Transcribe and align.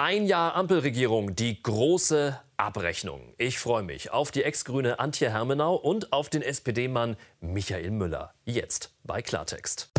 Ein 0.00 0.26
Jahr 0.26 0.54
Ampelregierung, 0.54 1.34
die 1.34 1.60
große 1.60 2.38
Abrechnung. 2.56 3.34
Ich 3.36 3.58
freue 3.58 3.82
mich 3.82 4.12
auf 4.12 4.30
die 4.30 4.44
Ex-Grüne 4.44 5.00
Antje 5.00 5.28
Hermenau 5.28 5.74
und 5.74 6.12
auf 6.12 6.28
den 6.28 6.40
SPD-Mann 6.40 7.16
Michael 7.40 7.90
Müller. 7.90 8.32
Jetzt 8.44 8.94
bei 9.02 9.22
Klartext. 9.22 9.90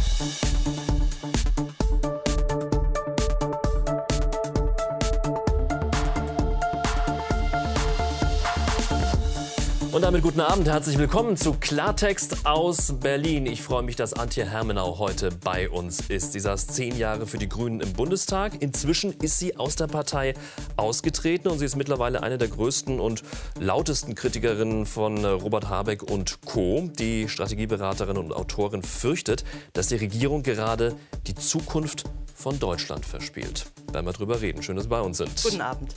Und 10.00 10.04
damit 10.04 10.22
guten 10.22 10.40
Abend, 10.40 10.66
herzlich 10.66 10.97
willkommen 10.97 11.36
zu 11.36 11.56
Klartext 11.60 12.46
aus 12.46 12.94
Berlin. 13.02 13.46
Ich 13.46 13.62
freue 13.62 13.84
mich, 13.84 13.97
dass 13.97 14.14
Antje 14.14 14.50
Hermenau 14.50 14.97
heute 14.97 15.29
bei 15.29 15.70
uns 15.70 16.00
ist. 16.08 16.32
Sie 16.32 16.40
saß 16.40 16.68
zehn 16.68 16.98
Jahre 16.98 17.27
für 17.27 17.38
die 17.38 17.50
Grünen 17.50 17.82
im 17.82 17.91
Bundestag. 17.91 18.62
Inzwischen 18.62 19.12
ist 19.12 19.40
sie 19.40 19.58
aus 19.58 19.76
der 19.76 19.88
Partei 19.88 20.36
ausgetreten 20.77 21.50
und 21.50 21.59
sie 21.59 21.66
ist 21.66 21.76
mittlerweile 21.76 22.23
eine 22.23 22.38
der 22.38 22.48
größten 22.48 23.02
und 23.02 23.23
lautesten 23.59 24.16
Kritikerinnen 24.16 24.86
von 24.86 25.26
Robert 25.26 25.68
Habeck 25.68 26.02
und 26.02 26.40
Co. 26.45 26.90
Die 26.98 27.28
Strategieberaterin 27.28 28.16
und 28.16 28.31
Autorin 28.31 28.84
fürchtet, 28.84 29.44
dass 29.73 29.88
die 29.88 29.98
Regierung 29.98 30.44
gerade 30.44 30.95
die 31.28 31.36
Zukunft 31.36 32.06
von 32.40 32.58
Deutschland 32.58 33.06
verspielt. 33.06 33.66
Werden 33.92 34.06
wir 34.06 34.14
drüber 34.14 34.40
reden. 34.40 34.64
Schön, 34.64 34.78
dass 34.78 34.86
Sie 34.86 34.90
bei 34.90 35.02
uns 35.02 35.18
sind. 35.18 35.44
Guten 35.44 35.60
Abend. 35.60 35.94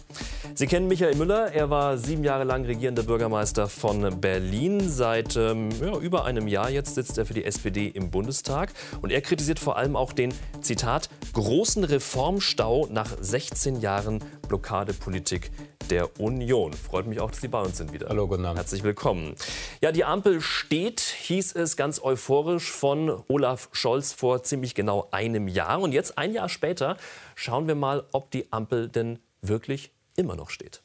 Sie 0.55 0.67
kennen 0.67 0.89
Michael 0.89 1.15
Müller. 1.15 1.53
Er 1.53 1.71
war 1.71 1.99
sieben 1.99 2.25
Jahre 2.25 2.43
lang 2.43 2.65
regierender 2.65 3.05
Bürgermeister 3.05 3.69
von 3.69 4.21
Berlin. 4.21 4.89
Seit 4.89 5.37
ähm, 5.37 5.69
ja, 5.81 5.97
über 5.99 6.25
einem 6.25 6.49
Jahr 6.49 6.69
jetzt 6.69 6.97
sitzt 6.97 7.17
er 7.17 7.27
für 7.27 7.35
die 7.35 7.45
SPD 7.45 7.87
im 7.87 8.11
Bundestag. 8.11 8.73
Und 9.03 9.13
er 9.13 9.21
kritisiert 9.21 9.61
vor 9.61 9.77
allem 9.77 9.95
auch 9.95 10.13
den, 10.13 10.35
Zitat, 10.61 11.11
großen 11.33 11.85
Reformstau 11.85 12.89
nach 12.91 13.17
16 13.21 13.81
Jahren 13.81 14.19
Blockadepolitik 14.49 15.51
der 15.91 16.21
Union. 16.21 16.73
Freut 16.73 17.07
mich 17.07 17.21
auch, 17.21 17.31
dass 17.31 17.41
Sie 17.41 17.49
bei 17.49 17.61
uns 17.61 17.79
sind 17.79 17.93
wieder. 17.93 18.09
Hallo, 18.09 18.27
guten 18.27 18.45
Abend. 18.45 18.59
Herzlich 18.59 18.83
willkommen. 18.83 19.35
Ja, 19.81 19.93
die 19.93 20.05
Ampel 20.05 20.41
steht, 20.41 21.01
hieß 21.01 21.55
es 21.55 21.77
ganz 21.77 22.03
euphorisch 22.03 22.71
von 22.71 23.23
Olaf 23.29 23.69
Scholz 23.73 24.13
vor 24.13 24.43
ziemlich 24.43 24.75
genau 24.75 25.09
einem 25.11 25.49
Jahr. 25.49 25.81
Und 25.81 25.93
jetzt, 25.93 26.19
ein 26.19 26.33
Jahr 26.33 26.49
später, 26.49 26.97
schauen 27.35 27.67
wir 27.67 27.75
mal, 27.75 28.05
ob 28.13 28.31
die 28.31 28.53
Ampel 28.53 28.89
denn 28.89 29.19
wirklich 29.41 29.91
immer 30.17 30.37
noch 30.37 30.51
steht. 30.51 30.83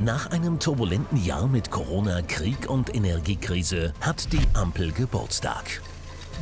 Nach 0.00 0.30
einem 0.30 0.58
turbulenten 0.58 1.24
Jahr 1.24 1.46
mit 1.46 1.70
Corona, 1.70 2.22
Krieg 2.22 2.68
und 2.68 2.94
Energiekrise 2.94 3.92
hat 4.00 4.32
die 4.32 4.44
Ampel 4.54 4.90
Geburtstag. 4.90 5.80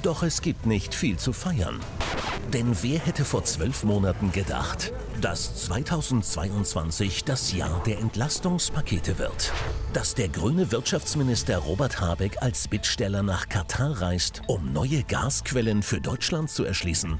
Doch 0.03 0.23
es 0.23 0.41
gibt 0.41 0.65
nicht 0.65 0.95
viel 0.95 1.19
zu 1.19 1.35
feiern. 1.35 1.79
Denn 2.55 2.75
wer 2.81 2.99
hätte 2.99 3.25
vor 3.25 3.45
zwölf 3.45 3.85
Monaten 3.85 4.33
gedacht, 4.33 4.95
dass 5.21 5.67
2022 5.67 7.25
das 7.25 7.53
Jahr 7.53 7.83
der 7.85 7.99
Entlastungspakete 7.99 9.19
wird? 9.19 9.53
Dass 9.93 10.15
der 10.15 10.29
grüne 10.29 10.73
Wirtschaftsminister 10.73 11.59
Robert 11.59 12.01
Habeck 12.01 12.43
als 12.43 12.67
Bittsteller 12.69 13.23
nach 13.23 13.49
Katar 13.49 14.01
reist, 14.01 14.43
um 14.47 14.73
neue 14.73 15.03
Gasquellen 15.05 15.83
für 15.83 16.01
Deutschland 16.01 16.51
zu 16.51 16.65
erschließen? 16.65 17.19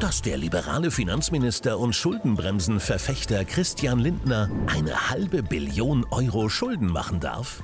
Dass 0.00 0.22
der 0.22 0.36
liberale 0.36 0.90
Finanzminister 0.90 1.78
und 1.78 1.94
Schuldenbremsenverfechter 1.94 3.44
Christian 3.44 3.98
Lindner 3.98 4.50
eine 4.66 5.10
halbe 5.10 5.42
Billion 5.42 6.04
Euro 6.10 6.48
Schulden 6.48 6.86
machen 6.86 7.20
darf, 7.20 7.62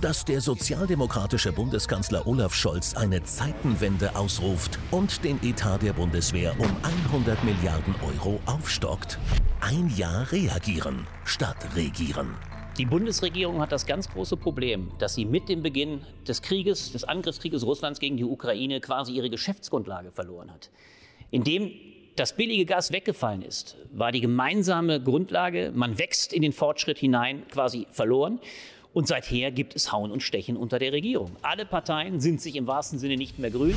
dass 0.00 0.24
der 0.24 0.40
sozialdemokratische 0.40 1.52
Bundeskanzler 1.52 2.26
Olaf 2.26 2.54
Scholz 2.54 2.94
eine 2.94 3.22
Zeitenwende 3.22 4.14
ausruft 4.16 4.78
und 4.90 5.24
den 5.24 5.38
Etat 5.42 5.78
der 5.78 5.92
Bundeswehr 5.92 6.54
um 6.58 6.70
100 7.12 7.42
Milliarden 7.44 7.94
Euro 8.02 8.40
aufstockt. 8.46 9.18
Ein 9.60 9.88
Jahr 9.96 10.30
reagieren 10.32 11.06
statt 11.24 11.56
regieren. 11.76 12.34
Die 12.76 12.86
Bundesregierung 12.86 13.60
hat 13.60 13.72
das 13.72 13.86
ganz 13.86 14.08
große 14.08 14.36
Problem, 14.36 14.90
dass 14.98 15.14
sie 15.14 15.24
mit 15.24 15.48
dem 15.48 15.62
Beginn 15.62 16.02
des 16.26 16.42
Krieges, 16.42 16.92
des 16.92 17.04
Angriffskrieges 17.04 17.64
Russlands 17.64 18.00
gegen 18.00 18.16
die 18.16 18.24
Ukraine 18.24 18.80
quasi 18.80 19.12
ihre 19.12 19.30
Geschäftsgrundlage 19.30 20.10
verloren 20.10 20.50
hat. 20.50 20.70
Indem 21.30 21.70
das 22.16 22.34
billige 22.34 22.66
Gas 22.66 22.92
weggefallen 22.92 23.42
ist, 23.42 23.76
war 23.92 24.12
die 24.12 24.20
gemeinsame 24.20 25.00
Grundlage, 25.00 25.72
man 25.74 25.98
wächst 25.98 26.32
in 26.32 26.42
den 26.42 26.52
Fortschritt 26.52 26.98
hinein, 26.98 27.44
quasi 27.50 27.86
verloren. 27.90 28.40
Und 28.92 29.06
seither 29.06 29.52
gibt 29.52 29.76
es 29.76 29.92
Hauen 29.92 30.10
und 30.10 30.22
Stechen 30.22 30.56
unter 30.56 30.80
der 30.80 30.92
Regierung. 30.92 31.36
Alle 31.42 31.64
Parteien 31.64 32.18
sind 32.20 32.40
sich 32.40 32.56
im 32.56 32.66
wahrsten 32.66 32.98
Sinne 32.98 33.16
nicht 33.16 33.38
mehr 33.38 33.50
grün. 33.50 33.76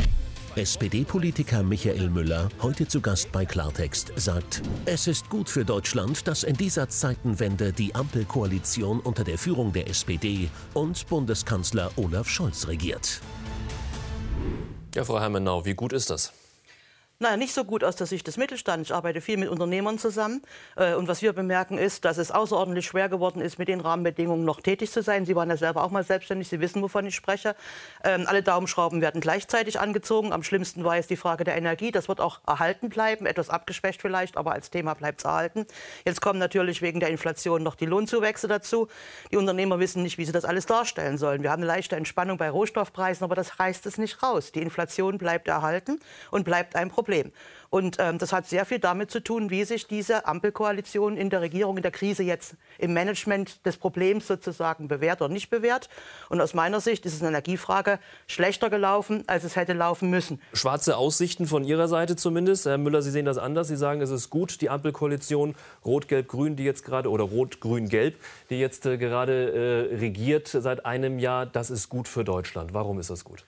SPD-Politiker 0.55 1.63
Michael 1.63 2.09
Müller, 2.09 2.49
heute 2.61 2.87
zu 2.87 3.01
Gast 3.01 3.31
bei 3.31 3.45
Klartext, 3.45 4.11
sagt, 4.15 4.61
es 4.85 5.07
ist 5.07 5.29
gut 5.29 5.49
für 5.49 5.65
Deutschland, 5.65 6.27
dass 6.27 6.43
in 6.43 6.55
dieser 6.55 6.89
Zeitenwende 6.89 7.73
die 7.73 7.93
Ampelkoalition 7.93 8.99
unter 8.99 9.23
der 9.23 9.37
Führung 9.37 9.71
der 9.71 9.87
SPD 9.87 10.49
und 10.73 11.07
Bundeskanzler 11.07 11.91
Olaf 11.95 12.27
Scholz 12.27 12.67
regiert. 12.67 13.21
Ja, 14.95 15.03
Frau 15.03 15.19
Hermenau, 15.19 15.65
wie 15.65 15.73
gut 15.73 15.93
ist 15.93 16.09
das? 16.09 16.33
Naja, 17.19 17.37
nicht 17.37 17.53
so 17.53 17.63
gut 17.63 17.83
aus 17.83 17.95
der 17.95 18.07
Sicht 18.07 18.25
des 18.25 18.37
Mittelstands. 18.37 18.89
Ich 18.89 18.95
arbeite 18.95 19.21
viel 19.21 19.37
mit 19.37 19.47
Unternehmern 19.47 19.99
zusammen. 19.99 20.41
Äh, 20.75 20.95
und 20.95 21.07
was 21.07 21.21
wir 21.21 21.31
bemerken 21.31 21.77
ist, 21.77 22.05
dass 22.05 22.17
es 22.17 22.31
außerordentlich 22.31 22.87
schwer 22.87 23.07
geworden 23.07 23.39
ist, 23.39 23.59
mit 23.59 23.67
den 23.67 23.81
Rahmenbedingungen 23.81 24.43
noch 24.43 24.61
tätig 24.61 24.91
zu 24.91 25.03
sein. 25.03 25.25
Sie 25.25 25.35
waren 25.35 25.47
ja 25.49 25.55
selber 25.55 25.83
auch 25.83 25.91
mal 25.91 26.03
selbstständig. 26.03 26.49
Sie 26.49 26.59
wissen, 26.59 26.81
wovon 26.81 27.05
ich 27.05 27.15
spreche. 27.15 27.55
Ähm, 28.03 28.25
alle 28.27 28.41
Daumenschrauben 28.41 28.99
werden 28.99 29.21
gleichzeitig 29.21 29.79
angezogen. 29.79 30.33
Am 30.33 30.41
schlimmsten 30.41 30.83
war 30.83 30.95
jetzt 30.95 31.11
die 31.11 31.15
Frage 31.15 31.43
der 31.43 31.55
Energie. 31.55 31.91
Das 31.91 32.07
wird 32.07 32.19
auch 32.19 32.41
erhalten 32.47 32.89
bleiben. 32.89 33.27
Etwas 33.27 33.49
abgeschwächt 33.49 34.01
vielleicht, 34.01 34.35
aber 34.35 34.51
als 34.51 34.71
Thema 34.71 34.95
bleibt 34.95 35.21
es 35.21 35.25
erhalten. 35.25 35.67
Jetzt 36.05 36.19
kommen 36.19 36.39
natürlich 36.39 36.81
wegen 36.81 36.99
der 36.99 37.09
Inflation 37.09 37.61
noch 37.61 37.75
die 37.75 37.85
Lohnzuwächse 37.85 38.47
dazu. 38.47 38.87
Die 39.31 39.37
Unternehmer 39.37 39.79
wissen 39.79 40.01
nicht, 40.01 40.17
wie 40.17 40.25
sie 40.25 40.31
das 40.31 40.45
alles 40.45 40.65
darstellen 40.65 41.19
sollen. 41.19 41.43
Wir 41.43 41.51
haben 41.51 41.61
eine 41.61 41.67
leichte 41.67 41.95
Entspannung 41.95 42.39
bei 42.39 42.49
Rohstoffpreisen, 42.49 43.23
aber 43.23 43.35
das 43.35 43.59
reißt 43.59 43.85
es 43.85 43.99
nicht 43.99 44.23
raus. 44.23 44.51
Die 44.51 44.61
Inflation 44.61 45.19
bleibt 45.19 45.47
erhalten 45.47 45.99
und 46.31 46.43
bleibt 46.43 46.75
ein 46.75 46.89
Problem. 46.89 47.02
Problem. 47.03 47.31
Und 47.69 47.97
ähm, 47.99 48.17
das 48.19 48.31
hat 48.31 48.45
sehr 48.45 48.65
viel 48.65 48.79
damit 48.79 49.11
zu 49.11 49.19
tun, 49.19 49.49
wie 49.49 49.63
sich 49.63 49.87
diese 49.87 50.27
Ampelkoalition 50.27 51.17
in 51.17 51.29
der 51.29 51.41
Regierung 51.41 51.75
in 51.75 51.83
der 51.83 51.91
Krise 51.91 52.21
jetzt 52.21 52.55
im 52.77 52.93
Management 52.93 53.65
des 53.65 53.77
Problems 53.77 54.27
sozusagen 54.27 54.87
bewährt 54.87 55.21
oder 55.21 55.33
nicht 55.33 55.49
bewährt. 55.49 55.89
Und 56.29 56.39
aus 56.39 56.53
meiner 56.53 56.79
Sicht 56.81 57.05
ist 57.05 57.15
es 57.15 57.21
eine 57.21 57.29
Energiefrage 57.29 57.99
schlechter 58.27 58.69
gelaufen, 58.69 59.23
als 59.27 59.43
es 59.43 59.55
hätte 59.55 59.73
laufen 59.73 60.09
müssen. 60.09 60.39
Schwarze 60.53 60.97
Aussichten 60.97 61.47
von 61.47 61.63
Ihrer 61.63 61.87
Seite 61.87 62.15
zumindest. 62.15 62.65
Herr 62.65 62.77
Müller, 62.77 63.01
Sie 63.01 63.11
sehen 63.11 63.25
das 63.25 63.39
anders. 63.39 63.67
Sie 63.67 63.75
sagen, 63.75 64.01
es 64.01 64.11
ist 64.11 64.29
gut, 64.29 64.61
die 64.61 64.69
Ampelkoalition 64.69 65.55
Rot-Gelb-Grün, 65.83 66.55
die 66.55 66.63
jetzt 66.63 66.85
gerade, 66.85 67.09
oder 67.09 67.23
Rot-Grün-Gelb, 67.23 68.15
die 68.49 68.59
jetzt 68.59 68.85
äh, 68.85 68.97
gerade 68.97 69.89
äh, 69.91 69.95
regiert 69.95 70.47
seit 70.47 70.85
einem 70.85 71.19
Jahr, 71.19 71.47
das 71.47 71.71
ist 71.71 71.89
gut 71.89 72.07
für 72.07 72.23
Deutschland. 72.23 72.73
Warum 72.73 72.99
ist 72.99 73.09
das 73.09 73.23
gut? 73.23 73.45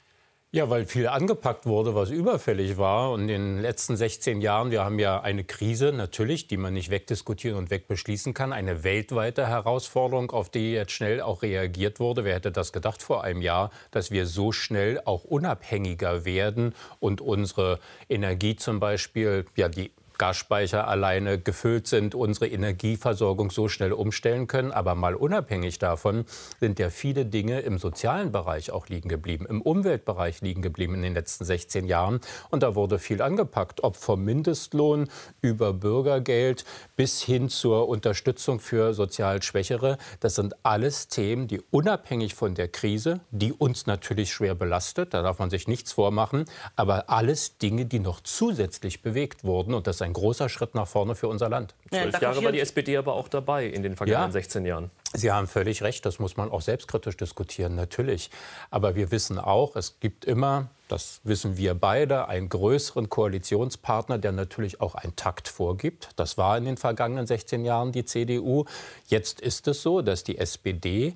Ja, 0.56 0.70
weil 0.70 0.86
viel 0.86 1.10
angepackt 1.10 1.66
wurde, 1.66 1.96
was 1.96 2.12
überfällig 2.12 2.78
war. 2.78 3.12
Und 3.12 3.24
in 3.24 3.28
den 3.28 3.62
letzten 3.62 3.98
16 3.98 4.40
Jahren, 4.40 4.72
wir 4.72 4.86
haben 4.86 5.00
ja 5.00 5.20
eine 5.20 5.44
Krise 5.44 5.92
natürlich, 5.92 6.48
die 6.48 6.56
man 6.56 6.74
nicht 6.74 6.90
wegdiskutieren 6.90 7.58
und 7.58 7.72
wegbeschließen 7.72 8.34
kann. 8.34 8.54
Eine 8.54 8.86
weltweite 8.86 9.48
Herausforderung, 9.48 10.32
auf 10.32 10.48
die 10.48 10.72
jetzt 10.72 10.94
schnell 10.94 11.20
auch 11.20 11.42
reagiert 11.42 12.00
wurde. 12.00 12.24
Wer 12.24 12.36
hätte 12.36 12.54
das 12.54 12.72
gedacht 12.72 13.04
vor 13.04 13.26
einem 13.26 13.42
Jahr, 13.42 13.70
dass 13.92 14.12
wir 14.12 14.26
so 14.26 14.54
schnell 14.54 15.02
auch 15.04 15.26
unabhängiger 15.26 16.24
werden 16.24 16.74
und 17.02 17.20
unsere 17.20 17.82
Energie 18.08 18.56
zum 18.56 18.80
Beispiel, 18.80 19.44
ja, 19.58 19.68
die 19.68 19.92
Gasspeicher 20.18 20.88
alleine 20.88 21.40
gefüllt 21.40 21.88
sind, 21.88 22.16
unsere 22.16 22.48
Energieversorgung 22.48 23.52
so 23.52 23.68
schnell 23.68 23.94
umstellen 23.94 24.48
können. 24.48 24.72
Aber 24.72 24.96
mal 24.96 25.16
unabhängig 25.16 25.80
davon 25.80 26.26
sind 26.60 26.80
ja 26.80 26.90
viele 26.90 27.26
Dinge 27.26 27.62
im 27.62 27.78
sozialen 27.78 28.32
Bereich 28.32 28.72
auch 28.72 28.88
liegen 28.88 29.10
geblieben, 29.10 29.46
im 29.48 29.62
Umweltbereich 29.62 30.42
liegen 30.42 30.62
geblieben 30.62 30.96
in 30.96 31.02
den 31.02 31.14
letzten 31.14 31.46
16 31.46 31.86
Jahren. 31.86 32.20
Und 32.50 32.64
da 32.64 32.76
wurde 32.76 33.00
viel 33.00 33.22
angepackt, 33.22 33.84
ob 33.84 33.96
vom 33.96 34.24
Mindestlohn 34.24 35.10
über 35.42 35.74
Bürgergeld 35.74 36.66
bis 36.96 37.22
hin 37.22 37.50
zur 37.50 37.88
Unterstützung 37.88 38.60
für 38.60 38.94
sozial 38.94 39.42
Schwächere. 39.42 39.98
Das 40.20 40.36
sind 40.36 40.56
alles 40.64 41.08
Themen, 41.08 41.48
die 41.48 41.62
unabhängig 41.72 42.36
von 42.36 42.56
der 42.56 42.68
Krise, 42.68 43.20
die 43.32 43.54
uns 43.54 43.86
natürlich 43.86 44.32
schwer 44.34 44.56
belastet, 44.56 45.14
da 45.14 45.22
darf 45.22 45.40
man 45.40 45.50
sich 45.50 45.68
nichts 45.68 45.92
vormachen, 45.92 46.46
aber 46.76 47.10
alles 47.10 47.58
Dinge, 47.58 47.86
die 47.86 48.00
noch 48.00 48.22
zusätzlich 48.22 49.02
bewegt 49.02 49.44
wurden. 49.44 49.74
Und 49.74 49.88
das 49.88 49.98
ein 50.06 50.14
großer 50.14 50.50
Schritt 50.50 50.76
nach 50.76 50.88
vorne 50.88 51.16
für 51.16 51.28
unser 51.28 51.50
Land. 51.50 51.76
Zwölf 51.90 52.14
ja, 52.14 52.22
Jahre 52.22 52.44
war 52.44 52.52
die 52.52 52.60
SPD 52.60 52.96
aber 52.96 53.16
auch 53.16 53.28
dabei 53.28 53.66
in 53.66 53.84
den 53.84 53.96
vergangenen 53.96 54.30
ja, 54.30 54.32
16 54.32 54.66
Jahren. 54.66 54.92
Sie 55.14 55.32
haben 55.32 55.48
völlig 55.48 55.82
recht, 55.82 56.06
das 56.06 56.20
muss 56.20 56.38
man 56.38 56.52
auch 56.52 56.62
selbstkritisch 56.62 57.18
diskutieren, 57.18 57.76
natürlich. 57.76 58.30
Aber 58.70 58.96
wir 58.96 59.12
wissen 59.12 59.40
auch, 59.40 59.76
es 59.76 60.00
gibt 60.00 60.26
immer, 60.26 60.70
das 60.88 61.22
wissen 61.24 61.58
wir 61.58 61.74
beide, 61.74 62.28
einen 62.28 62.50
größeren 62.50 63.10
Koalitionspartner, 63.10 64.18
der 64.18 64.32
natürlich 64.32 64.80
auch 64.80 64.96
einen 64.96 65.16
Takt 65.16 65.48
vorgibt. 65.48 66.10
Das 66.18 66.38
war 66.38 66.58
in 66.58 66.66
den 66.66 66.78
vergangenen 66.78 67.26
16 67.26 67.66
Jahren 67.66 67.92
die 67.92 68.06
CDU. 68.06 68.66
Jetzt 69.08 69.42
ist 69.42 69.68
es 69.68 69.82
so, 69.82 70.02
dass 70.02 70.24
die 70.24 70.38
SPD 70.38 71.16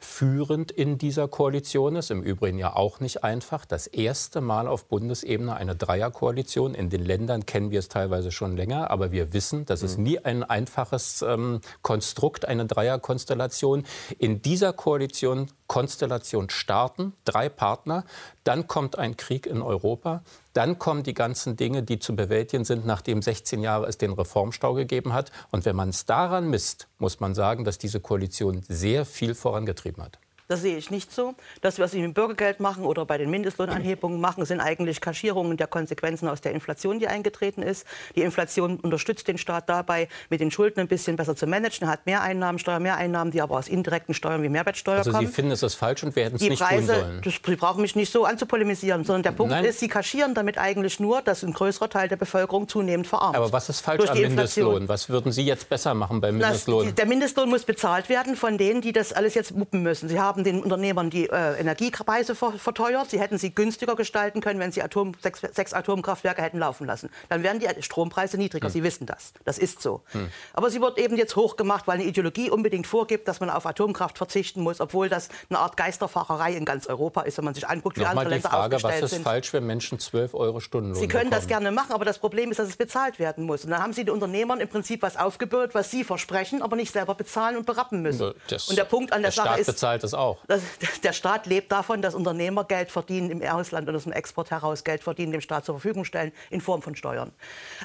führend 0.00 0.72
in 0.72 0.98
dieser 0.98 1.28
Koalition 1.28 1.94
ist. 1.94 2.10
Im 2.10 2.22
Übrigen 2.22 2.58
ja 2.58 2.74
auch 2.74 3.00
nicht 3.00 3.22
einfach. 3.22 3.66
Das 3.66 3.86
erste 3.86 4.40
Mal 4.40 4.66
auf 4.66 4.86
Bundesebene 4.86 5.54
eine 5.54 5.76
Dreierkoalition. 5.76 6.74
In 6.74 6.90
den 6.90 7.04
Ländern 7.04 7.46
kennen 7.46 7.70
wir 7.70 7.78
es 7.78 7.88
teilweise 7.88 8.32
schon 8.32 8.56
länger, 8.56 8.90
aber 8.90 9.12
wir 9.12 9.32
wissen, 9.32 9.66
das 9.66 9.82
ist 9.82 9.98
mhm. 9.98 10.04
nie 10.04 10.18
ein 10.18 10.42
einfaches 10.42 11.22
ähm, 11.22 11.60
Konstrukt, 11.82 12.46
eine 12.48 12.66
Dreierkonstellation. 12.66 13.84
In 14.18 14.42
dieser 14.42 14.72
Koalition 14.72 15.48
Konstellation 15.70 16.50
starten, 16.50 17.12
drei 17.24 17.48
Partner, 17.48 18.04
dann 18.42 18.66
kommt 18.66 18.98
ein 18.98 19.16
Krieg 19.16 19.46
in 19.46 19.62
Europa, 19.62 20.24
dann 20.52 20.80
kommen 20.80 21.04
die 21.04 21.14
ganzen 21.14 21.56
Dinge, 21.56 21.84
die 21.84 22.00
zu 22.00 22.16
bewältigen 22.16 22.64
sind, 22.64 22.86
nachdem 22.86 23.22
16 23.22 23.62
Jahre 23.62 23.86
es 23.86 23.96
den 23.96 24.12
Reformstau 24.12 24.74
gegeben 24.74 25.12
hat. 25.12 25.30
Und 25.52 25.64
wenn 25.64 25.76
man 25.76 25.90
es 25.90 26.06
daran 26.06 26.50
misst, 26.50 26.88
muss 26.98 27.20
man 27.20 27.36
sagen, 27.36 27.64
dass 27.64 27.78
diese 27.78 28.00
Koalition 28.00 28.62
sehr 28.68 29.04
viel 29.04 29.36
vorangetrieben 29.36 30.02
hat. 30.02 30.18
Das 30.50 30.62
sehe 30.62 30.76
ich 30.76 30.90
nicht 30.90 31.12
so. 31.12 31.36
Das, 31.60 31.78
was 31.78 31.92
Sie 31.92 31.98
mit 31.98 32.06
dem 32.06 32.12
Bürgergeld 32.14 32.58
machen 32.58 32.84
oder 32.84 33.06
bei 33.06 33.18
den 33.18 33.30
Mindestlohnanhebungen 33.30 34.20
machen, 34.20 34.44
sind 34.44 34.58
eigentlich 34.58 35.00
Kaschierungen 35.00 35.56
der 35.56 35.68
Konsequenzen 35.68 36.28
aus 36.28 36.40
der 36.40 36.50
Inflation, 36.50 36.98
die 36.98 37.06
eingetreten 37.06 37.62
ist. 37.62 37.86
Die 38.16 38.22
Inflation 38.22 38.80
unterstützt 38.80 39.28
den 39.28 39.38
Staat 39.38 39.68
dabei, 39.68 40.08
mit 40.28 40.40
den 40.40 40.50
Schulden 40.50 40.80
ein 40.80 40.88
bisschen 40.88 41.14
besser 41.14 41.36
zu 41.36 41.46
managen. 41.46 41.86
Er 41.86 41.92
hat 41.92 42.04
Mehreinnahmen, 42.04 42.58
Steuermehreinnahmen, 42.58 43.30
die 43.30 43.40
aber 43.40 43.58
aus 43.58 43.68
indirekten 43.68 44.12
Steuern 44.12 44.42
wie 44.42 44.48
Mehrwertsteuer 44.48 44.98
also 44.98 45.12
kommen. 45.12 45.28
Sie 45.28 45.32
finden, 45.32 45.52
es 45.52 45.62
ist 45.62 45.76
falsch 45.76 46.02
und 46.02 46.16
wir 46.16 46.24
hätten 46.24 46.34
es 46.34 46.42
nicht 46.42 46.60
Preise, 46.60 46.94
tun 46.94 47.00
sollen? 47.00 47.20
Das, 47.22 47.34
Sie 47.46 47.54
brauchen 47.54 47.82
mich 47.82 47.94
nicht 47.94 48.10
so 48.10 48.24
anzupolemisieren, 48.24 49.04
sondern 49.04 49.22
der 49.22 49.32
Punkt 49.32 49.52
Nein. 49.52 49.64
ist, 49.64 49.78
Sie 49.78 49.86
kaschieren 49.86 50.34
damit 50.34 50.58
eigentlich 50.58 50.98
nur, 50.98 51.22
dass 51.22 51.44
ein 51.44 51.52
größerer 51.52 51.90
Teil 51.90 52.08
der 52.08 52.16
Bevölkerung 52.16 52.66
zunehmend 52.66 53.06
verarmt. 53.06 53.36
Aber 53.36 53.52
was 53.52 53.68
ist 53.68 53.82
falsch 53.82 54.10
am 54.10 54.18
Mindestlohn? 54.18 54.88
Was 54.88 55.08
würden 55.08 55.30
Sie 55.30 55.42
jetzt 55.42 55.68
besser 55.68 55.94
machen 55.94 56.20
beim 56.20 56.38
Mindestlohn? 56.38 56.86
Das, 56.86 56.94
der 56.96 57.06
Mindestlohn 57.06 57.48
muss 57.48 57.62
bezahlt 57.62 58.08
werden 58.08 58.34
von 58.34 58.58
denen, 58.58 58.80
die 58.80 58.92
das 58.92 59.12
alles 59.12 59.34
jetzt 59.34 59.56
wuppen 59.56 59.84
müssen. 59.84 60.08
Sie 60.08 60.18
haben 60.18 60.39
den 60.44 60.62
Unternehmern 60.62 61.10
die 61.10 61.28
äh, 61.28 61.58
Energiepreise 61.58 62.34
verteuert. 62.34 63.10
Sie 63.10 63.20
hätten 63.20 63.38
sie 63.38 63.54
günstiger 63.54 63.96
gestalten 63.96 64.40
können, 64.40 64.60
wenn 64.60 64.72
sie 64.72 64.82
Atom, 64.82 65.12
sechs, 65.20 65.40
sechs, 65.40 65.72
Atomkraftwerke 65.72 66.42
hätten 66.42 66.58
laufen 66.58 66.86
lassen. 66.86 67.10
Dann 67.28 67.42
wären 67.42 67.60
die 67.60 67.68
Strompreise 67.82 68.36
niedriger. 68.38 68.66
Hm. 68.66 68.72
Sie 68.72 68.82
wissen 68.82 69.06
das. 69.06 69.32
Das 69.44 69.58
ist 69.58 69.82
so. 69.82 70.02
Hm. 70.12 70.28
Aber 70.52 70.70
sie 70.70 70.80
wird 70.80 70.98
eben 70.98 71.16
jetzt 71.16 71.36
hochgemacht, 71.36 71.86
weil 71.86 71.96
eine 71.96 72.04
Ideologie 72.04 72.50
unbedingt 72.50 72.86
vorgibt, 72.86 73.28
dass 73.28 73.40
man 73.40 73.50
auf 73.50 73.66
Atomkraft 73.66 74.18
verzichten 74.18 74.62
muss, 74.62 74.80
obwohl 74.80 75.08
das 75.08 75.28
eine 75.48 75.58
Art 75.58 75.76
Geisterfahrerei 75.76 76.54
in 76.54 76.64
ganz 76.64 76.86
Europa 76.86 77.22
ist, 77.22 77.38
wenn 77.38 77.44
man 77.44 77.54
sich 77.54 77.68
anguckt, 77.68 77.96
wie 77.96 78.02
Nochmal 78.02 78.18
andere 78.18 78.34
Länder 78.34 78.50
Frage, 78.50 78.76
aufgestellt 78.76 79.02
was 79.02 79.10
ist 79.10 79.16
sind. 79.16 79.22
falsch, 79.24 79.52
wenn 79.52 79.66
Menschen 79.66 79.98
12 79.98 80.34
Euro 80.34 80.60
Stundenlohn 80.60 81.00
Sie 81.00 81.08
können 81.08 81.30
bekommen? 81.30 81.40
das 81.40 81.46
gerne 81.46 81.70
machen, 81.70 81.92
aber 81.92 82.04
das 82.04 82.18
Problem 82.18 82.50
ist, 82.50 82.58
dass 82.58 82.68
es 82.68 82.76
bezahlt 82.76 83.18
werden 83.18 83.44
muss. 83.44 83.64
Und 83.64 83.70
dann 83.70 83.82
haben 83.82 83.92
Sie 83.92 84.04
den 84.04 84.14
Unternehmern 84.14 84.60
im 84.60 84.68
Prinzip 84.68 85.02
was 85.02 85.16
aufgebürdet, 85.16 85.74
was 85.74 85.90
sie 85.90 86.04
versprechen, 86.04 86.62
aber 86.62 86.76
nicht 86.76 86.92
selber 86.92 87.14
bezahlen 87.14 87.56
und 87.56 87.66
berappen 87.66 88.02
müssen. 88.02 88.32
Das, 88.48 88.68
und 88.68 88.78
der 88.78 88.84
Punkt 88.84 89.12
an 89.12 89.22
der, 89.22 89.30
der 89.30 89.36
Sache 89.36 89.48
Staat 89.48 89.60
ist, 89.60 89.66
bezahlt 89.66 90.04
es 90.04 90.14
auch. 90.14 90.29
Dass, 90.46 90.62
der 91.02 91.12
Staat 91.12 91.46
lebt 91.46 91.72
davon, 91.72 92.02
dass 92.02 92.14
Unternehmer 92.14 92.64
Geld 92.64 92.90
verdienen 92.90 93.30
im 93.30 93.42
Ausland 93.42 93.88
und 93.88 93.96
aus 93.96 94.04
dem 94.04 94.12
Export 94.12 94.50
heraus 94.50 94.84
Geld 94.84 95.02
verdienen, 95.02 95.32
dem 95.32 95.40
Staat 95.40 95.64
zur 95.64 95.76
Verfügung 95.76 96.04
stellen 96.04 96.32
in 96.50 96.60
Form 96.60 96.82
von 96.82 96.94
Steuern. 96.94 97.32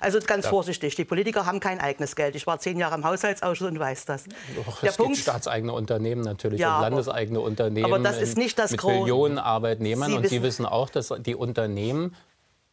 Also 0.02 0.20
ganz 0.20 0.46
ja. 0.46 0.50
vorsichtig, 0.50 0.96
die 0.96 1.06
Politiker 1.06 1.46
haben 1.46 1.60
kein 1.60 1.80
eigenes 1.80 2.16
Geld. 2.16 2.36
Ich 2.36 2.48
war 2.48 2.60
zehn 2.60 2.78
Jahre 2.80 2.96
im 2.96 3.04
Haushaltsausschuss 3.04 3.70
und 3.70 3.80
weiß 3.80 4.06
das. 4.06 4.26
Doch, 4.56 4.82
Der 4.82 4.92
es 4.92 4.98
Punkt, 4.98 5.14
gibt 5.14 5.24
staatseigene 5.24 5.74
Unternehmen 5.74 6.22
natürlich 6.22 6.60
ja, 6.60 6.78
und 6.78 6.82
landeseigene 6.82 7.40
Unternehmen 7.40 7.86
aber 7.86 8.00
das 8.00 8.18
ist 8.18 8.38
nicht 8.38 8.58
das 8.60 8.72
mit 8.72 8.84
Millionen 8.84 9.38
Arbeitnehmern. 9.38 10.12
Sie 10.12 10.18
und 10.18 10.28
Sie 10.28 10.44
wissen 10.44 10.66
auch, 10.66 10.90
dass 10.90 11.14
die 11.20 11.36
Unternehmen 11.36 12.16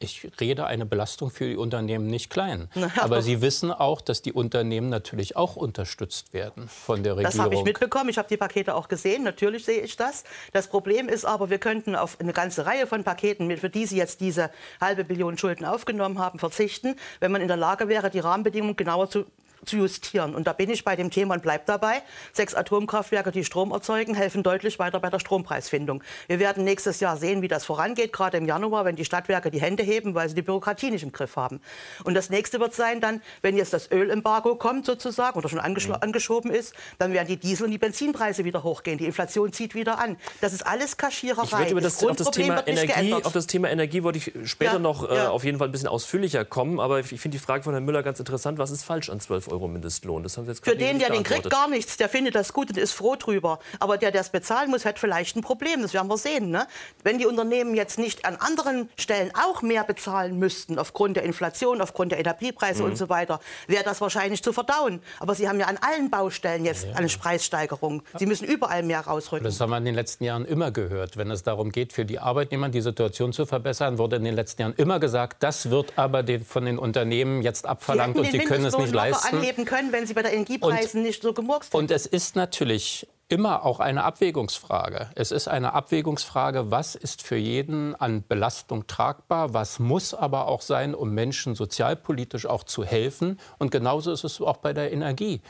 ich 0.03 0.29
rede 0.41 0.67
eine 0.67 0.87
Belastung 0.87 1.31
für 1.31 1.49
die 1.49 1.57
Unternehmen 1.57 2.07
nicht 2.07 2.31
klein. 2.31 2.69
Aber 3.01 3.23
Sie 3.23 3.41
wissen 3.41 3.71
auch, 3.71 4.01
dass 4.01 4.23
die 4.23 4.33
Unternehmen 4.33 4.89
natürlich 4.89 5.37
auch 5.37 5.57
unterstützt 5.57 6.33
werden 6.33 6.69
von 6.69 7.03
der 7.03 7.17
Regierung. 7.17 7.33
Das 7.33 7.39
habe 7.41 7.55
ich 7.55 7.63
mitbekommen. 7.63 8.11
Ich 8.11 8.19
habe 8.19 8.29
die 8.29 8.37
Pakete 8.37 8.75
auch 8.75 8.89
gesehen. 8.89 9.23
Natürlich 9.23 9.65
sehe 9.65 9.81
ich 9.81 9.97
das. 9.97 10.25
Das 10.53 10.69
Problem 10.69 11.09
ist 11.09 11.25
aber, 11.25 11.51
wir 11.51 11.59
könnten 11.59 11.97
auf 11.97 12.19
eine 12.21 12.33
ganze 12.33 12.67
Reihe 12.67 12.87
von 12.87 13.05
Paketen, 13.05 13.57
für 13.57 13.71
die 13.71 13.87
Sie 13.87 13.97
jetzt 13.97 14.21
diese 14.21 14.51
halbe 14.81 15.05
Billion 15.05 15.39
Schulden 15.39 15.65
aufgenommen 15.65 16.19
haben, 16.19 16.39
verzichten, 16.39 16.97
wenn 17.21 17.33
man 17.33 17.41
in 17.41 17.49
der 17.49 17.57
Lage 17.57 17.89
wäre, 17.89 18.11
die 18.11 18.21
Rahmenbedingungen 18.21 18.77
genauer 18.77 19.11
zu 19.11 19.27
zu 19.64 19.76
justieren. 19.76 20.35
Und 20.35 20.47
da 20.47 20.53
bin 20.53 20.70
ich 20.70 20.85
bei 20.85 20.97
dem 20.97 21.11
Thema 21.11 21.35
und 21.35 21.43
bleibe 21.43 21.64
dabei. 21.67 22.03
Sechs 22.32 22.55
Atomkraftwerke, 22.55 23.31
die 23.31 23.44
Strom 23.44 23.70
erzeugen, 23.70 24.14
helfen 24.14 24.43
deutlich 24.43 24.79
weiter 24.79 25.00
bei 25.00 25.11
der 25.11 25.19
Strompreisfindung. 25.19 26.03
Wir 26.26 26.38
werden 26.38 26.64
nächstes 26.64 27.00
Jahr 27.00 27.17
sehen, 27.17 27.43
wie 27.43 27.49
das 27.49 27.64
vorangeht, 27.64 28.12
gerade 28.12 28.37
im 28.38 28.47
Januar, 28.47 28.85
wenn 28.85 28.97
die 28.97 29.05
Stadtwerke 29.05 29.50
die 29.50 29.61
Hände 29.61 29.82
heben, 29.82 30.14
weil 30.14 30.29
sie 30.29 30.35
die 30.35 30.43
Bürokratie 30.43 30.91
nicht 30.91 31.03
im 31.03 31.12
Griff 31.12 31.37
haben. 31.37 31.61
Und 32.05 32.14
das 32.14 32.31
nächste 32.31 32.61
wird 32.61 32.75
sein 32.75 33.00
dann, 33.00 33.23
wenn 33.43 33.56
jetzt 33.56 33.73
das 33.73 33.91
Ölembargo 33.91 34.56
kommt 34.56 34.87
sozusagen 34.87 35.38
oder 35.38 35.49
schon 35.49 35.59
mhm. 35.59 35.97
angeschoben 36.00 36.50
ist, 36.50 36.75
dann 36.99 37.12
werden 37.12 37.29
die 37.29 37.37
Diesel- 37.37 37.67
und 37.67 37.70
die 37.70 37.79
Benzinpreise 37.79 38.44
wieder 38.44 38.62
hochgehen. 38.62 38.99
Die 38.99 39.06
Inflation 39.06 39.53
zieht 39.53 39.75
wieder 39.75 39.99
an. 39.99 40.17
Das 40.41 40.53
ist 40.53 40.67
alles 40.67 40.97
Kaschiererei. 40.97 41.65
Ich 41.65 41.70
würde 41.70 41.82
das, 41.82 41.99
das 41.99 42.08
auf, 42.08 42.17
das 42.17 42.31
Thema 42.31 42.67
Energie, 42.67 43.15
auf 43.15 43.32
das 43.32 43.47
Thema 43.47 43.70
Energie 43.70 44.03
wollte 44.03 44.19
ich 44.19 44.32
später 44.49 44.75
ja, 44.75 44.79
noch 44.79 45.08
äh, 45.08 45.15
ja. 45.15 45.31
auf 45.31 45.44
jeden 45.44 45.58
Fall 45.58 45.69
ein 45.69 45.73
bisschen 45.73 45.88
ausführlicher 45.88 46.44
kommen. 46.44 46.81
Aber 46.81 47.00
ich 47.00 47.06
finde 47.06 47.37
die 47.37 47.43
Frage 47.43 47.62
von 47.62 47.73
Herrn 47.73 47.85
Müller 47.85 48.03
ganz 48.03 48.19
interessant. 48.19 48.58
Was 48.58 48.70
ist 48.70 48.82
falsch 48.82 49.11
an 49.11 49.20
12 49.20 49.52
Euro 49.53 49.69
Mindestlohn. 49.69 50.23
Das 50.23 50.37
haben 50.37 50.47
Sie 50.47 50.53
jetzt 50.53 50.65
Für 50.65 50.77
den, 50.77 50.99
der 50.99 51.11
den 51.11 51.23
kriegt, 51.23 51.49
gar 51.51 51.69
nichts. 51.69 51.97
Der 51.97 52.09
findet 52.09 52.35
das 52.35 52.53
gut 52.53 52.71
und 52.71 52.79
ist 52.79 52.93
froh 52.93 53.17
drüber. 53.17 53.59
Aber 53.79 53.99
der, 53.99 54.11
der 54.11 54.23
es 54.23 54.31
bezahlen 54.31 54.71
muss, 54.71 54.85
hat 54.85 54.99
vielleicht 54.99 55.37
ein 55.37 55.43
Problem. 55.43 55.83
Das 55.83 55.95
werden 55.95 56.09
wir 56.09 56.19
sehen. 56.19 56.51
Ne? 56.51 56.67
Wenn 57.03 57.19
die 57.19 57.27
Unternehmen 57.27 57.75
jetzt 57.75 57.99
nicht 57.99 58.25
an 58.25 58.37
anderen 58.37 58.89
Stellen 58.97 59.31
auch 59.35 59.63
mehr 59.63 59.85
bezahlen 59.85 60.39
müssten, 60.39 60.79
aufgrund 60.79 61.17
der 61.17 61.25
Inflation, 61.25 61.81
aufgrund 61.81 62.13
der 62.13 62.19
Energiepreise 62.19 62.83
mhm. 62.83 62.91
und 62.91 62.97
so 62.97 63.09
weiter, 63.09 63.41
wäre 63.67 63.85
das 63.85 64.01
wahrscheinlich 64.01 64.43
zu 64.43 64.53
verdauen. 64.53 65.01
Aber 65.21 65.35
sie 65.35 65.49
haben 65.49 65.61
ja 65.61 65.67
an 65.67 65.79
allen 65.81 66.11
Baustellen 66.11 66.65
jetzt 66.65 66.87
ja. 66.87 66.95
eine 66.95 67.09
Preissteigerung. 67.09 68.03
Sie 68.19 68.27
müssen 68.27 68.47
überall 68.47 68.83
mehr 68.83 69.01
rausrücken. 69.01 69.45
Das 69.45 69.61
haben 69.61 69.71
wir 69.71 69.79
in 69.79 69.85
den 69.85 69.95
letzten 69.95 70.25
Jahren 70.25 70.47
immer 70.47 70.71
gehört. 70.71 71.17
Wenn 71.17 71.31
es 71.31 71.43
darum 71.43 71.71
geht, 71.71 71.93
für 71.93 72.05
die 72.05 72.19
Arbeitnehmer 72.19 72.69
die 72.69 72.81
Situation 72.81 73.33
zu 73.33 73.47
verbessern, 73.47 73.99
wurde 73.99 74.17
in 74.17 74.25
den 74.25 74.35
letzten 74.35 74.63
Jahren 74.63 74.75
immer 74.77 74.99
gesagt, 74.99 75.43
das 75.43 75.71
wird 75.71 75.93
aber 75.97 76.23
den, 76.23 76.45
von 76.45 76.65
den 76.65 76.79
Unternehmen 76.79 77.43
jetzt 77.43 77.67
abverlangt 77.67 78.17
und 78.17 78.31
sie 78.31 78.39
können 78.39 78.65
es 78.65 78.77
nicht 78.77 78.93
leisten. 78.93 79.42
Anheben 79.43 79.65
können, 79.65 79.93
wenn 79.93 80.06
sie 80.06 80.15
bei 80.15 80.23
der 80.23 80.33
Energiepreisen 80.33 81.00
und, 81.00 81.06
nicht 81.06 81.23
so 81.23 81.33
gemurkst 81.33 81.73
hätten. 81.73 81.79
Und 81.79 81.91
es 81.91 82.06
ist 82.06 82.37
natürlich 82.37 83.06
immer 83.33 83.65
auch 83.65 83.81
eine 83.81 84.05
Abwägungsfrage. 84.05 85.09
Es 85.15 85.31
ist 85.31 85.49
eine 85.49 85.73
Abwägungsfrage, 85.73 86.71
was 86.71 86.94
ist 86.94 87.23
für 87.23 87.37
jeden 87.37 87.94
an 87.94 88.25
Belastung 88.29 88.87
tragbar, 88.87 89.55
was 89.55 89.79
muss 89.79 90.12
aber 90.12 90.49
auch 90.49 90.61
sein, 90.61 90.94
um 90.94 91.15
Menschen 91.15 91.55
sozialpolitisch 91.55 92.44
auch 92.44 92.62
zu 92.62 92.85
helfen. 92.85 93.41
Und 93.59 93.71
genauso 93.71 94.12
ist 94.12 94.25
es 94.25 94.39
auch 94.43 94.59
bei 94.59 94.75
der 94.75 94.93
Energie. 94.93 95.41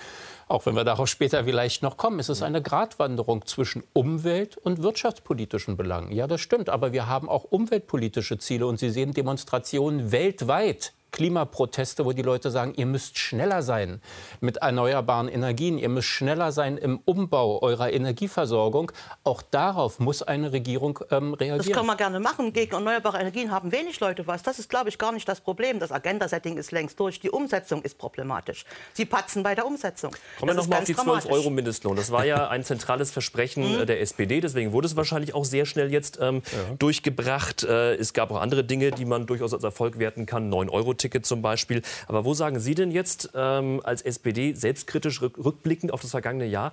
Auch 0.46 0.64
wenn 0.64 0.76
wir 0.76 0.84
darauf 0.84 1.08
später 1.08 1.42
vielleicht 1.44 1.82
noch 1.82 1.96
kommen, 1.96 2.20
es 2.20 2.28
ist 2.28 2.42
eine 2.42 2.62
Gratwanderung 2.62 3.46
zwischen 3.46 3.82
Umwelt- 3.94 4.56
und 4.56 4.82
wirtschaftspolitischen 4.82 5.76
Belangen. 5.76 6.12
Ja, 6.12 6.28
das 6.28 6.40
stimmt, 6.40 6.68
aber 6.68 6.92
wir 6.92 7.08
haben 7.08 7.28
auch 7.28 7.42
umweltpolitische 7.42 8.38
Ziele 8.38 8.66
und 8.66 8.78
Sie 8.78 8.90
sehen 8.90 9.12
Demonstrationen 9.12 10.12
weltweit 10.12 10.92
Klimaproteste, 11.12 12.04
wo 12.04 12.12
die 12.12 12.22
Leute 12.22 12.50
sagen, 12.50 12.72
ihr 12.74 12.86
müsst 12.86 13.18
schneller 13.18 13.62
sein 13.62 14.00
mit 14.40 14.56
erneuerbaren 14.56 15.28
Energien, 15.28 15.78
ihr 15.78 15.88
müsst 15.88 16.08
schneller 16.08 16.50
sein 16.50 16.78
im 16.78 17.00
Umbau 17.04 17.62
eurer 17.62 17.92
Energieversorgung. 17.92 18.90
Auch 19.22 19.42
darauf 19.42 20.00
muss 20.00 20.22
eine 20.22 20.52
Regierung 20.52 20.98
ähm, 21.10 21.34
reagieren. 21.34 21.58
Das 21.58 21.70
kann 21.76 21.86
man 21.86 21.96
gerne 21.96 22.18
machen. 22.18 22.52
Gegen 22.52 22.72
erneuerbare 22.72 23.18
Energien 23.18 23.50
haben 23.50 23.70
wenig 23.72 24.00
Leute 24.00 24.26
was. 24.26 24.42
Das 24.42 24.58
ist, 24.58 24.68
glaube 24.68 24.88
ich, 24.88 24.98
gar 24.98 25.12
nicht 25.12 25.28
das 25.28 25.40
Problem. 25.40 25.78
Das 25.78 25.92
Agenda-Setting 25.92 26.56
ist 26.56 26.72
längst 26.72 26.98
durch. 26.98 27.20
Die 27.20 27.30
Umsetzung 27.30 27.82
ist 27.82 27.98
problematisch. 27.98 28.64
Sie 28.94 29.04
patzen 29.04 29.42
bei 29.42 29.54
der 29.54 29.66
Umsetzung. 29.66 30.16
Kommen 30.38 30.50
wir 30.50 30.54
noch 30.54 30.66
mal 30.66 30.78
auf 30.78 30.84
die 30.84 30.96
12 30.96 31.26
Euro 31.26 31.50
Mindestlohn. 31.50 31.96
Das 31.96 32.10
war 32.10 32.24
ja 32.24 32.48
ein 32.48 32.64
zentrales 32.64 33.10
Versprechen 33.10 33.80
mhm. 33.80 33.86
der 33.86 34.00
SPD. 34.00 34.40
Deswegen 34.40 34.72
wurde 34.72 34.86
es 34.86 34.96
wahrscheinlich 34.96 35.34
auch 35.34 35.44
sehr 35.44 35.66
schnell 35.66 35.92
jetzt 35.92 36.18
ähm, 36.20 36.42
ja. 36.50 36.74
durchgebracht. 36.78 37.64
Äh, 37.64 37.96
es 37.96 38.14
gab 38.14 38.30
auch 38.30 38.40
andere 38.40 38.64
Dinge, 38.64 38.90
die 38.90 39.04
man 39.04 39.26
durchaus 39.26 39.52
als 39.52 39.62
Erfolg 39.62 39.98
werten 39.98 40.24
kann. 40.24 40.48
9 40.48 40.70
Euro 40.70 40.94
Ticket 41.02 41.26
zum 41.26 41.42
Beispiel. 41.42 41.82
Aber 42.06 42.24
wo 42.24 42.34
sagen 42.34 42.58
Sie 42.60 42.74
denn 42.74 42.90
jetzt 42.90 43.30
ähm, 43.34 43.80
als 43.84 44.02
SPD 44.02 44.54
selbstkritisch 44.54 45.20
rückblickend 45.20 45.92
auf 45.92 46.00
das 46.00 46.10
vergangene 46.12 46.46
Jahr, 46.46 46.72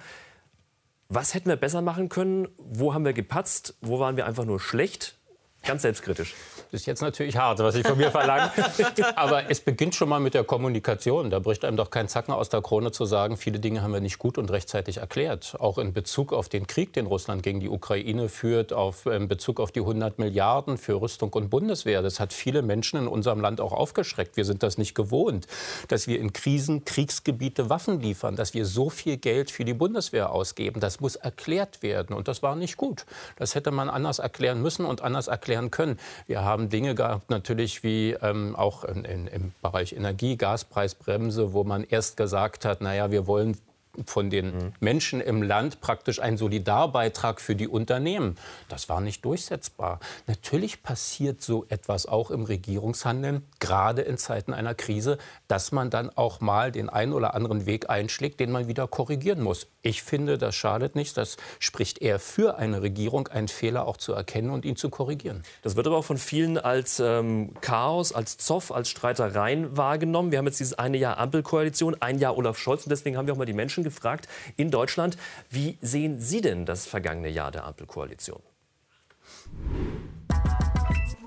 was 1.10 1.34
hätten 1.34 1.50
wir 1.50 1.56
besser 1.56 1.82
machen 1.82 2.08
können? 2.08 2.48
Wo 2.58 2.94
haben 2.94 3.04
wir 3.04 3.14
gepatzt? 3.14 3.76
Wo 3.82 4.00
waren 4.00 4.16
wir 4.16 4.26
einfach 4.26 4.46
nur 4.46 4.60
schlecht? 4.60 5.18
Ganz 5.64 5.82
selbstkritisch. 5.82 6.36
Das 6.72 6.82
ist 6.82 6.86
jetzt 6.86 7.02
natürlich 7.02 7.36
hart, 7.36 7.58
was 7.60 7.74
ich 7.74 7.88
von 7.88 7.98
mir 7.98 8.12
verlange. 8.12 8.52
Aber 9.16 9.50
es 9.50 9.60
beginnt 9.60 9.96
schon 9.96 10.08
mal 10.08 10.20
mit 10.20 10.36
der 10.36 10.44
Kommunikation. 10.44 11.32
Da 11.32 11.40
bricht 11.40 11.66
einem 11.66 11.78
doch 11.78 11.90
kein 11.90 12.08
Zacken 12.08 12.32
aus 12.32 12.50
der 12.50 12.62
Krone 12.62 12.92
zu 12.92 13.06
sagen, 13.06 13.38
viele 13.38 13.60
Dinge 13.60 13.82
haben 13.82 13.92
wir 13.92 14.02
nicht 14.02 14.20
gut 14.20 14.38
und 14.38 14.52
rechtzeitig 14.52 14.98
erklärt. 14.98 15.56
Auch 15.60 15.80
in 15.80 15.94
Bezug 15.94 16.32
auf 16.32 16.48
den 16.48 16.68
Krieg, 16.68 16.94
den 16.94 17.08
Russland 17.08 17.42
gegen 17.42 17.60
die 17.60 17.70
Ukraine 17.70 18.30
führt, 18.30 18.72
auf, 18.72 19.08
in 19.08 19.28
Bezug 19.28 19.60
auf 19.60 19.72
die 19.72 19.80
100 19.80 20.20
Milliarden 20.20 20.78
für 20.78 21.02
Rüstung 21.02 21.34
und 21.34 21.50
Bundeswehr. 21.50 22.04
Das 22.04 22.20
hat 22.20 22.34
viele 22.34 22.62
Menschen 22.62 23.00
in 23.00 23.08
unserem 23.08 23.42
Land 23.42 23.62
auch 23.62 23.74
aufgeschreckt. 23.74 24.38
Wir 24.38 24.46
sind 24.46 24.62
das 24.62 24.78
nicht 24.78 24.94
gewohnt, 24.94 25.48
dass 25.88 26.06
wir 26.06 26.20
in 26.20 26.34
Krisen, 26.34 26.86
Kriegsgebiete 26.86 27.72
Waffen 27.72 28.00
liefern, 28.00 28.36
dass 28.36 28.54
wir 28.54 28.68
so 28.68 28.92
viel 28.92 29.18
Geld 29.18 29.50
für 29.50 29.66
die 29.66 29.74
Bundeswehr 29.74 30.32
ausgeben. 30.32 30.80
Das 30.80 31.00
muss 31.00 31.16
erklärt 31.16 31.82
werden. 31.82 32.16
Und 32.16 32.28
das 32.28 32.44
war 32.44 32.56
nicht 32.56 32.78
gut. 32.78 33.08
Das 33.38 33.56
hätte 33.56 33.72
man 33.72 33.90
anders 33.90 34.20
erklären 34.20 34.62
müssen 34.62 34.86
und 34.86 35.02
anders 35.02 35.28
erklären 35.28 35.72
können. 35.72 36.00
Wir 36.28 36.44
haben 36.44 36.59
haben 36.60 36.70
Dinge 36.70 36.94
gehabt, 36.94 37.30
natürlich 37.30 37.84
wie 37.84 38.12
ähm, 38.22 38.56
auch 38.56 38.84
in, 38.84 39.06
in, 39.06 39.28
im 39.28 39.52
Bereich 39.62 39.94
Energie, 39.94 40.36
Gaspreisbremse, 40.36 41.54
wo 41.54 41.64
man 41.64 41.86
erst 41.86 42.18
gesagt 42.18 42.66
hat, 42.66 42.82
naja, 42.82 43.12
wir 43.12 43.28
wollen 43.28 43.58
von 44.06 44.30
den 44.30 44.46
mhm. 44.56 44.74
Menschen 44.80 45.22
im 45.22 45.42
Land 45.42 45.82
praktisch 45.82 46.20
ein 46.20 46.38
Solidarbeitrag 46.38 47.42
für 47.42 47.56
die 47.56 47.68
Unternehmen. 47.68 48.38
Das 48.68 48.90
war 48.90 49.02
nicht 49.02 49.26
durchsetzbar. 49.26 50.00
Natürlich 50.28 50.84
passiert 50.84 51.42
so 51.42 51.66
etwas 51.70 52.06
auch 52.06 52.32
im 52.32 52.44
Regierungshandeln, 52.44 53.44
gerade 53.60 54.02
in 54.02 54.18
Zeiten 54.18 54.54
einer 54.54 54.76
Krise, 54.76 55.18
dass 55.48 55.72
man 55.72 55.90
dann 55.90 56.10
auch 56.10 56.40
mal 56.40 56.72
den 56.72 56.90
einen 56.90 57.14
oder 57.14 57.34
anderen 57.34 57.66
Weg 57.66 57.90
einschlägt, 57.90 58.40
den 58.40 58.52
man 58.52 58.68
wieder 58.68 58.88
korrigieren 58.88 59.42
muss. 59.42 59.68
Ich 59.82 60.04
finde, 60.04 60.38
das 60.38 60.56
schadet 60.56 60.96
nichts. 60.96 61.14
Das 61.14 61.38
spricht 61.60 62.02
eher 62.02 62.20
für 62.20 62.58
eine 62.58 62.82
Regierung, 62.82 63.28
einen 63.28 63.48
Fehler 63.48 63.88
auch 63.88 63.98
zu 63.98 64.14
erkennen 64.14 64.50
und 64.50 64.66
ihn 64.66 64.76
zu 64.76 64.90
korrigieren. 64.90 65.44
Das 65.62 65.76
wird 65.76 65.88
aber 65.88 65.98
auch 65.98 66.06
von 66.06 66.18
vielen 66.18 66.58
als 66.58 67.00
ähm, 67.00 67.54
Chaos, 67.62 68.14
als 68.14 68.38
Zoff, 68.38 68.72
als 68.72 68.90
Streitereien 68.90 69.76
wahrgenommen. 69.76 70.32
Wir 70.32 70.38
haben 70.38 70.46
jetzt 70.46 70.60
dieses 70.60 70.78
eine 70.78 70.98
Jahr 70.98 71.18
Ampelkoalition, 71.18 71.98
ein 72.02 72.20
Jahr 72.20 72.38
Olaf 72.38 72.58
Scholz. 72.58 72.84
Und 72.84 72.90
deswegen 72.90 73.18
haben 73.18 73.26
wir 73.26 73.34
auch 73.34 73.38
mal 73.38 73.46
die 73.46 73.54
Menschen 73.54 73.79
gefragt 73.84 74.28
in 74.58 74.72
Deutschland, 74.72 75.18
wie 75.50 75.78
sehen 75.82 76.20
Sie 76.20 76.42
denn 76.42 76.66
das 76.66 76.86
vergangene 76.86 77.30
Jahr 77.30 77.52
der 77.52 77.66
Ampelkoalition? 77.66 78.42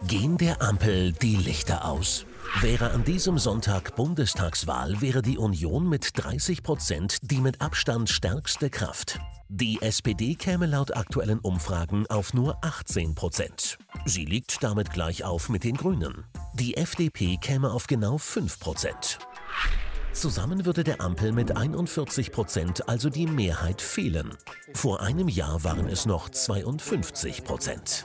Gehen 0.07 0.37
der 0.37 0.61
Ampel 0.61 1.13
die 1.13 1.37
Lichter 1.37 1.85
aus? 1.85 2.27
Wäre 2.61 2.91
an 2.91 3.03
diesem 3.05 3.39
Sonntag 3.39 3.97
Bundestagswahl, 3.97 5.01
wäre 5.01 5.23
die 5.23 5.39
Union 5.39 5.89
mit 5.89 6.23
30 6.23 6.63
Prozent 6.63 7.19
die 7.23 7.41
mit 7.41 7.61
Abstand 7.61 8.11
stärkste 8.11 8.69
Kraft. 8.69 9.21
Die 9.49 9.81
SPD 9.81 10.35
käme 10.35 10.67
laut 10.67 10.97
aktuellen 10.97 11.39
Umfragen 11.39 12.07
auf 12.09 12.35
nur 12.35 12.63
18 12.63 13.15
Prozent. 13.15 13.79
Sie 14.05 14.25
liegt 14.25 14.63
damit 14.63 14.93
gleich 14.93 15.25
auf 15.25 15.49
mit 15.49 15.65
den 15.65 15.77
Grünen. 15.77 16.25
Die 16.55 16.77
FDP 16.77 17.39
käme 17.39 17.71
auf 17.71 17.87
genau 17.87 18.19
5 18.19 18.61
Prozent. 18.61 19.19
Zusammen 20.13 20.67
würde 20.67 20.85
der 20.85 21.01
Ampel 21.01 21.33
mit 21.33 21.57
41 21.57 22.33
Prozent 22.33 22.89
also 22.89 23.09
die 23.09 23.27
Mehrheit 23.27 23.81
fehlen. 23.81 24.31
Vor 24.75 25.01
einem 25.01 25.29
Jahr 25.29 25.65
waren 25.65 25.89
es 25.89 26.05
noch 26.05 26.29
52 26.29 27.45
Prozent. 27.45 28.05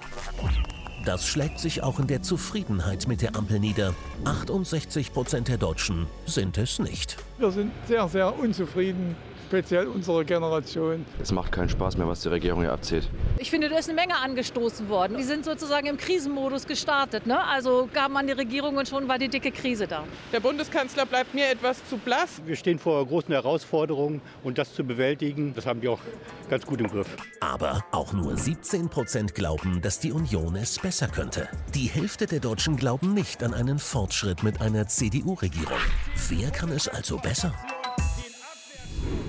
Das 1.05 1.27
schlägt 1.27 1.59
sich 1.59 1.83
auch 1.83 1.99
in 1.99 2.07
der 2.07 2.21
Zufriedenheit 2.21 3.07
mit 3.07 3.21
der 3.21 3.35
Ampel 3.35 3.59
nieder. 3.59 3.93
68 4.23 5.13
Prozent 5.13 5.49
der 5.49 5.57
Deutschen 5.57 6.07
sind 6.25 6.57
es 6.57 6.79
nicht. 6.79 7.17
Wir 7.37 7.51
sind 7.51 7.71
sehr, 7.87 8.07
sehr 8.07 8.39
unzufrieden 8.39 9.15
speziell 9.47 9.87
unsere 9.87 10.25
Generation. 10.25 11.05
Es 11.21 11.31
macht 11.31 11.53
keinen 11.53 11.69
Spaß 11.69 11.95
mehr, 11.97 12.05
was 12.05 12.21
die 12.21 12.27
Regierung 12.27 12.61
hier 12.61 12.73
abzieht. 12.73 13.07
Ich 13.37 13.49
finde, 13.49 13.69
da 13.69 13.77
ist 13.77 13.87
eine 13.89 13.95
Menge 13.95 14.17
angestoßen 14.17 14.89
worden. 14.89 15.15
Die 15.17 15.23
sind 15.23 15.45
sozusagen 15.45 15.87
im 15.87 15.95
Krisenmodus 15.95 16.67
gestartet. 16.67 17.25
Ne? 17.25 17.41
Also 17.41 17.87
gab 17.93 18.11
man 18.11 18.27
die 18.27 18.33
Regierung 18.33 18.75
und 18.75 18.89
schon 18.89 19.07
war 19.07 19.17
die 19.17 19.29
dicke 19.29 19.51
Krise 19.51 19.87
da. 19.87 20.03
Der 20.33 20.41
Bundeskanzler 20.41 21.05
bleibt 21.05 21.33
mir 21.33 21.49
etwas 21.49 21.77
zu 21.89 21.97
blass. 21.97 22.41
Wir 22.45 22.57
stehen 22.57 22.77
vor 22.77 23.05
großen 23.07 23.33
Herausforderungen 23.33 24.21
und 24.43 24.57
das 24.57 24.73
zu 24.73 24.83
bewältigen, 24.83 25.53
das 25.55 25.65
haben 25.65 25.81
wir 25.81 25.93
auch 25.93 26.01
ganz 26.49 26.65
gut 26.65 26.81
im 26.81 26.87
Griff. 26.87 27.07
Aber 27.39 27.85
auch 27.91 28.11
nur 28.11 28.35
17 28.35 28.89
Prozent 28.89 29.33
glauben, 29.33 29.81
dass 29.81 29.99
die 29.99 30.11
Union 30.11 30.57
es 30.57 30.77
besser 30.77 31.07
könnte. 31.07 31.47
Die 31.73 31.87
Hälfte 31.87 32.25
der 32.25 32.41
Deutschen 32.41 32.75
glauben 32.75 33.13
nicht 33.13 33.41
an 33.43 33.53
einen 33.53 33.79
Fortschritt 33.79 34.43
mit 34.43 34.59
einer 34.59 34.87
CDU-Regierung. 34.87 35.79
Wer 36.27 36.51
kann 36.51 36.69
es 36.69 36.89
also 36.89 37.17
besser? 37.17 37.53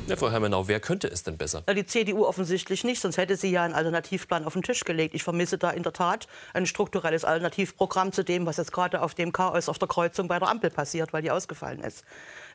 Ja, 0.08 0.16
Frau 0.16 0.30
Hermenau, 0.30 0.68
wer 0.68 0.80
könnte 0.80 1.06
es 1.06 1.22
denn 1.22 1.36
besser? 1.36 1.62
Na, 1.66 1.74
die 1.74 1.84
CDU 1.84 2.24
offensichtlich 2.24 2.82
nicht, 2.82 3.02
sonst 3.02 3.18
hätte 3.18 3.36
sie 3.36 3.50
ja 3.50 3.62
einen 3.62 3.74
Alternativplan 3.74 4.46
auf 4.46 4.54
den 4.54 4.62
Tisch 4.62 4.84
gelegt. 4.84 5.14
Ich 5.14 5.22
vermisse 5.22 5.58
da 5.58 5.68
in 5.68 5.82
der 5.82 5.92
Tat 5.92 6.28
ein 6.54 6.64
strukturelles 6.64 7.26
Alternativprogramm 7.26 8.12
zu 8.12 8.24
dem, 8.24 8.46
was 8.46 8.56
jetzt 8.56 8.72
gerade 8.72 9.02
auf 9.02 9.14
dem 9.14 9.32
Chaos 9.32 9.68
auf 9.68 9.78
der 9.78 9.86
Kreuzung 9.86 10.26
bei 10.26 10.38
der 10.38 10.48
Ampel 10.48 10.70
passiert, 10.70 11.12
weil 11.12 11.20
die 11.20 11.30
ausgefallen 11.30 11.80
ist. 11.80 12.04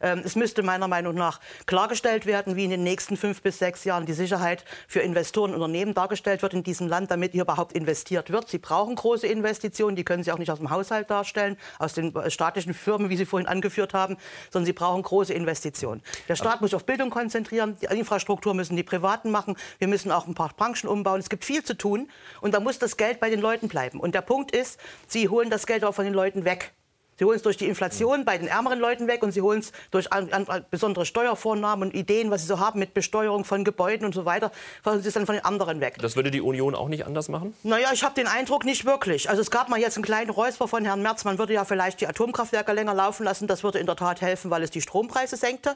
Ähm, 0.02 0.24
es 0.26 0.36
müsste 0.36 0.64
meiner 0.64 0.88
Meinung 0.88 1.14
nach 1.14 1.40
klargestellt 1.68 2.26
werden, 2.26 2.56
wie 2.56 2.64
in 2.64 2.72
den 2.72 2.84
nächsten 2.84 3.18
fünf 3.18 3.44
bis 3.44 3.60
sechs 3.60 3.84
Jahren 3.84 4.08
die 4.08 4.14
Sicherheit 4.14 4.66
für 4.88 5.02
Investoren 5.02 5.52
und 5.52 5.62
Unternehmen 5.62 5.94
dargestellt 5.94 6.42
wird 6.42 6.56
in 6.56 6.64
diesem 6.64 6.88
Land, 6.88 7.12
damit 7.12 7.34
hier 7.34 7.44
überhaupt 7.44 7.74
investiert 7.74 8.32
wird. 8.32 8.50
Sie 8.50 8.58
brauchen 8.58 8.96
große 8.96 9.28
Investitionen, 9.28 9.96
die 9.96 10.04
können 10.04 10.24
Sie 10.24 10.32
auch 10.32 10.40
nicht 10.40 10.50
aus 10.50 10.58
dem 10.58 10.72
Haushalt 10.72 11.12
darstellen, 11.12 11.56
aus 11.78 11.94
den 11.94 12.16
äh, 12.16 12.32
staatlichen 12.32 12.74
Firmen, 12.74 13.10
wie 13.10 13.18
Sie 13.18 13.26
vorhin 13.26 13.48
angeführt 13.48 13.94
haben, 13.94 14.18
sondern 14.50 14.66
Sie 14.66 14.74
brauchen 14.74 15.04
große 15.04 15.34
Investitionen. 15.34 16.02
Der 16.28 16.36
Staat 16.36 16.62
muss 16.62 16.72
sich 16.72 16.76
auf 16.76 16.86
Bildung 16.86 17.12
konzentrieren, 17.12 17.43
die 17.52 17.86
Infrastruktur 17.90 18.54
müssen 18.54 18.76
die 18.76 18.84
Privaten 18.84 19.32
machen, 19.32 19.56
wir 19.80 19.88
müssen 19.88 20.12
auch 20.12 20.28
ein 20.28 20.36
paar 20.36 20.52
Branchen 20.56 20.88
umbauen. 20.88 21.20
Es 21.20 21.30
gibt 21.30 21.46
viel 21.46 21.64
zu 21.64 21.76
tun 21.76 22.10
und 22.42 22.54
da 22.54 22.60
muss 22.60 22.80
das 22.80 22.98
Geld 22.98 23.20
bei 23.20 23.30
den 23.30 23.42
Leuten 23.42 23.68
bleiben. 23.68 24.00
Und 24.00 24.16
der 24.16 24.22
Punkt 24.22 24.56
ist, 24.56 24.80
Sie 25.08 25.30
holen 25.30 25.50
das 25.50 25.68
Geld 25.68 25.84
auch 25.84 25.94
von 25.94 26.06
den 26.06 26.14
Leuten 26.14 26.46
weg. 26.46 26.74
Sie 27.20 27.26
holen 27.26 27.36
es 27.36 27.44
durch 27.44 27.58
die 27.58 27.68
Inflation 27.68 28.26
bei 28.26 28.38
den 28.38 28.48
ärmeren 28.48 28.80
Leuten 28.80 29.08
weg 29.08 29.22
und 29.22 29.32
sie 29.32 29.42
holen 29.42 29.60
es 29.60 29.72
durch 29.92 30.12
an, 30.12 30.34
an, 30.34 30.66
besondere 30.72 31.06
Steuervornahmen 31.06 31.90
und 31.90 31.96
Ideen, 31.96 32.32
was 32.32 32.42
sie 32.42 32.48
so 32.48 32.60
haben 32.60 32.80
mit 32.80 32.94
Besteuerung 32.94 33.46
von 33.46 33.64
Gebäuden 33.64 34.06
und 34.06 34.16
so 34.16 34.26
weiter, 34.26 34.52
holen 34.86 35.02
sie 35.02 35.10
es 35.10 35.14
dann 35.14 35.28
von 35.28 35.36
den 35.36 35.46
anderen 35.46 35.80
weg. 35.80 35.98
Das 36.02 36.16
würde 36.16 36.32
die 36.32 36.42
Union 36.42 36.74
auch 36.74 36.88
nicht 36.88 37.06
anders 37.06 37.30
machen? 37.30 37.54
Naja, 37.62 37.90
ich 37.94 38.04
habe 38.04 38.16
den 38.16 38.28
Eindruck 38.28 38.66
nicht 38.66 38.86
wirklich. 38.86 39.30
Also 39.30 39.42
es 39.42 39.52
gab 39.52 39.70
mal 39.70 39.80
jetzt 39.80 39.96
einen 39.96 40.04
kleinen 40.04 40.32
Räusper 40.32 40.68
von 40.68 40.84
Herrn 40.86 41.04
Merz, 41.04 41.24
man 41.24 41.38
würde 41.38 41.54
ja 41.54 41.66
vielleicht 41.66 42.02
die 42.02 42.08
Atomkraftwerke 42.08 42.74
länger 42.74 42.96
laufen 42.96 43.24
lassen. 43.24 43.48
Das 43.48 43.64
würde 43.64 43.78
in 43.78 43.86
der 43.86 43.96
Tat 43.96 44.22
helfen, 44.22 44.50
weil 44.50 44.64
es 44.64 44.72
die 44.72 44.82
Strompreise 44.82 45.38
senkte. 45.38 45.76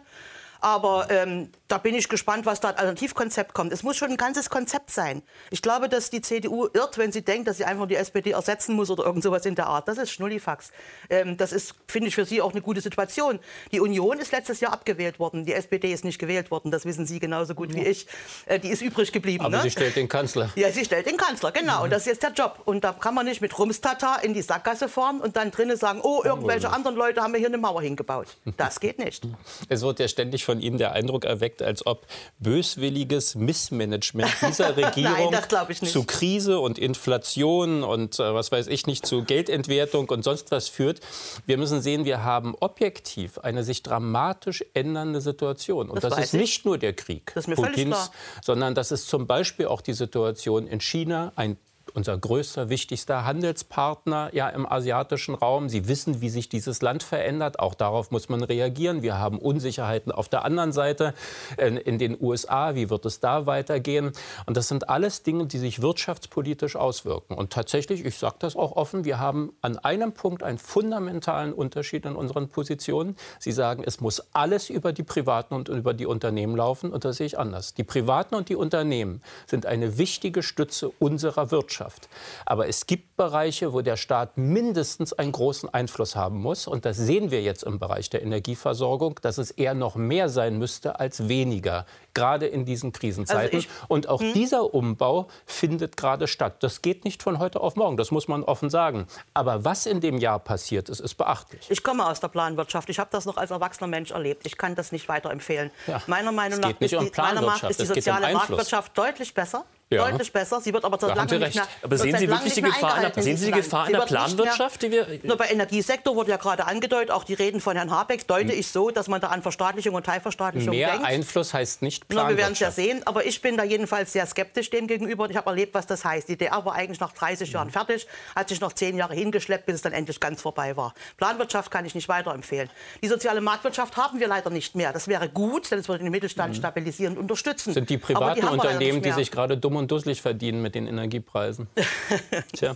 Aber 0.61 1.07
ähm, 1.09 1.51
da 1.67 1.77
bin 1.77 1.95
ich 1.95 2.07
gespannt, 2.07 2.45
was 2.45 2.59
da 2.59 2.69
als 2.69 2.77
Alternativkonzept 2.77 3.53
kommt. 3.53 3.74
Es 3.74 3.83
muss 3.83 3.97
schon 3.97 4.12
ein 4.12 4.17
ganzes 4.17 4.50
Konzept 4.50 4.91
sein. 4.91 5.21
Ich 5.51 5.62
glaube, 5.62 5.89
dass 5.89 6.09
die 6.09 6.21
CDU 6.21 6.67
irrt, 6.74 6.97
wenn 6.97 7.12
sie 7.12 7.24
denkt, 7.24 7.47
dass 7.47 7.57
sie 7.57 7.65
einfach 7.65 7.88
die 7.88 7.95
SPD 7.95 8.31
ersetzen 8.31 8.75
muss 8.75 8.89
oder 8.89 9.05
irgend 9.05 9.24
sowas 9.24 9.45
in 9.45 9.55
der 9.55 9.67
Art. 9.67 9.88
Das 9.88 9.97
ist 9.97 10.12
Schnullifax. 10.12 10.71
Ähm, 11.09 11.36
das 11.36 11.51
ist, 11.51 11.75
finde 11.88 12.07
ich, 12.07 12.15
für 12.15 12.25
Sie 12.25 12.41
auch 12.41 12.51
eine 12.51 12.62
gute 12.62 12.79
Situation. 12.79 13.39
Die 13.71 13.81
Union 13.81 14.17
ist 14.19 14.31
letztes 14.31 14.62
Jahr 14.62 14.71
abgewählt 14.71 15.19
worden. 15.19 15.45
Die 15.45 15.53
SPD 15.53 15.91
ist 15.91 16.05
nicht 16.05 16.19
gewählt 16.19 16.51
worden. 16.51 16.71
Das 16.71 16.86
wissen 16.86 17.05
Sie 17.05 17.19
genauso 17.19 17.53
gut 17.53 17.74
wie 17.74 17.83
ich. 17.83 18.07
Äh, 18.45 18.59
die 18.59 18.69
ist 18.69 18.81
übrig 18.81 19.12
geblieben. 19.12 19.43
Aber 19.43 19.57
ne? 19.57 19.63
sie 19.63 19.71
stellt 19.71 19.95
den 19.95 20.07
Kanzler. 20.07 20.50
Ja, 20.55 20.71
sie 20.71 20.86
stellt 20.86 21.05
den 21.05 21.17
Kanzler, 21.17 21.51
genau. 21.51 21.83
Und 21.83 21.91
das 21.91 22.03
ist 22.03 22.07
jetzt 22.07 22.24
der 22.24 22.31
Job. 22.31 22.62
Und 22.65 22.83
da 22.83 22.93
kann 22.93 23.13
man 23.13 23.25
nicht 23.25 23.41
mit 23.41 23.57
Rumstata 23.57 24.17
in 24.17 24.33
die 24.33 24.41
Sackgasse 24.41 24.88
fahren 24.88 25.19
und 25.19 25.36
dann 25.36 25.51
drinnen 25.51 25.75
sagen, 25.75 26.00
oh, 26.01 26.21
irgendwelche 26.24 26.69
anderen 26.69 26.95
Leute 26.95 27.21
haben 27.21 27.31
mir 27.31 27.39
hier 27.39 27.47
eine 27.47 27.57
Mauer 27.57 27.81
hingebaut. 27.81 28.27
Das 28.55 28.79
geht 28.79 29.00
nicht. 29.00 29.27
Es 29.67 29.81
wird 29.81 30.00
ja 30.00 30.07
ständig 30.07 30.45
von 30.45 30.62
Ihnen 30.62 30.77
der 30.77 30.93
Eindruck 30.93 31.25
erweckt, 31.25 31.56
als 31.61 31.85
ob 31.85 32.05
böswilliges 32.39 33.35
Missmanagement 33.35 34.31
dieser 34.47 34.75
Regierung 34.77 35.31
Nein, 35.31 35.75
zu 35.83 36.03
Krise 36.03 36.59
und 36.59 36.77
Inflation 36.77 37.83
und 37.83 38.19
äh, 38.19 38.33
was 38.33 38.51
weiß 38.51 38.67
ich 38.67 38.87
nicht, 38.87 39.05
zu 39.05 39.23
Geldentwertung 39.23 40.09
und 40.09 40.23
sonst 40.23 40.51
was 40.51 40.69
führt. 40.69 41.01
Wir 41.45 41.57
müssen 41.57 41.81
sehen, 41.81 42.05
wir 42.05 42.23
haben 42.23 42.55
objektiv 42.59 43.37
eine 43.39 43.63
sich 43.63 43.83
dramatisch 43.83 44.63
ändernde 44.73 45.21
Situation. 45.21 45.89
Und 45.89 46.03
das, 46.03 46.13
das 46.13 46.25
ist 46.25 46.33
ich. 46.33 46.41
nicht 46.41 46.65
nur 46.65 46.77
der 46.77 46.93
Krieg 46.93 47.33
Putins, 47.33 48.11
sondern 48.43 48.75
das 48.75 48.91
ist 48.91 49.07
zum 49.07 49.27
Beispiel 49.27 49.67
auch 49.67 49.81
die 49.81 49.93
Situation 49.93 50.67
in 50.67 50.79
China, 50.79 51.31
ein 51.35 51.57
unser 51.96 52.17
größter, 52.17 52.70
wichtigster 52.70 53.25
Handelspartner 53.25 54.29
ja, 54.34 54.50
im 54.50 54.65
asiatischen 54.65 55.36
Raum. 55.36 55.70
Sie 55.70 55.88
wissen, 55.88 56.22
wie 56.22 56.29
sich 56.29 56.50
dieses 56.50 56.82
Land 56.82 57.03
verändert. 57.03 57.60
Auch 57.60 57.74
darauf 57.74 58.12
muss 58.12 58.29
man 58.29 58.44
reagieren. 58.44 59.01
Wir 59.01 59.17
haben 59.17 59.39
Unsicherheiten 59.39 60.12
auf 60.12 60.29
der 60.29 60.46
anderen 60.46 60.72
Seite 60.72 61.13
in, 61.58 61.77
in 61.77 61.98
den 61.98 62.17
USA. 62.20 62.75
Wie 62.75 62.89
wird 62.89 63.06
es 63.06 63.20
da 63.20 63.46
weitergehen? 63.46 64.12
Und 64.46 64.58
das 64.58 64.67
sind 64.67 64.89
alles 64.89 65.24
Dinge, 65.24 65.46
die 65.46 65.58
sich 65.58 65.82
wirtschaftspolitisch 65.82 66.75
auswirken. 66.75 67.36
Und 67.36 67.51
tatsächlich, 67.51 68.06
ich 68.06 68.17
sage 68.17 68.36
das 68.39 68.56
auch 68.56 68.74
offen, 68.74 69.06
wir 69.06 69.20
haben 69.20 69.53
an 69.62 69.77
einem 69.77 70.13
Punkt 70.13 70.44
einen 70.44 70.58
fundamentalen 70.58 71.53
Unterschied 71.53 72.06
in 72.06 72.15
unseren 72.15 72.50
Positionen. 72.50 73.15
Sie 73.39 73.51
sagen, 73.51 73.84
es 73.86 74.01
muss 74.01 74.24
alles 74.34 74.70
über 74.70 74.94
die 74.94 75.03
Privaten 75.03 75.53
und 75.53 75.70
über 75.70 75.94
die 75.94 76.06
Unternehmen 76.06 76.56
laufen. 76.56 76.91
Und 76.91 77.06
das 77.06 77.17
sehe 77.17 77.27
ich 77.27 77.39
anders. 77.39 77.74
Die 77.74 77.84
Privaten 77.84 78.36
und 78.36 78.50
die 78.50 78.56
Unternehmen 78.56 79.22
sind 79.46 79.65
eine 79.65 79.98
wichtige 79.98 80.44
Stütze 80.44 80.91
unserer 81.00 81.51
Wirtschaft. 81.51 81.76
Wirtschaft. 81.77 82.10
Aber 82.46 82.67
es 82.67 82.86
gibt 82.86 83.17
Bereiche, 83.17 83.74
wo 83.74 83.81
der 83.81 83.98
Staat 83.98 84.38
mindestens 84.38 85.13
einen 85.13 85.31
großen 85.31 85.74
Einfluss 85.74 86.15
haben 86.15 86.39
muss. 86.41 86.67
Und 86.67 86.86
das 86.86 86.98
sehen 86.98 87.31
wir 87.31 87.41
jetzt 87.41 87.63
im 87.63 87.79
Bereich 87.79 88.10
der 88.10 88.22
Energieversorgung, 88.22 89.19
dass 89.22 89.38
es 89.38 89.51
eher 89.51 89.74
noch 89.74 89.96
mehr 89.96 90.29
sein 90.29 90.57
müsste 90.57 91.00
als 91.00 91.27
weniger, 91.27 91.86
gerade 92.13 92.48
in 92.48 92.65
diesen 92.65 92.91
Krisenzeiten. 92.91 93.55
Also 93.55 93.57
ich, 93.57 93.69
und 93.88 94.10
auch 94.10 94.22
hm? 94.22 94.34
dieser 94.34 94.74
Umbau 94.74 95.27
findet 95.46 95.98
gerade 95.98 96.27
statt. 96.27 96.57
Das 96.62 96.81
geht 96.81 97.05
nicht 97.05 97.24
von 97.24 97.39
heute 97.39 97.62
auf 97.62 97.75
morgen, 97.75 97.98
das 97.98 98.12
muss 98.12 98.27
man 98.27 98.43
offen 98.43 98.69
sagen. 98.69 99.07
Aber 99.34 99.65
was 99.65 99.86
in 99.86 100.01
dem 100.01 100.17
Jahr 100.17 100.39
passiert 100.39 100.89
ist, 100.89 101.00
ist 101.00 101.15
beachtlich. 101.15 101.69
Ich 101.69 101.84
komme 101.84 102.07
aus 102.07 102.19
der 102.19 102.27
Planwirtschaft. 102.27 102.89
Ich 102.89 103.00
habe 103.00 103.10
das 103.12 103.25
noch 103.25 103.38
als 103.38 103.51
erwachsener 103.51 103.88
Mensch 103.88 104.12
erlebt. 104.12 104.46
Ich 104.46 104.57
kann 104.57 104.75
das 104.75 104.91
nicht 104.91 105.07
weiterempfehlen. 105.10 105.72
Ja, 105.88 106.01
meiner 106.07 106.31
Meinung 106.31 106.60
nach 106.60 106.69
ist 106.79 106.91
die, 106.91 107.12
meiner 107.17 107.41
Meinung 107.41 107.69
ist 107.69 107.79
die 107.79 107.86
soziale 107.86 108.27
um 108.27 108.34
Marktwirtschaft 108.34 108.98
deutlich 108.98 109.34
besser 109.34 109.65
Ja. 109.89 110.10
Deutlich 110.10 110.34
besser. 110.34 110.60
Sie 110.60 110.74
wird 110.74 110.84
aber 110.84 110.98
seit 111.00 111.15
langem 111.15 111.39
nicht 111.39 111.56
mehr. 111.56 111.67
Aber 111.82 111.98
sehen 111.98 112.17
Sie 112.17 112.27
wirklich 112.27 112.53
die 112.53 112.62
Gefahr, 112.62 112.98
in 112.98 113.13
der, 113.13 113.24
sehen 113.24 113.38
Sie 113.38 113.46
die 113.46 113.51
Gefahr 113.53 113.88
in 113.88 113.94
der 113.94 114.01
Planwirtschaft, 114.01 114.82
die 114.82 114.91
wir. 114.91 115.08
Nur 115.24 115.38
bei 115.38 115.48
Energiesektor 115.48 116.13
wurde 116.13 116.32
ja 116.32 116.36
gerade 116.36 116.65
angedeutet, 116.65 117.12
auch 117.12 117.24
die 117.24 117.36
Reden 117.36 117.62
von 117.62 117.77
Herrn 117.77 117.89
Habeck 117.89 118.27
deute 118.27 118.51
hm. 118.51 118.60
ich 118.60 118.67
so, 118.67 118.91
dass 118.91 119.08
man 119.08 119.22
da 119.22 119.27
an 119.27 119.41
Verstaatlichung 119.41 119.96
und 119.96 120.06
Teilverstaatlichung 120.06 120.75
Mehr 120.75 120.91
denkt. 120.91 121.06
Einfluss 121.06 121.53
heißt 121.53 121.82
nicht 121.84 122.10
Planwirtschaft. 122.10 122.38
Wir 122.38 122.44
werden 122.44 122.53
es 122.53 122.60
ja 122.60 122.72
sehen. 122.72 123.01
Aber 123.06 123.25
ich 123.25 123.41
bin 123.41 123.56
da 123.56 123.63
jedenfalls 123.63 124.12
sehr 124.12 124.25
skeptisch 124.25 124.70
dem 124.72 124.88
gegenüber. 124.88 125.24
Und 125.24 125.29
ich 125.29 125.38
habe 125.38 125.50
erlebt, 125.50 125.74
was 125.74 125.88
das 125.88 126.03
heißt. 126.03 126.27
Die 126.27 126.36
DDR 126.36 126.65
war 126.65 126.75
eigentlich 126.75 127.00
nach 127.00 127.13
30 127.13 127.50
Jahren 127.53 127.67
hm. 127.67 127.74
fertig, 127.74 128.08
hat 128.36 128.50
sich 128.50 128.60
noch 128.60 128.74
zehn 128.74 128.98
Jahre 128.98 129.13
hingeschleppt, 129.13 129.67
bis 129.67 129.75
es 129.75 129.82
dann 129.84 129.94
endlich 129.94 130.20
ganz 130.20 130.41
vorbei 130.41 130.75
war. 130.75 130.94
Planwirtschaft 131.15 131.72
kann 131.72 131.86
ich 131.86 131.96
nicht 131.96 132.10
weiterempfehlen. 132.10 132.70
Die 133.01 133.08
soziale 133.08 133.39
Marktwirtschaft 133.39 133.96
haben 133.96 134.20
wir 134.20 134.27
leider 134.27 134.50
nicht 134.50 134.75
mehr. 134.75 134.91
Das 134.91 135.08
wäre 135.08 135.29
gut, 135.29 135.72
denn 135.72 135.79
es 135.79 135.88
würde 135.88 136.03
den 136.03 136.12
Mittelstand 136.12 136.56
mhm. 136.56 136.58
stabilisieren 136.58 137.13
und 137.13 137.22
unterstützen. 137.22 137.72
Sind 137.72 137.89
die 137.89 137.98
privaten 137.98 138.41
die 138.41 138.48
Unternehmen, 138.48 139.01
die 139.01 139.13
sich 139.13 139.32
gerade 139.32 139.56
dumm 139.56 139.76
und 139.77 139.91
dusselig 139.91 140.22
verdienen 140.22 140.62
mit 140.62 140.75
den 140.75 140.88
Energiepreisen? 140.88 141.67
Tja 142.53 142.75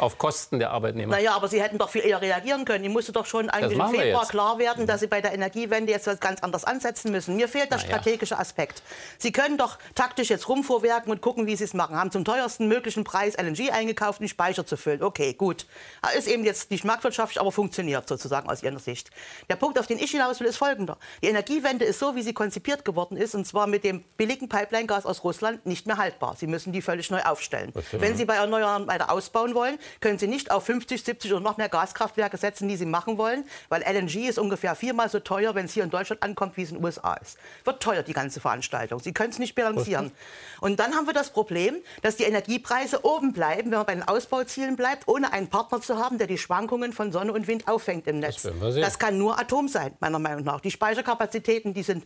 auf 0.00 0.18
Kosten 0.18 0.58
der 0.58 0.70
Arbeitnehmer. 0.70 1.16
Naja, 1.16 1.34
aber 1.34 1.48
Sie 1.48 1.62
hätten 1.62 1.78
doch 1.78 1.90
viel 1.90 2.04
eher 2.04 2.20
reagieren 2.20 2.64
können. 2.64 2.82
Die 2.82 2.88
musste 2.88 3.12
doch 3.12 3.26
schon 3.26 3.50
eigentlich 3.50 3.78
im 3.78 3.88
Februar 3.88 4.26
klar 4.26 4.58
werden, 4.58 4.86
dass 4.86 5.00
Sie 5.00 5.06
bei 5.06 5.20
der 5.20 5.32
Energiewende 5.32 5.92
jetzt 5.92 6.06
was 6.06 6.20
ganz 6.20 6.42
anders 6.42 6.64
ansetzen 6.64 7.10
müssen. 7.10 7.36
Mir 7.36 7.48
fehlt 7.48 7.70
der 7.70 7.78
naja. 7.78 7.90
strategische 7.90 8.38
Aspekt. 8.38 8.82
Sie 9.18 9.32
können 9.32 9.58
doch 9.58 9.78
taktisch 9.94 10.30
jetzt 10.30 10.48
rumvorwerken 10.48 11.10
und 11.10 11.20
gucken, 11.20 11.46
wie 11.46 11.56
Sie 11.56 11.64
es 11.64 11.74
machen. 11.74 11.96
Haben 11.96 12.10
zum 12.10 12.24
teuersten 12.24 12.68
möglichen 12.68 13.04
Preis 13.04 13.36
LNG 13.36 13.70
eingekauft, 13.70 14.20
um 14.20 14.24
den 14.24 14.30
Speicher 14.30 14.66
zu 14.66 14.76
füllen. 14.76 15.02
Okay, 15.02 15.34
gut. 15.34 15.66
Ist 16.16 16.28
eben 16.28 16.44
jetzt 16.44 16.70
nicht 16.70 16.84
marktwirtschaftlich, 16.84 17.40
aber 17.40 17.52
funktioniert 17.52 18.08
sozusagen 18.08 18.48
aus 18.48 18.62
Ihrer 18.62 18.78
Sicht. 18.78 19.10
Der 19.48 19.56
Punkt, 19.56 19.78
auf 19.78 19.86
den 19.86 19.98
ich 19.98 20.10
hinaus 20.10 20.40
will, 20.40 20.46
ist 20.46 20.56
folgender. 20.56 20.98
Die 21.22 21.28
Energiewende 21.28 21.84
ist 21.84 21.98
so, 21.98 22.16
wie 22.16 22.22
sie 22.22 22.32
konzipiert 22.32 22.84
geworden 22.84 23.16
ist, 23.16 23.34
und 23.34 23.46
zwar 23.46 23.66
mit 23.66 23.84
dem 23.84 24.02
billigen 24.16 24.48
Pipeline-Gas 24.48 25.06
aus 25.06 25.24
Russland, 25.24 25.66
nicht 25.66 25.86
mehr 25.86 25.96
haltbar. 25.96 26.36
Sie 26.36 26.46
müssen 26.46 26.72
die 26.72 26.82
völlig 26.82 27.10
neu 27.10 27.20
aufstellen. 27.22 27.72
Wenn 27.92 28.16
Sie 28.16 28.24
bei 28.24 28.34
Erneuerbaren 28.34 28.86
weiter 28.86 29.10
ausbauen 29.10 29.54
wollen, 29.54 29.78
können 30.00 30.18
Sie 30.18 30.26
nicht 30.26 30.50
auf 30.50 30.64
50, 30.66 31.02
70 31.02 31.32
oder 31.32 31.40
noch 31.40 31.56
mehr 31.56 31.68
Gaskraftwerke 31.68 32.36
setzen, 32.36 32.68
die 32.68 32.76
Sie 32.76 32.86
machen 32.86 33.18
wollen, 33.18 33.44
weil 33.68 33.82
LNG 33.82 34.28
ist 34.28 34.38
ungefähr 34.38 34.74
viermal 34.74 35.08
so 35.08 35.20
teuer, 35.20 35.54
wenn 35.54 35.66
es 35.66 35.72
hier 35.72 35.84
in 35.84 35.90
Deutschland 35.90 36.22
ankommt, 36.22 36.56
wie 36.56 36.62
es 36.62 36.70
in 36.70 36.76
den 36.76 36.84
USA 36.84 37.14
ist. 37.14 37.38
Wird 37.64 37.82
teuer, 37.82 38.02
die 38.02 38.12
ganze 38.12 38.40
Veranstaltung. 38.40 39.00
Sie 39.00 39.12
können 39.12 39.30
es 39.30 39.38
nicht 39.38 39.54
bilanzieren. 39.54 40.12
Und 40.60 40.80
dann 40.80 40.94
haben 40.94 41.06
wir 41.06 41.14
das 41.14 41.30
Problem, 41.30 41.76
dass 42.02 42.16
die 42.16 42.24
Energiepreise 42.24 43.04
oben 43.04 43.32
bleiben, 43.32 43.70
wenn 43.70 43.78
man 43.78 43.86
bei 43.86 43.94
den 43.94 44.06
Ausbauzielen 44.06 44.76
bleibt, 44.76 45.08
ohne 45.08 45.32
einen 45.32 45.48
Partner 45.48 45.80
zu 45.80 45.98
haben, 45.98 46.18
der 46.18 46.26
die 46.26 46.38
Schwankungen 46.38 46.92
von 46.92 47.12
Sonne 47.12 47.32
und 47.32 47.46
Wind 47.46 47.68
auffängt 47.68 48.06
im 48.06 48.20
Netz. 48.20 48.42
Das, 48.42 48.74
das 48.74 48.98
kann 48.98 49.18
nur 49.18 49.38
Atom 49.38 49.68
sein, 49.68 49.94
meiner 50.00 50.18
Meinung 50.18 50.44
nach. 50.44 50.60
Die 50.60 50.70
Speicherkapazitäten, 50.70 51.74
die 51.74 51.82
sind 51.82 52.04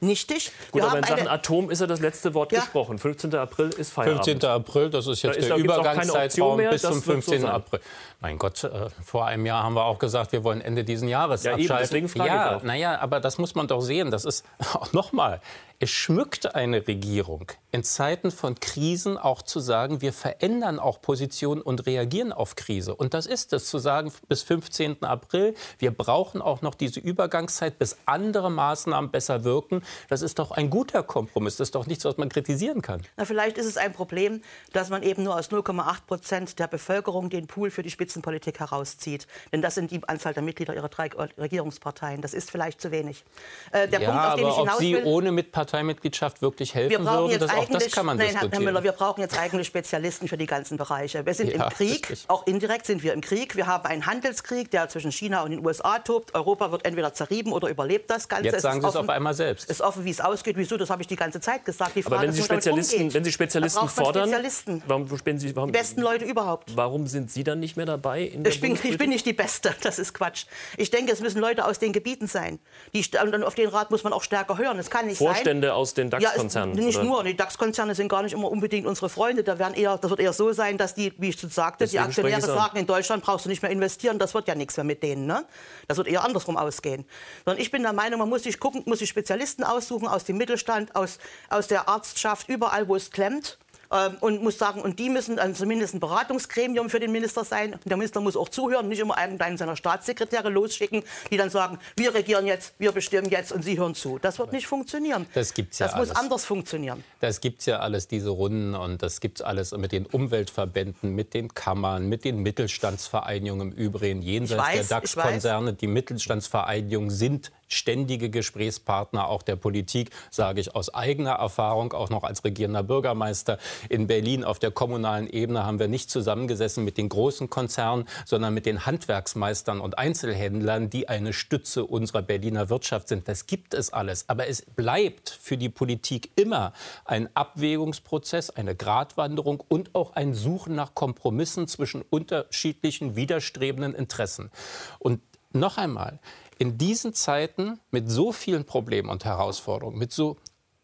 nichtig. 0.00 0.52
Gut, 0.70 0.82
wir 0.82 0.88
aber 0.88 0.98
in 0.98 1.04
Sachen 1.04 1.28
Atom 1.28 1.70
ist 1.70 1.80
ja 1.80 1.86
das 1.86 2.00
letzte 2.00 2.34
Wort 2.34 2.52
ja. 2.52 2.60
gesprochen. 2.60 2.98
15. 2.98 3.34
April 3.34 3.70
ist 3.70 3.92
Feierabend. 3.92 4.24
15. 4.24 4.50
April, 4.50 4.90
das 4.90 5.06
ist 5.06 5.22
jetzt 5.22 5.36
da 5.36 5.40
ist, 5.40 5.48
der 5.48 5.56
Übergangszeitraum 5.56 6.56
bis 6.56 6.82
zum 6.82 7.02
15. 7.02 7.40
So 7.42 7.48
April. 7.48 7.80
Mein 8.20 8.38
Gott, 8.38 8.64
äh, 8.64 8.88
vor 9.04 9.26
einem 9.26 9.46
Jahr 9.46 9.62
haben 9.62 9.74
wir 9.74 9.84
auch 9.84 9.98
gesagt, 9.98 10.32
wir 10.32 10.42
wollen 10.44 10.60
Ende 10.60 10.84
diesen 10.84 11.08
Jahres 11.08 11.44
ja, 11.44 11.52
abschalten. 11.52 11.74
Eben, 11.74 11.82
deswegen 11.82 12.08
frage 12.08 12.28
ja, 12.28 12.50
ich 12.50 12.56
auch. 12.56 12.62
naja, 12.62 12.98
aber 13.00 13.20
das 13.20 13.38
muss 13.38 13.54
man 13.54 13.68
doch 13.68 13.80
sehen. 13.80 14.10
Das 14.10 14.24
ist 14.24 14.44
nochmal. 14.92 15.40
Es 15.80 15.90
schmückt 15.90 16.56
eine 16.56 16.88
Regierung 16.88 17.52
in 17.70 17.84
Zeiten 17.84 18.30
von 18.30 18.58
Krisen 18.58 19.18
auch 19.18 19.42
zu 19.42 19.60
sagen, 19.60 20.00
wir 20.00 20.12
verändern 20.12 20.78
auch 20.78 21.02
Positionen 21.02 21.60
und 21.60 21.86
reagieren 21.86 22.32
auf 22.32 22.56
Krise. 22.56 22.94
Und 22.94 23.12
das 23.12 23.26
ist 23.26 23.52
es, 23.52 23.66
zu 23.66 23.78
sagen, 23.78 24.10
bis 24.26 24.42
15. 24.42 25.04
April, 25.04 25.54
wir 25.78 25.90
brauchen 25.90 26.40
auch 26.40 26.62
noch 26.62 26.74
diese 26.74 26.98
Übergangszeit, 26.98 27.78
bis 27.78 27.98
andere 28.06 28.50
Maßnahmen 28.50 29.10
besser 29.10 29.44
wirken. 29.44 29.82
Das 30.08 30.22
ist 30.22 30.38
doch 30.38 30.50
ein 30.50 30.70
guter 30.70 31.02
Kompromiss. 31.02 31.56
Das 31.58 31.68
ist 31.68 31.74
doch 31.74 31.86
nichts, 31.86 32.04
was 32.06 32.16
man 32.16 32.30
kritisieren 32.30 32.80
kann. 32.80 33.02
Na, 33.16 33.26
vielleicht 33.26 33.58
ist 33.58 33.66
es 33.66 33.76
ein 33.76 33.92
Problem, 33.92 34.40
dass 34.72 34.88
man 34.88 35.02
eben 35.02 35.22
nur 35.22 35.36
aus 35.36 35.50
0,8 35.50 36.06
Prozent 36.06 36.58
der 36.58 36.68
Bevölkerung 36.68 37.28
den 37.28 37.46
Pool 37.46 37.70
für 37.70 37.82
die 37.82 37.90
Spitzenpolitik 37.90 38.60
herauszieht. 38.60 39.26
Denn 39.52 39.60
das 39.60 39.74
sind 39.74 39.90
die 39.90 40.00
Anzahl 40.08 40.32
der 40.32 40.42
Mitglieder 40.42 40.74
ihrer 40.74 40.88
drei 40.88 41.10
Regierungsparteien. 41.36 42.22
Das 42.22 42.32
ist 42.32 42.50
vielleicht 42.50 42.80
zu 42.80 42.90
wenig. 42.90 43.24
Äh, 43.72 43.88
der 43.88 44.00
ja, 44.00 44.10
Punkt, 44.10 44.24
auf 44.24 44.34
den 44.36 44.48
ich 44.48 44.56
hinaus 44.56 44.74
ob 44.74 44.80
Sie 44.80 44.94
will, 44.94 45.04
ohne 45.04 45.32
mit 45.32 45.52
Parteimitgliedschaft 45.68 46.40
wirklich 46.40 46.74
helfen 46.74 47.04
würden, 47.04 47.38
das, 47.38 47.50
auch 47.50 47.68
das 47.68 47.90
kann 47.90 48.06
man 48.06 48.16
nein, 48.16 48.28
diskutieren. 48.28 48.52
Herr 48.52 48.60
Müller, 48.60 48.82
wir 48.82 48.92
brauchen 48.92 49.20
jetzt 49.20 49.38
eigentlich 49.38 49.66
Spezialisten 49.66 50.28
für 50.28 50.38
die 50.38 50.46
ganzen 50.46 50.78
Bereiche. 50.78 51.24
Wir 51.26 51.34
sind 51.34 51.52
ja, 51.52 51.64
im 51.64 51.70
Krieg, 51.70 52.10
richtig. 52.10 52.24
auch 52.28 52.46
indirekt 52.46 52.86
sind 52.86 53.02
wir 53.02 53.12
im 53.12 53.20
Krieg. 53.20 53.54
Wir 53.54 53.66
haben 53.66 53.84
einen 53.84 54.06
Handelskrieg, 54.06 54.70
der 54.70 54.88
zwischen 54.88 55.12
China 55.12 55.42
und 55.42 55.50
den 55.50 55.64
USA 55.64 55.98
tobt. 55.98 56.34
Europa 56.34 56.72
wird 56.72 56.84
entweder 56.84 57.12
zerrieben 57.12 57.52
oder 57.52 57.68
überlebt 57.68 58.10
das 58.10 58.28
Ganze. 58.28 58.46
Jetzt 58.46 58.62
sagen 58.62 58.80
Sie 58.80 58.88
es 58.88 58.96
auf 58.96 59.08
einmal 59.08 59.34
selbst. 59.34 59.64
Es 59.64 59.76
ist 59.76 59.80
offen, 59.82 60.04
wie 60.04 60.10
es 60.10 60.20
ausgeht. 60.20 60.56
Wieso? 60.56 60.76
Das 60.76 60.90
habe 60.90 61.02
ich 61.02 61.08
die 61.08 61.16
ganze 61.16 61.40
Zeit 61.40 61.64
gesagt. 61.64 61.96
Die 61.96 62.02
Frage 62.02 62.16
Aber 62.16 62.26
wenn 62.26 62.32
Sie, 62.32 62.42
Spezialisten, 62.42 63.12
wenn 63.12 63.24
Sie 63.24 63.32
Spezialisten 63.32 63.88
fordern, 63.88 64.28
Spezialisten. 64.28 64.82
Warum, 64.86 65.06
Sie, 65.06 65.56
warum, 65.56 65.72
die 65.72 65.78
besten 65.78 66.00
Leute 66.00 66.24
überhaupt. 66.24 66.76
Warum 66.76 67.06
sind 67.06 67.30
Sie 67.30 67.44
dann 67.44 67.60
nicht 67.60 67.76
mehr 67.76 67.86
dabei? 67.86 68.32
ich, 68.44 68.60
bin, 68.60 68.78
ich 68.82 68.98
bin 68.98 69.10
nicht 69.10 69.26
die 69.26 69.32
Beste. 69.32 69.74
Das 69.88 69.98
ist 69.98 70.12
Quatsch. 70.12 70.44
Ich 70.76 70.90
denke, 70.90 71.12
es 71.12 71.20
müssen 71.20 71.40
Leute 71.40 71.64
aus 71.64 71.78
den 71.78 71.92
Gebieten 71.92 72.26
sein. 72.26 72.58
Die, 72.92 73.04
und 73.22 73.42
auf 73.42 73.54
den 73.54 73.68
Rat 73.68 73.90
muss 73.90 74.04
man 74.04 74.12
auch 74.12 74.22
stärker 74.22 74.58
hören. 74.58 74.78
Es 74.78 74.90
kann 74.90 75.06
nicht 75.06 75.18
Vorstände 75.18 75.48
sein, 75.48 75.57
aus 75.64 75.94
den 75.94 76.10
DAX-Konzernen? 76.10 76.76
Ja, 76.76 76.84
nicht 76.84 76.98
oder? 76.98 77.04
nur. 77.04 77.24
Die 77.24 77.36
DAX-Konzerne 77.36 77.94
sind 77.94 78.08
gar 78.08 78.22
nicht 78.22 78.32
immer 78.32 78.50
unbedingt 78.50 78.86
unsere 78.86 79.08
Freunde. 79.08 79.42
Da 79.42 79.58
werden 79.58 79.74
eher, 79.74 79.98
das 79.98 80.10
wird 80.10 80.20
eher 80.20 80.32
so 80.32 80.52
sein, 80.52 80.78
dass 80.78 80.94
die, 80.94 81.12
wie 81.18 81.30
ich 81.30 81.40
schon 81.40 81.50
sagte, 81.50 81.84
Deswegen 81.84 82.02
die 82.04 82.08
Aktionäre 82.08 82.40
sagen, 82.40 82.78
in 82.78 82.86
Deutschland 82.86 83.22
brauchst 83.22 83.44
du 83.44 83.48
nicht 83.48 83.62
mehr 83.62 83.70
investieren. 83.70 84.18
Das 84.18 84.34
wird 84.34 84.48
ja 84.48 84.54
nichts 84.54 84.76
mehr 84.76 84.84
mit 84.84 85.02
denen. 85.02 85.26
Ne? 85.26 85.44
Das 85.86 85.96
wird 85.96 86.08
eher 86.08 86.24
andersrum 86.24 86.56
ausgehen. 86.56 87.04
Sondern 87.44 87.60
ich 87.60 87.70
bin 87.70 87.82
der 87.82 87.92
Meinung, 87.92 88.18
man 88.18 88.28
muss 88.28 88.42
sich 88.42 88.58
gucken, 88.58 88.82
muss 88.86 89.00
sich 89.00 89.08
Spezialisten 89.08 89.64
aussuchen 89.64 90.08
aus 90.08 90.24
dem 90.24 90.36
Mittelstand, 90.36 90.94
aus, 90.94 91.18
aus 91.48 91.66
der 91.66 91.88
Arztschaft, 91.88 92.48
überall, 92.48 92.88
wo 92.88 92.96
es 92.96 93.10
klemmt. 93.10 93.58
Ähm, 93.90 94.16
und 94.20 94.42
muss 94.42 94.58
sagen, 94.58 94.82
und 94.82 94.98
die 94.98 95.08
müssen 95.08 95.36
dann 95.36 95.54
zumindest 95.54 95.94
ein 95.94 96.00
Beratungsgremium 96.00 96.90
für 96.90 97.00
den 97.00 97.10
Minister 97.10 97.44
sein. 97.44 97.72
Und 97.72 97.86
der 97.86 97.96
Minister 97.96 98.20
muss 98.20 98.36
auch 98.36 98.48
zuhören, 98.50 98.88
nicht 98.88 98.98
immer 98.98 99.18
irgendeinen 99.18 99.56
seiner 99.56 99.76
Staatssekretäre 99.76 100.50
losschicken, 100.50 101.02
die 101.30 101.36
dann 101.38 101.48
sagen, 101.48 101.78
wir 101.96 102.14
regieren 102.14 102.46
jetzt, 102.46 102.74
wir 102.78 102.92
bestimmen 102.92 103.30
jetzt 103.30 103.50
und 103.52 103.62
Sie 103.64 103.78
hören 103.78 103.94
zu. 103.94 104.18
Das 104.18 104.38
wird 104.38 104.52
nicht 104.52 104.66
funktionieren. 104.66 105.26
Das 105.32 105.54
gibt's 105.54 105.78
ja 105.78 105.86
Das 105.86 105.94
alles. 105.94 106.08
muss 106.08 106.16
anders 106.18 106.44
funktionieren. 106.44 107.02
Das 107.20 107.40
gibt 107.40 107.60
es 107.60 107.66
ja 107.66 107.78
alles, 107.78 108.08
diese 108.08 108.28
Runden 108.30 108.74
und 108.74 109.02
das 109.02 109.20
gibt 109.20 109.40
es 109.40 109.44
alles 109.44 109.72
mit 109.72 109.92
den 109.92 110.04
Umweltverbänden, 110.06 111.14
mit 111.14 111.32
den 111.32 111.54
Kammern, 111.54 112.08
mit 112.08 112.24
den 112.24 112.42
Mittelstandsvereinigungen 112.42 113.72
im 113.72 113.76
Übrigen, 113.78 114.20
jenseits 114.22 114.62
weiß, 114.62 114.88
der 114.88 115.00
DAX-Konzerne. 115.00 115.72
Die 115.72 115.86
Mittelstandsvereinigungen 115.86 117.10
sind 117.10 117.52
ständige 117.68 118.30
Gesprächspartner 118.30 119.28
auch 119.28 119.42
der 119.42 119.56
Politik, 119.56 120.10
sage 120.30 120.60
ich 120.60 120.74
aus 120.74 120.92
eigener 120.92 121.32
Erfahrung, 121.32 121.92
auch 121.92 122.10
noch 122.10 122.24
als 122.24 122.44
regierender 122.44 122.82
Bürgermeister. 122.82 123.58
In 123.88 124.06
Berlin 124.06 124.44
auf 124.44 124.58
der 124.58 124.70
kommunalen 124.70 125.28
Ebene 125.28 125.64
haben 125.64 125.78
wir 125.78 125.88
nicht 125.88 126.10
zusammengesessen 126.10 126.84
mit 126.84 126.98
den 126.98 127.08
großen 127.08 127.50
Konzernen, 127.50 128.06
sondern 128.24 128.54
mit 128.54 128.66
den 128.66 128.86
Handwerksmeistern 128.86 129.80
und 129.80 129.98
Einzelhändlern, 129.98 130.90
die 130.90 131.08
eine 131.08 131.32
Stütze 131.32 131.84
unserer 131.84 132.22
Berliner 132.22 132.68
Wirtschaft 132.70 133.08
sind. 133.08 133.28
Das 133.28 133.46
gibt 133.46 133.74
es 133.74 133.92
alles. 133.92 134.28
Aber 134.28 134.48
es 134.48 134.62
bleibt 134.62 135.30
für 135.30 135.56
die 135.56 135.68
Politik 135.68 136.30
immer 136.36 136.72
ein 137.04 137.28
Abwägungsprozess, 137.34 138.50
eine 138.50 138.74
Gratwanderung 138.74 139.62
und 139.68 139.94
auch 139.94 140.12
ein 140.12 140.34
Suchen 140.34 140.74
nach 140.74 140.94
Kompromissen 140.94 141.68
zwischen 141.68 142.02
unterschiedlichen 142.02 143.16
widerstrebenden 143.16 143.94
Interessen. 143.94 144.50
Und 144.98 145.20
noch 145.52 145.78
einmal, 145.78 146.20
in 146.58 146.76
diesen 146.76 147.14
Zeiten 147.14 147.78
mit 147.90 148.10
so 148.10 148.32
vielen 148.32 148.64
Problemen 148.64 149.08
und 149.08 149.24
Herausforderungen, 149.24 149.98
mit 149.98 150.12
so 150.12 150.36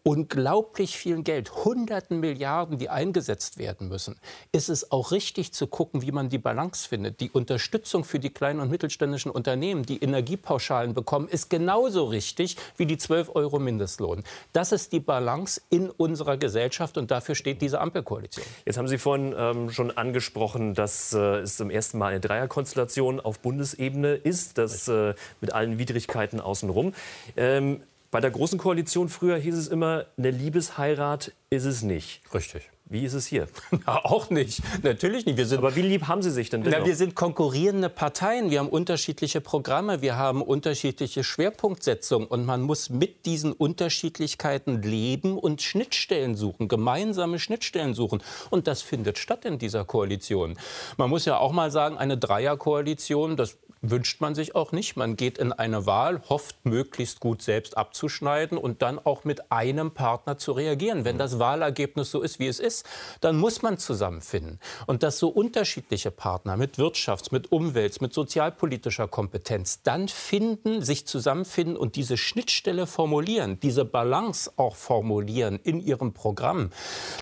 unglaublich 0.05 0.99
vielen 0.99 1.25
Geld, 1.25 1.65
hunderten 1.65 2.21
Milliarden, 2.21 2.77
die 2.77 2.91
eingesetzt 2.91 3.57
werden 3.57 3.89
müssen, 3.89 4.21
ist 4.53 4.69
es 4.69 4.93
auch 4.93 5.13
richtig 5.13 5.53
zu 5.55 5.67
gucken, 5.67 6.03
wie 6.03 6.13
man 6.13 6.29
die 6.29 6.39
Balance 6.39 6.87
findet. 6.87 7.21
Die 7.21 7.31
Unterstützung 7.31 8.05
für 8.05 8.19
die 8.19 8.29
kleinen 8.29 8.61
und 8.61 8.71
mittelständischen 8.71 9.31
Unternehmen, 9.31 9.85
die 9.85 10.03
Energiepauschalen 10.03 10.93
bekommen, 10.93 11.27
ist 11.29 11.49
genauso 11.49 12.05
richtig 12.05 12.57
wie 12.77 12.85
die 12.85 12.99
12 12.99 13.35
Euro 13.35 13.59
Mindestlohn. 13.59 14.25
Das 14.53 14.73
ist 14.73 14.93
die 14.93 15.01
Balance 15.01 15.63
in 15.71 15.89
unserer 15.89 16.37
Gesellschaft 16.37 16.99
und 16.99 17.11
dafür 17.11 17.35
steht 17.35 17.63
diese 17.63 17.81
Ampelkoalition. 17.81 18.45
Jetzt 18.67 18.77
haben 18.77 18.89
Sie 18.89 18.99
vorhin 18.99 19.35
ähm, 19.37 19.71
schon 19.71 19.91
angesprochen, 19.91 20.75
dass 20.75 21.15
äh, 21.15 21.39
es 21.39 21.57
zum 21.57 21.71
ersten 21.71 21.97
Mal 21.97 22.09
eine 22.09 22.21
Dreierkonstellation 22.21 23.21
auf 23.21 23.39
Bundesebene 23.39 24.15
ist, 24.15 24.59
das 24.59 24.87
äh, 24.87 25.15
mit 25.41 25.55
allen 25.55 25.79
Widrigkeiten 25.79 26.43
außenrum. 26.43 26.93
Ähm, 27.39 27.81
bei 28.15 28.21
der 28.21 28.31
Großen 28.31 28.61
Koalition 28.61 29.09
früher 29.09 29.37
hieß 29.39 29.57
es 29.57 29.67
immer, 29.67 30.07
eine 30.17 30.31
Liebesheirat 30.31 31.33
ist 31.51 31.65
es 31.65 31.83
nicht. 31.83 32.21
Richtig. 32.33 32.71
Wie 32.87 33.03
ist 33.03 33.15
es 33.15 33.27
hier? 33.27 33.49
Na, 33.87 34.05
auch 34.05 34.31
nicht. 34.31 34.61
Natürlich 34.85 35.27
nicht. 35.27 35.37
Wir 35.37 35.47
sind, 35.47 35.59
Aber 35.59 35.75
wie 35.75 35.83
lieb 35.83 36.07
haben 36.07 36.23
Sie 36.23 36.31
sich 36.31 36.49
denn? 36.49 36.63
Na, 36.65 36.87
wir 36.87 36.95
sind 36.95 37.17
konkurrierende 37.17 37.89
Parteien. 37.89 38.51
Wir 38.51 38.61
haben 38.61 38.69
unterschiedliche 38.69 39.41
Programme. 39.41 40.01
Wir 40.01 40.17
haben 40.17 40.43
unterschiedliche 40.43 41.25
Schwerpunktsetzungen. 41.25 42.29
Und 42.29 42.47
man 42.47 42.63
muss 42.63 42.89
mit 42.89 43.27
diesen 43.27 43.53
Unterschiedlichkeiten 43.53 44.83
leben 44.83 45.37
und 45.37 45.61
Schnittstellen 45.61 46.37
suchen, 46.37 46.69
gemeinsame 46.69 47.41
Schnittstellen 47.41 47.95
suchen. 47.95 48.23
Und 48.51 48.69
das 48.69 48.83
findet 48.83 49.19
statt 49.19 49.45
in 49.45 49.59
dieser 49.59 49.85
Koalition. 49.85 50.57
Man 50.99 51.11
muss 51.11 51.25
ja 51.25 51.39
auch 51.39 51.51
mal 51.51 51.73
sagen, 51.73 51.99
eine 51.99 52.17
Dreierkoalition, 52.17 53.37
das 53.37 53.59
wünscht 53.91 54.21
man 54.21 54.35
sich 54.35 54.55
auch 54.55 54.73
nicht. 54.73 54.97
Man 54.97 55.17
geht 55.17 55.39
in 55.39 55.53
eine 55.53 55.87
Wahl, 55.87 56.23
hofft 56.29 56.65
möglichst 56.65 57.21
gut 57.21 57.43
selbst 57.43 57.77
abzuschneiden 57.77 58.59
und 58.59 58.83
dann 58.83 58.99
auch 58.99 59.25
mit 59.25 59.53
einem 59.53 59.93
Partner 59.93 60.39
zu 60.39 60.53
reagieren. 60.53 61.05
Wenn 61.05 61.19
das 61.19 61.39
Wahlergebnis 61.39 62.11
so 62.11 62.23
ist, 62.23 62.39
wie 62.39 62.47
es 62.47 62.61
ist, 62.61 62.87
dann 63.21 63.37
muss 63.37 63.63
man 63.63 63.79
zusammenfinden. 63.79 64.61
Und 64.87 65.03
dass 65.03 65.19
so 65.19 65.29
unterschiedliche 65.29 66.11
Partner 66.11 66.57
mit 66.57 66.77
Wirtschafts-, 66.77 67.33
mit 67.33 67.53
Umwelt-, 67.53 68.01
mit 68.01 68.13
sozialpolitischer 68.13 69.09
Kompetenz 69.09 69.83
dann 69.83 70.09
finden, 70.09 70.83
sich 70.83 71.07
zusammenfinden 71.07 71.77
und 71.77 71.97
diese 71.97 72.17
Schnittstelle 72.17 72.87
formulieren, 72.87 73.61
diese 73.61 73.85
Balance 73.85 74.53
auch 74.57 74.77
formulieren 74.77 75.59
in 75.63 75.81
ihrem 75.81 76.13
Programm, 76.13 76.71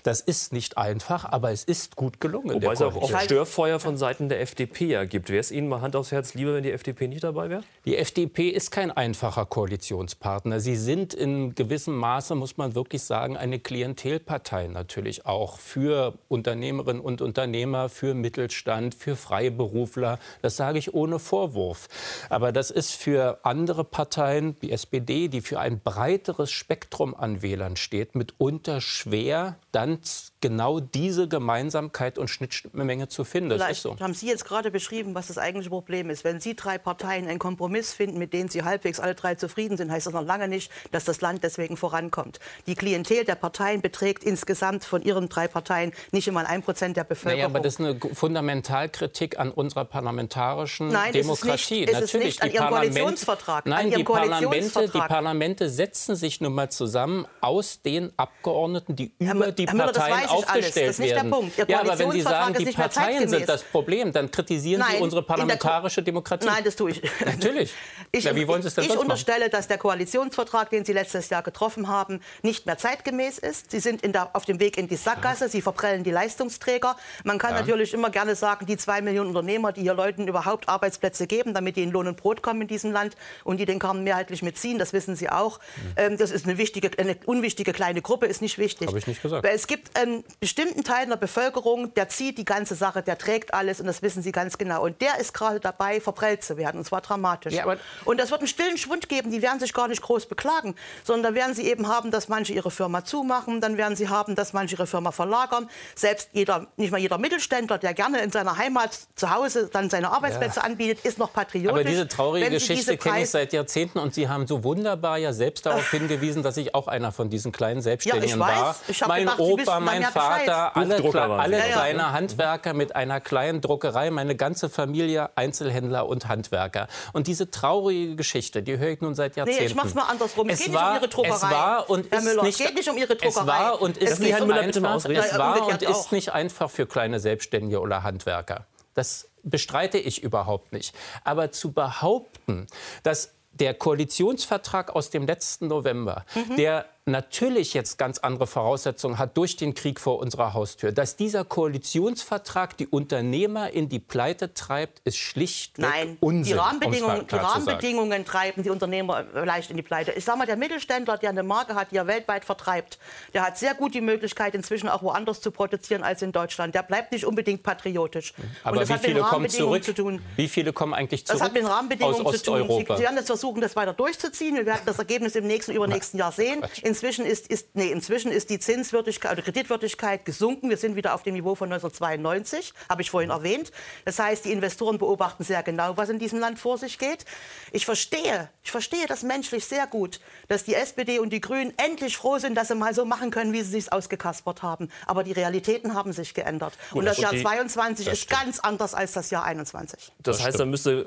das 0.03 0.21
ist 0.21 0.53
nicht 0.53 0.77
einfach, 0.77 1.25
aber 1.25 1.51
es 1.51 1.63
ist 1.63 1.95
gut 1.95 2.19
gelungen. 2.19 2.55
Wobei 2.55 2.73
es 2.73 2.81
auch 2.81 2.95
oft 2.95 3.23
Störfeuer 3.23 3.79
von 3.79 3.97
Seiten 3.97 4.29
der 4.29 4.41
FDP 4.41 4.85
ja 4.85 5.05
gibt. 5.05 5.29
Wäre 5.29 5.39
es 5.39 5.51
Ihnen 5.51 5.67
mal 5.67 5.81
Hand 5.81 5.95
aufs 5.95 6.11
Herz 6.11 6.33
wenn 6.53 6.63
die 6.63 6.71
FDP 6.71 7.07
nicht 7.07 7.23
dabei 7.23 7.49
wäre? 7.49 7.63
Die 7.85 7.97
FDP 7.97 8.49
ist 8.49 8.71
kein 8.71 8.91
einfacher 8.91 9.45
Koalitionspartner. 9.45 10.59
Sie 10.59 10.75
sind 10.75 11.13
in 11.13 11.55
gewissem 11.55 11.95
Maße, 11.95 12.35
muss 12.35 12.57
man 12.57 12.75
wirklich 12.75 13.03
sagen, 13.03 13.37
eine 13.37 13.59
Klientelpartei 13.59 14.67
natürlich 14.67 15.25
auch 15.25 15.59
für 15.59 16.13
Unternehmerinnen 16.27 17.01
und 17.01 17.21
Unternehmer, 17.21 17.89
für 17.89 18.13
Mittelstand, 18.13 18.95
für 18.95 19.15
Freiberufler. 19.15 20.19
Das 20.41 20.55
sage 20.55 20.79
ich 20.79 20.93
ohne 20.93 21.19
Vorwurf. 21.19 21.87
Aber 22.29 22.51
das 22.51 22.71
ist 22.71 22.93
für 22.93 23.39
andere 23.43 23.83
Parteien, 23.83 24.55
die 24.61 24.71
SPD, 24.71 25.27
die 25.27 25.41
für 25.41 25.59
ein 25.59 25.79
breiteres 25.79 26.51
Spektrum 26.51 27.15
an 27.15 27.41
Wählern 27.41 27.75
steht, 27.75 28.15
mitunter 28.15 28.81
schwer, 28.81 29.57
dann 29.71 29.99
genau 30.43 30.81
diese 30.81 31.29
Gemeinsamkeit 31.29 32.17
und 32.17 32.27
Schnittmenge 32.27 33.07
zu 33.07 33.23
finden. 33.23 33.49
Das 33.49 33.59
Vielleicht 33.61 33.77
ist 33.77 33.83
so. 33.83 33.97
haben 33.97 34.13
Sie 34.13 34.27
jetzt 34.27 34.43
gerade 34.43 34.71
beschrieben, 34.71 35.15
was 35.15 35.27
das 35.27 35.37
eigentliche 35.37 35.69
Problem 35.69 36.09
ist. 36.09 36.25
Wenn 36.25 36.41
Sie 36.41 36.53
drei 36.53 36.77
Parteien 36.77 37.29
einen 37.29 37.39
Kompromiss 37.39 37.93
finden, 37.93 38.19
mit 38.19 38.33
denen 38.33 38.49
Sie 38.49 38.63
halbwegs 38.63 38.99
alle 38.99 39.15
drei 39.15 39.35
zufrieden 39.35 39.77
sind, 39.77 39.89
heißt 39.89 40.05
das 40.05 40.13
noch 40.13 40.25
lange 40.25 40.49
nicht, 40.49 40.69
dass 40.91 41.05
das 41.05 41.21
Land 41.21 41.45
deswegen 41.45 41.77
vorankommt. 41.77 42.41
Die 42.67 42.75
Klientel 42.75 43.23
der 43.23 43.35
Parteien 43.35 43.79
beträgt 43.79 44.25
insgesamt 44.25 44.83
von 44.83 45.01
Ihren 45.01 45.29
drei 45.29 45.47
Parteien 45.47 45.93
nicht 46.11 46.27
einmal 46.27 46.45
ein 46.45 46.61
Prozent 46.61 46.97
der 46.97 47.05
Bevölkerung. 47.05 47.37
Naja, 47.37 47.45
aber 47.45 47.61
das 47.61 47.75
ist 47.75 47.79
eine 47.79 47.97
Fundamentalkritik 48.13 49.39
an 49.39 49.49
unserer 49.49 49.85
parlamentarischen 49.85 50.89
Nein, 50.89 51.13
Demokratie. 51.13 51.85
Ist 51.85 51.89
es 51.89 52.01
nicht, 52.01 52.03
ist 52.03 52.15
es 52.15 52.21
nicht 52.21 52.43
an 52.43 52.51
Ihrem 52.51 52.67
Koalitionsvertrag. 52.67 53.65
Nein, 53.65 53.91
die 53.91 54.03
Parlamente, 54.03 54.37
die 54.39 54.49
Koalitionsvertrag. 54.49 55.07
Parlamente 55.07 55.69
setzen 55.69 56.17
sich 56.17 56.41
nun 56.41 56.53
mal 56.53 56.69
zusammen 56.69 57.25
aus 57.39 57.81
den 57.81 58.11
Abgeordneten, 58.17 58.97
die 58.97 59.13
über 59.19 59.45
Herr 59.45 59.53
die 59.53 59.65
Müller, 59.67 59.85
das 59.87 59.97
Parteien 59.97 60.23
weiß 60.23 60.31
ich 60.39 60.47
alles. 60.47 60.65
aufgestellt 60.65 60.87
Das 60.89 60.95
ist 60.95 60.99
nicht 60.99 61.15
der. 61.15 61.23
Punkt. 61.23 61.57
Ihr 61.57 61.65
ja, 61.67 61.79
aber 61.79 61.97
wenn 61.97 62.11
Sie 62.11 62.21
sagen, 62.21 62.53
die 62.53 62.65
Parteien 62.65 63.27
sind 63.27 63.47
das 63.47 63.63
Problem, 63.63 64.11
dann 64.11 64.29
kritisieren 64.29 64.79
Nein, 64.81 64.97
Sie 64.97 65.03
unsere 65.03 65.23
parlamentarische 65.23 66.03
Demokratie. 66.03 66.45
Nein, 66.45 66.63
das 66.63 66.75
tue 66.75 66.91
ich. 66.91 67.01
Natürlich. 67.25 67.73
Ich, 68.11 68.23
ja, 68.25 68.35
wie 68.35 68.47
wollen 68.47 68.61
Sie 68.61 68.67
es 68.67 68.75
denn 68.75 68.83
ich 68.83 68.89
machen? 68.89 69.01
unterstelle, 69.01 69.49
dass 69.49 69.67
der 69.67 69.77
Koalitionsvertrag, 69.77 70.69
den 70.69 70.85
Sie 70.85 70.93
letztes 70.93 71.29
Jahr 71.29 71.43
getroffen 71.43 71.87
haben, 71.87 72.21
nicht 72.41 72.65
mehr 72.65 72.77
zeitgemäß 72.77 73.37
ist. 73.39 73.71
Sie 73.71 73.79
sind 73.79 74.01
in 74.01 74.11
der, 74.13 74.35
auf 74.35 74.45
dem 74.45 74.59
Weg 74.59 74.77
in 74.77 74.87
die 74.87 74.95
Sackgasse. 74.95 75.49
Sie 75.49 75.61
verprellen 75.61 76.03
die 76.03 76.11
Leistungsträger. 76.11 76.95
Man 77.23 77.37
kann 77.37 77.53
Ja. 77.53 77.61
natürlich 77.61 77.93
immer 77.93 78.09
gerne 78.09 78.35
sagen, 78.35 78.65
die 78.65 78.77
zwei 78.77 79.01
Millionen 79.01 79.29
Unternehmer, 79.29 79.71
die 79.71 79.81
hier 79.81 79.93
Leuten 79.93 80.27
überhaupt 80.27 80.67
Arbeitsplätze 80.69 81.27
geben, 81.27 81.53
damit 81.53 81.75
die 81.75 81.83
in 81.83 81.91
Lohn 81.91 82.07
und 82.07 82.17
Brot 82.17 82.41
kommen 82.41 82.61
in 82.61 82.67
diesem 82.67 82.91
Land 82.91 83.15
und 83.43 83.57
die 83.57 83.65
den 83.65 83.79
Karren 83.79 84.03
mehrheitlich 84.03 84.41
mitziehen, 84.41 84.77
das 84.77 84.93
wissen 84.93 85.15
Sie 85.15 85.29
auch. 85.29 85.59
Ähm, 85.95 86.17
das 86.17 86.31
ist 86.31 86.45
eine 86.45 86.57
wichtige, 86.57 86.91
eine 86.97 87.15
unwichtige 87.25 87.73
kleine 87.73 88.01
Gruppe, 88.01 88.25
ist 88.27 88.41
nicht 88.41 88.57
wichtig. 88.57 88.87
Habe 88.87 88.99
ich 88.99 89.07
nicht 89.07 89.21
gesagt. 89.21 89.45
Es 89.47 89.67
gibt 89.67 89.97
einen 90.27 90.35
bestimmten 90.39 90.83
Teil 90.83 91.07
der 91.07 91.15
Bevölkerung, 91.17 91.93
der 91.93 92.09
zieht 92.09 92.37
die 92.37 92.45
ganze 92.45 92.75
Sache, 92.75 93.01
der 93.01 93.17
trägt 93.17 93.53
alles 93.53 93.79
und 93.79 93.87
das 93.87 94.01
wissen 94.01 94.23
Sie 94.23 94.31
ganz 94.31 94.57
genau. 94.57 94.83
Und 94.83 95.01
der 95.01 95.19
ist 95.19 95.33
gerade 95.33 95.59
dabei, 95.59 96.01
verprellt 96.01 96.43
zu 96.43 96.57
werden 96.57 96.77
und 96.77 96.85
zwar 96.85 97.01
dramatisch. 97.01 97.53
Ja, 97.53 97.65
und 98.05 98.19
das 98.19 98.31
wird 98.31 98.41
einen 98.41 98.47
stillen 98.47 98.77
Schwund 98.77 99.09
geben, 99.09 99.31
die 99.31 99.41
werden 99.41 99.59
sich 99.59 99.73
gar 99.73 99.87
nicht 99.87 100.01
groß 100.01 100.25
beklagen, 100.27 100.75
sondern 101.03 101.35
werden 101.35 101.53
sie 101.55 101.63
eben 101.67 101.87
haben, 101.87 102.11
dass 102.11 102.27
manche 102.27 102.53
ihre 102.53 102.71
Firma 102.71 103.03
zumachen, 103.05 103.61
dann 103.61 103.77
werden 103.77 103.95
sie 103.95 104.09
haben, 104.09 104.35
dass 104.35 104.53
manche 104.53 104.75
ihre 104.75 104.87
Firma 104.87 105.11
verlagern. 105.11 105.69
Selbst 105.95 106.29
jeder, 106.33 106.67
nicht 106.77 106.91
mal 106.91 106.99
jeder 106.99 107.17
Mittelständler, 107.17 107.77
der 107.77 107.93
gerne 107.93 108.21
in 108.21 108.31
seiner 108.31 108.57
Heimat 108.57 108.97
zu 109.15 109.29
Hause 109.29 109.69
dann 109.71 109.89
seine 109.89 110.11
Arbeitsplätze 110.11 110.63
anbietet, 110.63 111.05
ist 111.05 111.17
noch 111.17 111.33
patriotisch. 111.33 111.71
Aber 111.71 111.83
diese 111.83 112.07
traurige 112.07 112.49
Geschichte 112.49 112.97
kenne 112.97 113.23
ich 113.23 113.29
seit 113.29 113.53
Jahrzehnten 113.53 113.99
und 113.99 114.13
Sie 114.13 114.27
haben 114.27 114.47
so 114.47 114.63
wunderbar 114.63 115.17
ja 115.17 115.33
selbst 115.33 115.65
darauf 115.65 115.89
hingewiesen, 115.91 116.43
dass 116.43 116.57
ich 116.57 116.75
auch 116.75 116.87
einer 116.87 117.11
von 117.11 117.29
diesen 117.29 117.51
kleinen 117.51 117.81
Selbstständigen 117.81 118.39
Ja, 118.39 118.45
ich 118.47 118.55
weiß. 118.55 118.61
war. 118.61 118.75
Ich 118.87 119.07
mein 119.07 119.21
gedacht, 119.21 119.39
Opa, 119.39 119.79
mein. 119.79 120.03
Vater, 120.13 120.75
alle, 120.77 120.95
alle 121.39 121.59
kleine 121.61 122.11
Handwerker 122.11 122.73
mit 122.73 122.95
einer 122.95 123.19
kleinen 123.19 123.61
Druckerei, 123.61 124.09
meine 124.11 124.35
ganze 124.35 124.69
Familie 124.69 125.29
Einzelhändler 125.35 126.07
und 126.07 126.27
Handwerker. 126.27 126.87
Und 127.13 127.27
diese 127.27 127.51
traurige 127.51 128.15
Geschichte, 128.15 128.63
die 128.63 128.77
höre 128.77 128.89
ich 128.89 129.01
nun 129.01 129.15
seit 129.15 129.35
Jahrzehnten. 129.35 129.61
Nee, 129.61 129.67
ich 129.67 129.75
mach's 129.75 129.93
mal 129.93 130.03
andersrum. 130.03 130.47
Es, 130.49 130.55
Es 130.59 130.65
geht 130.65 130.69
nicht 130.73 130.81
war- 130.81 130.91
um 130.91 130.97
Ihre 130.97 131.07
Druckerei. 131.09 131.35
es 131.35 131.41
war 131.43 131.89
und 131.89 132.11
Herr 132.11 132.17
ist 132.19 132.23
Müller, 132.25 132.43
nicht- 132.43 132.59
es 132.59 132.65
geht 132.67 132.75
nicht 132.75 132.89
um 132.89 132.97
Ihre 132.97 133.13
Es 133.13 133.19
Druckerei. 133.33 133.47
war 133.47 133.81
und 133.81 133.97
Es 133.97 134.11
ist 134.11 134.19
geht 134.19 134.27
nicht 134.31 134.41
um- 134.41 134.47
Müller, 134.47 134.63
bitte 134.63 134.81
mal 134.81 134.93
einfach, 134.93 135.09
es 135.09 135.37
war 135.37 135.67
und 135.67 135.81
ist 135.81 136.11
nicht 136.11 136.31
einfach 136.33 136.69
für 136.69 136.85
kleine 136.85 137.19
Selbstständige 137.19 137.79
oder 137.81 138.03
Handwerker. 138.03 138.65
Das 138.93 139.27
bestreite 139.43 139.97
ich 139.97 140.21
überhaupt 140.23 140.71
nicht. 140.71 140.95
Aber 141.23 141.51
zu 141.51 141.71
behaupten, 141.71 142.67
dass 143.03 143.31
der 143.51 143.73
Koalitionsvertrag 143.73 144.95
aus 144.95 145.09
dem 145.09 145.25
letzten 145.27 145.67
November, 145.67 146.25
Mhm. 146.33 146.55
der 146.57 146.85
natürlich 147.05 147.73
jetzt 147.73 147.97
ganz 147.97 148.19
andere 148.19 148.47
Voraussetzungen 148.47 149.17
hat 149.17 149.35
durch 149.35 149.57
den 149.57 149.73
Krieg 149.73 149.99
vor 149.99 150.19
unserer 150.19 150.53
Haustür, 150.53 150.91
dass 150.91 151.17
dieser 151.17 151.43
Koalitionsvertrag 151.43 152.77
die 152.77 152.87
Unternehmer 152.87 153.71
in 153.71 153.89
die 153.89 153.99
Pleite 153.99 154.53
treibt, 154.53 155.01
ist 155.03 155.17
schlichtweg 155.17 155.85
Nein, 155.85 156.17
Unsinn. 156.21 156.43
die 156.43 156.53
Rahmenbedingungen, 156.53 157.27
die. 157.27 157.35
Rahmenbedingungen 157.35 158.25
treiben 158.25 158.63
die 158.63 158.69
Unternehmer 158.69 159.23
leicht 159.33 159.69
in 159.69 159.77
die 159.77 159.83
Pleite. 159.83 160.11
Ich 160.13 160.23
sage 160.23 160.37
mal, 160.37 160.45
der 160.45 160.55
Mittelständler, 160.55 161.17
der 161.17 161.31
eine 161.31 161.43
Marke 161.43 161.75
hat, 161.75 161.91
die 161.91 161.97
er 161.97 162.07
weltweit 162.07 162.45
vertreibt, 162.45 162.99
der 163.33 163.45
hat 163.45 163.57
sehr 163.57 163.73
gut 163.73 163.93
die 163.93 164.01
Möglichkeit, 164.01 164.55
inzwischen 164.55 164.87
auch 164.87 165.03
woanders 165.03 165.41
zu 165.41 165.51
produzieren 165.51 166.03
als 166.03 166.21
in 166.21 166.31
Deutschland. 166.31 166.73
Der 166.73 166.83
bleibt 166.83 167.11
nicht 167.11 167.25
unbedingt 167.25 167.63
patriotisch. 167.63 168.33
Und 168.37 168.49
Aber 168.63 168.79
das 168.79 168.89
wie 168.89 168.97
viele 168.97 169.21
kommen 169.21 169.49
zurück? 169.49 169.83
zu. 169.83 170.19
Wie 170.37 170.47
viele 170.47 170.71
kommen 170.71 170.93
eigentlich 170.93 171.25
zurück 171.25 171.39
Das 171.39 171.45
hat 171.45 171.53
mit 171.53 171.63
den 171.63 171.67
Rahmenbedingungen 171.69 172.25
aus 172.25 172.37
zu 172.37 172.43
tun. 172.43 172.67
Sie? 172.67 172.95
Sie 172.95 173.03
werden 173.03 173.17
jetzt 173.17 173.27
versuchen, 173.27 173.59
das 173.59 173.75
weiter 173.75 173.93
durchzuziehen. 173.93 174.55
Wir 174.55 174.65
werden 174.65 174.81
das 174.85 174.99
Ergebnis 174.99 175.35
im 175.35 175.47
nächsten, 175.47 175.73
übernächsten 175.73 176.17
Jahr 176.19 176.31
sehen. 176.31 176.63
Inzwischen 176.93 177.25
ist, 177.25 177.47
ist, 177.47 177.69
nee, 177.75 177.91
inzwischen 177.91 178.31
ist 178.31 178.51
die 178.51 178.59
Zinswürdigkeit 178.59 179.31
oder 179.31 179.41
Kreditwürdigkeit 179.41 180.25
gesunken. 180.25 180.69
Wir 180.69 180.77
sind 180.77 180.95
wieder 180.95 181.15
auf 181.15 181.23
dem 181.23 181.33
Niveau 181.33 181.55
von 181.55 181.73
1992, 181.73 182.71
habe 182.87 183.01
ich 183.01 183.09
vorhin 183.09 183.31
erwähnt. 183.31 183.71
Das 184.05 184.19
heißt, 184.19 184.45
die 184.45 184.51
Investoren 184.51 184.99
beobachten 184.99 185.43
sehr 185.43 185.63
genau, 185.63 185.97
was 185.97 186.09
in 186.09 186.19
diesem 186.19 186.37
Land 186.37 186.59
vor 186.59 186.77
sich 186.77 186.99
geht. 186.99 187.25
Ich 187.71 187.85
verstehe, 187.87 188.47
ich 188.61 188.69
verstehe 188.69 189.07
das 189.07 189.23
menschlich 189.23 189.65
sehr 189.65 189.87
gut, 189.87 190.19
dass 190.49 190.65
die 190.65 190.75
SPD 190.75 191.17
und 191.17 191.31
die 191.33 191.41
Grünen 191.41 191.73
endlich 191.77 192.15
froh 192.15 192.37
sind, 192.37 192.53
dass 192.53 192.67
sie 192.67 192.75
mal 192.75 192.93
so 192.93 193.05
machen 193.05 193.31
können, 193.31 193.53
wie 193.53 193.63
sie 193.63 193.79
es 193.79 193.91
ausgekaspert 193.91 194.61
haben. 194.61 194.89
Aber 195.07 195.23
die 195.23 195.31
Realitäten 195.31 195.95
haben 195.95 196.13
sich 196.13 196.35
geändert. 196.35 196.77
und 196.91 197.05
das 197.05 197.17
und 197.17 197.23
Jahr 197.23 197.31
die- 197.33 197.41
22 197.41 198.05
das 198.05 198.19
ist 198.19 198.29
ganz 198.29 198.59
anders 198.59 198.93
als 198.93 199.13
das 199.13 199.31
Jahr 199.31 199.45
21. 199.45 200.11
Das, 200.19 200.43
heißt, 200.43 200.59
da 200.59 200.65
müsste 200.65 201.05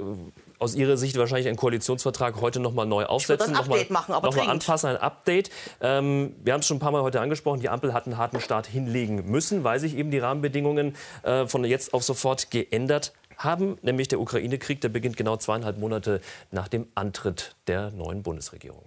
aus 0.58 0.74
Ihrer 0.74 0.96
Sicht 0.96 1.16
wahrscheinlich 1.18 1.48
ein 1.48 1.56
Koalitionsvertrag 1.56 2.40
heute 2.40 2.60
noch 2.60 2.72
mal 2.72 2.86
neu 2.86 3.04
aufsetzen. 3.04 3.48
ein 3.48 3.52
noch 3.54 3.68
Update 3.68 3.90
mal, 3.90 4.00
machen, 4.00 4.14
aber 4.14 4.28
noch 4.28 4.36
mal 4.36 4.42
dringend. 4.42 4.62
anpassen, 4.62 4.90
ein 4.90 4.96
Update. 4.96 5.50
Ähm, 5.80 6.34
wir 6.42 6.52
haben 6.52 6.60
es 6.60 6.66
schon 6.66 6.78
ein 6.78 6.80
paar 6.80 6.92
Mal 6.92 7.02
heute 7.02 7.20
angesprochen, 7.20 7.60
die 7.60 7.68
Ampel 7.68 7.92
hat 7.92 8.06
einen 8.06 8.16
harten 8.16 8.40
Start 8.40 8.66
hinlegen 8.66 9.30
müssen, 9.30 9.64
weil 9.64 9.80
sich 9.80 9.96
eben 9.96 10.10
die 10.10 10.18
Rahmenbedingungen 10.18 10.96
äh, 11.22 11.46
von 11.46 11.64
jetzt 11.64 11.94
auf 11.94 12.02
sofort 12.02 12.50
geändert 12.50 13.12
haben. 13.36 13.76
Nämlich 13.82 14.08
der 14.08 14.20
Ukraine-Krieg, 14.20 14.80
der 14.80 14.88
beginnt 14.88 15.16
genau 15.16 15.36
zweieinhalb 15.36 15.78
Monate 15.78 16.20
nach 16.50 16.68
dem 16.68 16.86
Antritt 16.94 17.56
der 17.66 17.90
neuen 17.90 18.22
Bundesregierung. 18.22 18.84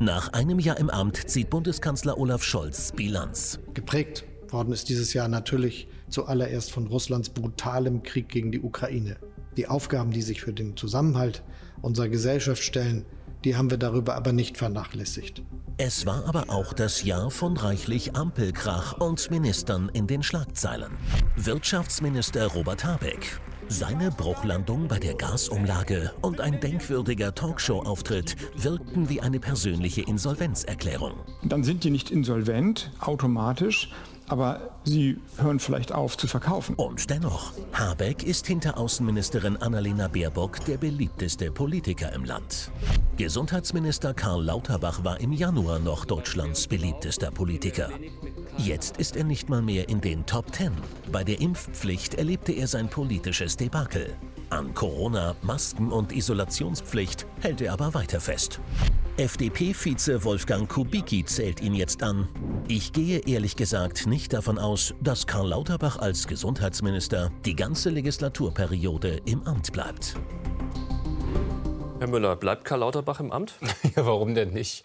Nach 0.00 0.32
einem 0.32 0.58
Jahr 0.58 0.78
im 0.78 0.90
Amt 0.90 1.28
zieht 1.28 1.50
Bundeskanzler 1.50 2.18
Olaf 2.18 2.42
Scholz 2.42 2.92
Bilanz. 2.92 3.58
Geprägt 3.74 4.24
worden 4.48 4.72
ist 4.72 4.88
dieses 4.88 5.12
Jahr 5.12 5.28
natürlich 5.28 5.88
zuallererst 6.08 6.70
von 6.70 6.86
Russlands 6.86 7.30
brutalem 7.30 8.02
Krieg 8.02 8.28
gegen 8.28 8.52
die 8.52 8.60
Ukraine. 8.60 9.16
Die 9.56 9.66
Aufgaben, 9.66 10.10
die 10.10 10.22
sich 10.22 10.40
für 10.40 10.52
den 10.52 10.76
Zusammenhalt 10.76 11.42
unserer 11.82 12.08
Gesellschaft 12.08 12.62
stellen, 12.62 13.04
die 13.44 13.56
haben 13.56 13.70
wir 13.70 13.78
darüber 13.78 14.16
aber 14.16 14.32
nicht 14.32 14.56
vernachlässigt. 14.56 15.42
Es 15.76 16.06
war 16.06 16.26
aber 16.26 16.50
auch 16.50 16.72
das 16.72 17.04
Jahr 17.04 17.30
von 17.30 17.56
reichlich 17.56 18.16
Ampelkrach 18.16 18.98
und 18.98 19.30
Ministern 19.30 19.90
in 19.92 20.08
den 20.08 20.24
Schlagzeilen. 20.24 20.92
Wirtschaftsminister 21.36 22.48
Robert 22.48 22.84
Habeck. 22.84 23.40
Seine 23.68 24.10
Bruchlandung 24.10 24.88
bei 24.88 24.98
der 24.98 25.14
Gasumlage 25.14 26.12
und 26.22 26.40
ein 26.40 26.58
denkwürdiger 26.58 27.34
Talkshow-Auftritt 27.34 28.34
wirkten 28.56 29.08
wie 29.08 29.20
eine 29.20 29.38
persönliche 29.38 30.00
Insolvenzerklärung. 30.00 31.12
Dann 31.44 31.62
sind 31.62 31.84
die 31.84 31.90
nicht 31.90 32.10
insolvent 32.10 32.90
automatisch, 32.98 33.90
aber 34.28 34.70
sie 34.84 35.18
hören 35.38 35.58
vielleicht 35.58 35.92
auf 35.92 36.16
zu 36.16 36.26
verkaufen. 36.26 36.74
Und 36.76 37.10
dennoch, 37.10 37.52
Habeck 37.72 38.22
ist 38.22 38.46
hinter 38.46 38.78
Außenministerin 38.78 39.56
Annalena 39.56 40.08
Baerbock 40.08 40.64
der 40.64 40.76
beliebteste 40.76 41.50
Politiker 41.50 42.12
im 42.12 42.24
Land. 42.24 42.70
Gesundheitsminister 43.16 44.14
Karl 44.14 44.44
Lauterbach 44.44 45.02
war 45.04 45.20
im 45.20 45.32
Januar 45.32 45.78
noch 45.78 46.04
Deutschlands 46.04 46.66
beliebtester 46.66 47.30
Politiker. 47.30 47.90
Jetzt 48.56 48.98
ist 48.98 49.16
er 49.16 49.24
nicht 49.24 49.48
mal 49.48 49.62
mehr 49.62 49.88
in 49.88 50.00
den 50.00 50.24
Top 50.26 50.52
Ten. 50.52 50.72
Bei 51.10 51.24
der 51.24 51.40
Impfpflicht 51.40 52.14
erlebte 52.14 52.52
er 52.52 52.66
sein 52.66 52.88
politisches 52.88 53.56
Debakel. 53.56 54.14
An 54.50 54.72
Corona, 54.72 55.36
Masken 55.42 55.92
und 55.92 56.12
Isolationspflicht 56.12 57.26
hält 57.40 57.60
er 57.60 57.72
aber 57.72 57.92
weiter 57.94 58.20
fest. 58.20 58.60
FDP-Vize 59.18 60.22
Wolfgang 60.22 60.68
Kubicki 60.68 61.24
zählt 61.24 61.60
ihn 61.60 61.74
jetzt 61.74 62.04
an. 62.04 62.28
Ich 62.68 62.92
gehe 62.92 63.18
ehrlich 63.26 63.56
gesagt 63.56 64.06
nicht 64.06 64.32
davon 64.32 64.58
aus, 64.58 64.94
dass 65.00 65.26
Karl 65.26 65.48
Lauterbach 65.48 65.98
als 65.98 66.28
Gesundheitsminister 66.28 67.32
die 67.44 67.56
ganze 67.56 67.90
Legislaturperiode 67.90 69.20
im 69.24 69.42
Amt 69.42 69.72
bleibt. 69.72 70.14
Herr 72.00 72.06
Müller, 72.06 72.36
bleibt 72.36 72.64
Karl 72.64 72.80
Lauterbach 72.80 73.18
im 73.18 73.32
Amt? 73.32 73.54
Ja, 73.96 74.06
warum 74.06 74.34
denn 74.36 74.52
nicht? 74.52 74.84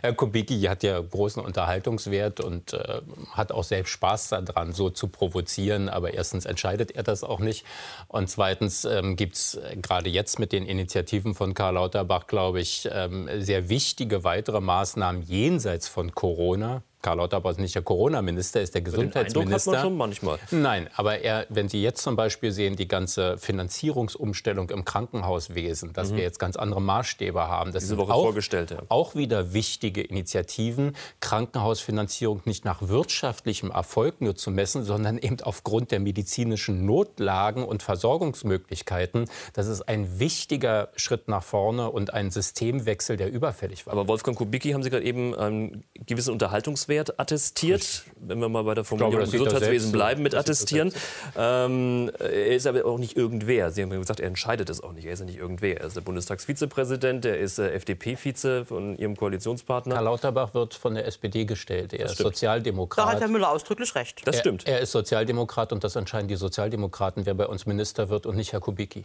Herr 0.00 0.14
Kubicki 0.14 0.62
hat 0.62 0.82
ja 0.82 0.98
großen 0.98 1.44
Unterhaltungswert 1.44 2.40
und 2.40 2.72
äh, 2.72 3.02
hat 3.32 3.52
auch 3.52 3.64
selbst 3.64 3.90
Spaß 3.90 4.30
daran, 4.30 4.72
so 4.72 4.88
zu 4.88 5.08
provozieren. 5.08 5.90
Aber 5.90 6.14
erstens 6.14 6.46
entscheidet 6.46 6.92
er 6.92 7.02
das 7.02 7.22
auch 7.22 7.40
nicht. 7.40 7.66
Und 8.08 8.30
zweitens 8.30 8.86
ähm, 8.86 9.16
gibt 9.16 9.34
es 9.34 9.60
gerade 9.82 10.08
jetzt 10.08 10.38
mit 10.38 10.52
den 10.52 10.64
Initiativen 10.64 11.34
von 11.34 11.52
Karl 11.52 11.74
Lauterbach, 11.74 12.26
glaube 12.26 12.60
ich, 12.60 12.88
ähm, 12.90 13.28
sehr 13.38 13.68
wichtige 13.68 14.24
weitere 14.24 14.60
Maßnahmen 14.60 15.22
jenseits 15.22 15.88
von 15.88 16.14
Corona. 16.14 16.82
Karl 17.04 17.18
Lauterbach 17.18 17.50
ist 17.50 17.60
nicht 17.60 17.74
der 17.74 17.82
Corona-Minister, 17.82 18.62
ist 18.62 18.74
der 18.74 18.80
Gesundheitsminister. 18.80 19.42
Den 19.42 19.52
hat 19.52 19.66
man 19.66 19.80
schon 19.82 19.96
manchmal. 19.98 20.38
Nein, 20.50 20.88
aber 20.96 21.18
er, 21.18 21.46
wenn 21.50 21.68
Sie 21.68 21.82
jetzt 21.82 22.02
zum 22.02 22.16
Beispiel 22.16 22.50
sehen, 22.50 22.76
die 22.76 22.88
ganze 22.88 23.36
Finanzierungsumstellung 23.36 24.70
im 24.70 24.86
Krankenhauswesen, 24.86 25.92
dass 25.92 26.12
mhm. 26.12 26.16
wir 26.16 26.22
jetzt 26.22 26.38
ganz 26.38 26.56
andere 26.56 26.80
Maßstäbe 26.80 27.46
haben, 27.46 27.72
das 27.72 27.82
Diese 27.82 27.98
Woche 27.98 28.14
auch, 28.14 28.22
vorgestellt, 28.22 28.70
ja. 28.70 28.78
auch 28.88 29.14
wieder 29.14 29.52
wichtige 29.52 30.00
Initiativen, 30.00 30.96
Krankenhausfinanzierung 31.20 32.40
nicht 32.46 32.64
nach 32.64 32.80
wirtschaftlichem 32.80 33.70
Erfolg 33.70 34.22
nur 34.22 34.34
zu 34.34 34.50
messen, 34.50 34.82
sondern 34.82 35.18
eben 35.18 35.36
aufgrund 35.42 35.90
der 35.90 36.00
medizinischen 36.00 36.86
Notlagen 36.86 37.64
und 37.64 37.82
Versorgungsmöglichkeiten. 37.82 39.26
Das 39.52 39.66
ist 39.66 39.82
ein 39.82 40.18
wichtiger 40.18 40.88
Schritt 40.96 41.28
nach 41.28 41.42
vorne 41.42 41.90
und 41.90 42.14
ein 42.14 42.30
Systemwechsel, 42.30 43.18
der 43.18 43.30
überfällig 43.30 43.84
war. 43.84 43.92
Aber 43.92 44.08
Wolfgang 44.08 44.38
Kubicki 44.38 44.70
haben 44.70 44.82
Sie 44.82 44.88
gerade 44.88 45.04
eben 45.04 45.34
einen 45.34 45.84
gewissen 46.06 46.32
Unterhaltungswert 46.32 46.93
Gesundheitswert 46.94 47.20
attestiert. 47.20 48.02
Wenn 48.16 48.38
wir 48.38 48.48
mal 48.48 48.64
bei 48.64 48.74
der 48.74 48.84
Formulierung 48.84 49.24
glaube, 49.24 49.30
Gesundheitswesen 49.30 49.92
bleiben 49.92 50.22
mit 50.22 50.34
attestieren. 50.34 50.92
Ähm, 51.36 52.10
er 52.18 52.54
ist 52.54 52.66
aber 52.66 52.84
auch 52.84 52.98
nicht 52.98 53.16
irgendwer. 53.16 53.70
Sie 53.70 53.82
haben 53.82 53.90
gesagt, 53.90 54.20
er 54.20 54.28
entscheidet 54.28 54.70
es 54.70 54.82
auch 54.82 54.92
nicht. 54.92 55.04
Er 55.04 55.12
ist 55.12 55.20
ja 55.20 55.26
nicht 55.26 55.38
irgendwer. 55.38 55.80
Er 55.80 55.86
ist 55.86 55.96
der 55.96 56.00
Bundestagsvizepräsident, 56.00 57.24
er 57.24 57.38
ist 57.38 57.58
äh, 57.58 57.72
FDP-Vize 57.72 58.64
von 58.64 58.96
Ihrem 58.96 59.16
Koalitionspartner. 59.16 59.94
Herr 59.94 60.02
Lauterbach 60.02 60.54
wird 60.54 60.74
von 60.74 60.94
der 60.94 61.06
SPD 61.06 61.44
gestellt. 61.44 61.92
Er 61.92 62.06
ist 62.06 62.18
Sozialdemokrat. 62.18 63.06
Da 63.06 63.12
hat 63.12 63.20
Herr 63.20 63.28
Müller 63.28 63.50
ausdrücklich 63.50 63.94
recht. 63.94 64.22
Das 64.26 64.38
stimmt. 64.38 64.66
Er, 64.66 64.76
er 64.76 64.80
ist 64.80 64.92
Sozialdemokrat 64.92 65.72
und 65.72 65.84
das 65.84 65.96
entscheiden 65.96 66.28
die 66.28 66.36
Sozialdemokraten, 66.36 67.26
wer 67.26 67.34
bei 67.34 67.46
uns 67.46 67.66
Minister 67.66 68.08
wird 68.08 68.26
und 68.26 68.36
nicht 68.36 68.52
Herr 68.52 68.60
Kubicki. 68.60 69.04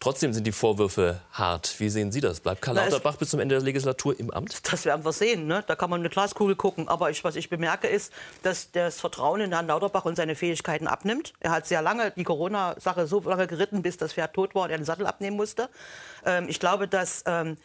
Trotzdem 0.00 0.32
sind 0.32 0.46
die 0.46 0.52
Vorwürfe 0.52 1.20
hart. 1.32 1.74
Wie 1.80 1.88
sehen 1.88 2.12
Sie 2.12 2.20
das? 2.20 2.38
Bleibt 2.38 2.62
Karl 2.62 2.76
Lauterbach 2.76 3.16
bis 3.16 3.30
zum 3.30 3.40
Ende 3.40 3.56
der 3.56 3.64
Legislatur 3.64 4.18
im 4.18 4.30
Amt? 4.30 4.60
Das 4.70 4.84
werden 4.84 5.04
wir 5.04 5.12
sehen. 5.12 5.48
Ne? 5.48 5.64
Da 5.66 5.74
kann 5.74 5.90
man 5.90 6.00
eine 6.00 6.08
Glaskugel 6.08 6.54
gucken. 6.54 6.88
Aber 6.88 7.10
ich, 7.10 7.24
was 7.24 7.34
ich 7.34 7.50
bemerke, 7.50 7.88
ist, 7.88 8.12
dass 8.44 8.70
das 8.70 9.00
Vertrauen 9.00 9.40
in 9.40 9.52
Herrn 9.52 9.66
Lauterbach 9.66 10.04
und 10.04 10.14
seine 10.14 10.36
Fähigkeiten 10.36 10.86
abnimmt. 10.86 11.32
Er 11.40 11.50
hat 11.50 11.66
sehr 11.66 11.82
lange 11.82 12.12
die 12.12 12.22
Corona-Sache 12.22 13.08
so 13.08 13.20
lange 13.20 13.48
geritten, 13.48 13.82
bis 13.82 13.96
das 13.96 14.12
Pferd 14.12 14.34
tot 14.34 14.54
war 14.54 14.64
und 14.64 14.70
er 14.70 14.78
den 14.78 14.84
Sattel 14.84 15.04
abnehmen 15.04 15.36
musste. 15.36 15.68
Ähm, 16.24 16.48
ich 16.48 16.60
glaube, 16.60 16.86
dass 16.86 17.24
ähm, 17.26 17.54
äh, 17.54 17.56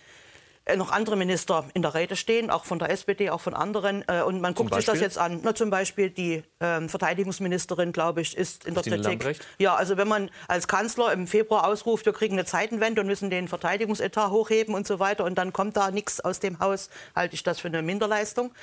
noch 0.78 0.92
andere 0.92 1.18
Minister 1.18 1.66
in 1.74 1.82
der 1.82 1.94
Rede 1.94 2.16
stehen, 2.16 2.50
auch 2.50 2.64
von 2.64 2.80
der 2.80 2.90
SPD, 2.90 3.30
auch 3.30 3.42
von 3.42 3.54
anderen. 3.54 4.04
Äh, 4.08 4.22
und 4.22 4.40
man 4.40 4.54
guckt 4.54 4.74
sich 4.74 4.86
das 4.86 5.02
jetzt 5.02 5.18
an. 5.18 5.42
Na, 5.44 5.54
zum 5.54 5.70
Beispiel 5.70 6.10
die 6.10 6.44
ähm, 6.62 6.88
Verteidigungsministerin, 6.88 7.92
glaube 7.92 8.22
ich, 8.22 8.38
ist 8.38 8.66
in 8.66 8.74
der 8.74 8.84
Christine 8.84 9.04
Kritik. 9.04 9.24
Lambrecht? 9.24 9.48
Ja, 9.60 9.76
also 9.76 9.98
wenn 9.98 10.08
man 10.08 10.32
als 10.48 10.70
Kanzler 10.70 11.12
im 11.12 11.28
Februar 11.28 11.68
ausruft, 11.68 12.06
wir 12.06 12.14
kriegen 12.14 12.36
eine 12.36 12.46
Zeitenwende 12.46 13.02
und 13.02 13.08
müssen 13.08 13.30
den 13.30 13.50
Verteidigungsetat 13.50 14.32
hochheben 14.32 14.74
und 14.74 14.88
so 14.88 15.00
weiter, 15.00 15.26
und 15.26 15.38
dann 15.38 15.52
kommt 15.52 15.76
da 15.76 15.92
nichts 15.92 16.22
aus 16.22 16.40
dem 16.40 16.60
Haus, 16.60 16.90
halte 17.14 17.36
ich 17.36 17.44
das 17.44 17.60
für 17.60 17.68
eine 17.68 17.82
Minderleistung. 17.82 18.54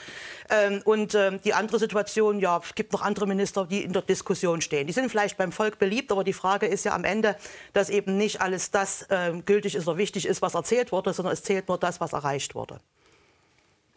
Ähm, 0.49 0.81
und 0.85 1.15
ähm, 1.15 1.41
die 1.45 1.53
andere 1.53 1.79
Situation, 1.79 2.39
ja, 2.39 2.61
es 2.65 2.75
gibt 2.75 2.95
noch 2.95 3.03
andere 3.03 3.27
Minister, 3.27 3.67
die 3.67 3.85
in 3.85 3.93
der 3.93 4.03
Diskussion 4.03 4.63
stehen. 4.63 4.87
Die 4.87 4.95
sind 4.95 5.11
vielleicht 5.11 5.37
beim 5.37 5.53
Volk 5.53 5.79
beliebt, 5.79 6.11
aber 6.13 6.25
die 6.25 6.33
Frage 6.33 6.67
ist 6.67 6.85
ja 6.85 6.95
am 6.95 7.05
Ende, 7.05 7.37
dass 7.75 7.91
eben 7.91 8.17
nicht 8.17 8.41
alles 8.41 8.71
das 8.71 9.07
ähm, 9.11 9.45
gültig 9.45 9.75
ist 9.75 9.87
oder 9.87 9.99
wichtig 9.99 10.27
ist, 10.27 10.41
was 10.41 10.55
erzählt 10.55 10.93
wurde, 10.93 11.13
sondern 11.13 11.35
es 11.35 11.43
zählt 11.43 11.69
nur 11.69 11.77
das, 11.77 11.90
das, 11.91 12.01
was 12.01 12.13
erreicht 12.13 12.55
wurde. 12.55 12.81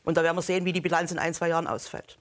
Und 0.03 0.17
da 0.17 0.23
werden 0.23 0.35
wir 0.35 0.41
sehen, 0.41 0.65
wie 0.65 0.73
die 0.73 0.81
Bilanz 0.81 1.11
in 1.11 1.19
ein, 1.19 1.33
zwei 1.33 1.49
Jahren 1.49 1.67
ausfällt. 1.67 2.17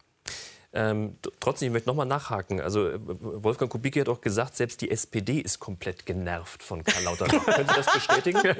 Ähm, 0.74 1.18
trotzdem, 1.38 1.66
ich 1.66 1.72
möchte 1.72 1.88
noch 1.90 1.96
mal 1.96 2.06
nachhaken. 2.06 2.58
Also 2.60 2.88
äh, 2.88 2.98
Wolfgang 2.98 3.70
Kubicki 3.70 4.00
hat 4.00 4.08
auch 4.08 4.22
gesagt, 4.22 4.56
selbst 4.56 4.80
die 4.80 4.90
SPD 4.90 5.38
ist 5.38 5.60
komplett 5.60 6.06
genervt 6.06 6.62
von 6.62 6.82
Karl 6.82 7.04
Lauterbach. 7.04 7.44
Können 7.54 7.68
Sie 7.68 7.74
das 7.74 7.92
bestätigen? 7.92 8.40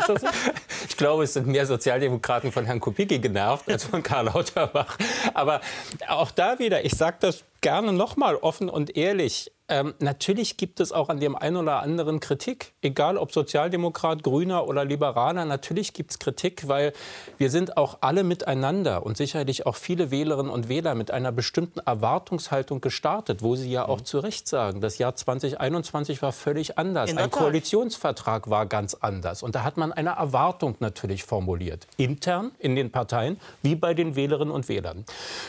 Ich 0.89 0.97
glaube, 0.99 1.25
es 1.25 1.33
sind 1.33 1.47
mehr 1.47 1.65
Sozialdemokraten 1.65 2.53
von 2.53 2.67
Herrn 2.67 2.81
Kubicki 2.81 3.19
genervt 3.19 3.69
als 3.71 3.85
von 3.85 4.03
Karl 4.03 4.27
Lauterbach. 4.27 4.99
Aber 5.33 5.63
auch 6.07 6.31
da 6.31 6.59
wieder, 6.59 6.85
ich 6.85 6.93
sage 6.93 7.17
das 7.21 7.45
gerne 7.63 7.93
noch 7.93 8.17
mal 8.17 8.37
offen 8.37 8.69
und 8.69 8.95
ehrlich. 8.97 9.51
Ähm, 9.73 9.95
natürlich 10.01 10.59
gibt 10.59 10.81
es 10.81 10.93
auch 10.93 11.09
an 11.09 11.19
dem 11.19 11.35
einen 11.35 11.57
oder 11.57 11.81
anderen 11.81 12.21
Kritik, 12.21 12.75
egal 12.83 13.17
ob 13.17 13.33
Sozialdemokrat, 13.33 14.23
Grüner 14.23 14.69
oder 14.69 14.85
Liberaler. 14.85 15.47
Natürlich 15.47 15.95
gibt 15.95 16.11
es 16.11 16.19
Kritik, 16.19 16.69
weil 16.69 16.93
wir 17.39 17.49
sind 17.49 17.79
auch 17.79 17.97
alle 18.03 18.23
miteinander 18.23 19.07
und 19.07 19.17
sicherlich 19.17 19.65
auch 19.65 19.77
viele 19.77 20.11
Wählerinnen 20.11 20.53
und 20.53 20.69
Wähler 20.69 20.95
mit 20.95 21.11
einer 21.11 21.33
bestimmten 21.33 21.81
Erwartungshaltung 21.81 22.83
gestartet, 22.83 23.43
wo 23.43 23.57
sie 23.57 23.73
ja 23.73 23.89
auch 23.89 24.01
mhm. 24.01 24.05
zu 24.05 24.19
Recht 24.19 24.47
sagen, 24.47 24.83
das 24.83 24.99
Jahr 24.99 25.17
2021 25.17 26.21
war 26.21 26.33
völlig 26.33 26.77
anders. 26.77 27.17
Ein 27.17 27.31
Koalitionsvertrag 27.31 28.51
war 28.51 28.67
ganz 28.67 28.93
anders. 28.93 29.43
Und 29.43 29.55
da 29.55 29.63
hat 29.63 29.79
man 29.79 29.91
eine 29.91 30.11
Erwartung 30.11 30.77
natürlich 30.81 31.25
formuliert, 31.25 31.87
intern 31.97 32.51
in 32.59 32.77
den 32.77 32.93
Parteien 32.93 33.41
wie 33.63 33.75
bei 33.75 33.95
den 33.95 34.17
Wählerinnen 34.17 34.53
und 34.53 34.69
Wählern. 34.69 35.07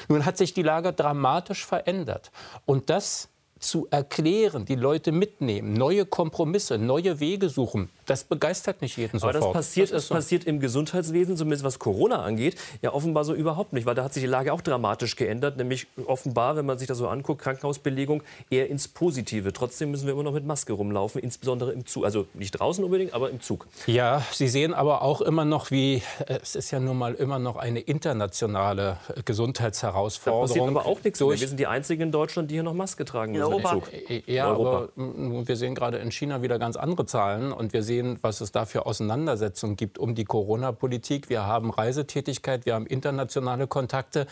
Nun 0.07 0.25
hat 0.25 0.38
sich 0.38 0.53
die 0.53 0.63
Lage 0.63 0.93
dramatisch 0.93 1.65
verändert. 1.65 2.31
Und 2.65 2.89
das 2.89 3.27
zu 3.63 3.88
erklären, 3.89 4.65
die 4.65 4.76
Leute 4.76 5.12
mitnehmen, 5.12 5.73
neue 5.73 6.06
Kompromisse, 6.06 6.78
neue 6.78 7.19
Wege 7.19 7.49
suchen, 7.49 7.89
das 8.06 8.23
begeistert 8.23 8.82
nicht 8.82 8.97
jeden 8.97 9.17
Aber 9.21 9.34
sofort. 9.34 9.36
Aber 9.36 9.45
das 9.45 9.54
passiert, 9.54 9.91
das 9.91 10.08
so. 10.08 10.15
passiert 10.15 10.43
im 10.43 10.60
Gesundheitswesen, 10.60 11.38
zumindest 11.38 11.63
was 11.63 11.80
Corona 11.80 12.21
angeht, 12.21 12.58
ja 12.82 12.93
offenbar 12.93 13.23
so 13.23 13.34
überhaupt 13.34 13.73
nicht, 13.73 13.86
weil 13.86 13.95
da 13.95 14.04
hat 14.04 14.13
sich 14.13 14.23
die 14.23 14.28
Lage 14.28 14.52
auch 14.52 14.62
dramatisch 14.62 15.15
geändert, 15.15 15.58
nämlich 15.58 15.88
offenbar, 16.06 16.56
wenn 16.56 16.65
man 16.65 16.78
sich 16.78 16.88
das 16.88 16.97
so 16.97 17.08
anguckt, 17.08 17.41
Krankenhausbelegung 17.41 18.23
eher 18.49 18.69
ins 18.69 18.88
Positive. 18.88 19.54
Trotzdem 19.54 19.91
müssen 19.91 20.06
wir 20.06 20.13
immer 20.13 20.23
noch 20.23 20.34
mit 20.34 20.45
Maske 20.45 20.73
rumlaufen, 20.73 21.21
insbesondere 21.21 21.71
im 21.71 21.86
Zug, 21.86 22.06
also 22.06 22.28
nicht 22.34 22.52
draußen 22.52 22.84
unbedingt, 22.84 23.13
aber 23.13 23.30
im 23.30 23.41
Zug. 23.41 23.67
Ja, 23.88 24.21
Sie 24.32 24.47
sehen 24.47 24.73
aber 24.73 25.02
auch 25.02 25.21
immer 25.21 25.45
noch, 25.45 25.71
wie 25.71 26.02
es 26.28 26.56
ist 26.56 26.71
ja 26.71 26.80
nun 26.80 26.97
mal 26.97 27.13
immer 27.13 27.39
noch 27.39 27.56
eine 27.56 27.80
internationale 27.80 28.97
Gesundheitsherausforderung. 29.26 30.47
Da 30.47 30.54
passiert 30.54 30.67
aber 30.67 30.86
auch 30.86 31.04
nichts 31.04 31.19
mehr. 31.19 31.30
Wir 31.30 31.47
sind 31.47 31.60
die 31.60 31.67
einzigen 31.67 32.04
in 32.04 32.12
Deutschland, 32.12 32.52
die 32.52 32.56
hier 32.56 32.63
noch 32.63 32.73
Maske 32.73 33.06
tragen 33.06 33.32
müssen. 33.34 33.52
Europa. 33.53 33.87
Ja, 34.25 34.47
Europa. 34.49 34.89
aber 34.95 35.47
wir 35.47 35.55
sehen 35.55 35.75
gerade 35.75 35.97
in 35.97 36.11
China 36.11 36.41
wieder 36.41 36.59
ganz 36.59 36.75
andere 36.75 37.05
Zahlen 37.05 37.51
und 37.51 37.73
wir 37.73 37.83
sehen, 37.83 38.17
was 38.21 38.41
es 38.41 38.51
da 38.51 38.65
für 38.65 38.85
Auseinandersetzungen 38.85 39.75
gibt 39.75 39.97
um 39.97 40.15
die 40.15 40.25
Corona-Politik. 40.25 41.29
Wir 41.29 41.45
haben 41.45 41.71
Reisetätigkeit, 41.71 42.65
wir 42.65 42.75
haben 42.75 42.85
internationale 42.85 43.67
Kontakte. 43.67 44.27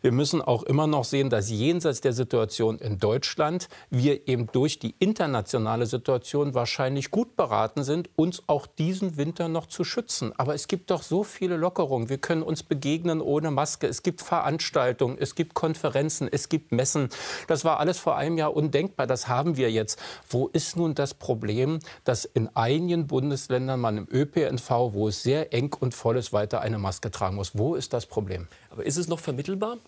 Wir 0.00 0.12
müssen 0.12 0.42
auch 0.42 0.62
immer 0.62 0.86
noch 0.86 1.04
sehen, 1.04 1.30
dass 1.30 1.50
jenseits 1.50 2.00
der 2.00 2.12
Situation 2.12 2.78
in 2.78 2.98
Deutschland 2.98 3.68
wir 3.90 4.28
eben 4.28 4.48
durch 4.52 4.78
die 4.78 4.94
internationale 4.98 5.86
Situation 5.86 6.54
wahrscheinlich 6.54 7.10
gut 7.10 7.36
beraten 7.36 7.84
sind, 7.84 8.10
uns 8.16 8.42
auch 8.46 8.66
diesen 8.66 9.16
Winter 9.16 9.48
noch 9.48 9.66
zu 9.66 9.84
schützen. 9.84 10.32
Aber 10.36 10.54
es 10.54 10.68
gibt 10.68 10.90
doch 10.90 11.02
so 11.02 11.24
viele 11.24 11.56
Lockerungen. 11.56 12.08
Wir 12.08 12.18
können 12.18 12.42
uns 12.42 12.62
begegnen 12.62 13.20
ohne 13.20 13.50
Maske. 13.50 13.86
Es 13.86 14.02
gibt 14.02 14.20
Veranstaltungen, 14.22 15.16
es 15.18 15.34
gibt 15.34 15.54
Konferenzen, 15.54 16.28
es 16.30 16.48
gibt 16.48 16.72
Messen. 16.72 17.08
Das 17.48 17.64
war 17.64 17.78
alles 17.78 17.98
vor 17.98 18.16
einem 18.16 18.38
Jahr 18.38 18.54
undenkbar 18.62 18.92
denkbar, 18.92 19.06
das 19.06 19.28
haben 19.28 19.56
wir 19.56 19.70
jetzt. 19.70 19.98
Wo 20.28 20.48
ist 20.48 20.76
nun 20.76 20.94
das 20.94 21.14
Problem, 21.14 21.80
dass 22.04 22.24
in 22.24 22.48
einigen 22.54 23.06
Bundesländern 23.06 23.80
man 23.80 23.98
im 23.98 24.08
ÖPNV, 24.10 24.70
wo 24.92 25.08
es 25.08 25.22
sehr 25.22 25.52
eng 25.52 25.74
und 25.78 25.94
voll 25.94 26.16
ist, 26.16 26.32
weiter 26.32 26.60
eine 26.60 26.78
Maske 26.78 27.10
tragen 27.10 27.36
muss? 27.36 27.56
Wo 27.56 27.74
ist 27.74 27.92
das 27.92 28.06
Problem? 28.06 28.48
Aber 28.70 28.84
ist 28.84 28.96
es 28.96 29.08
noch 29.08 29.20
vermittelbar? 29.20 29.78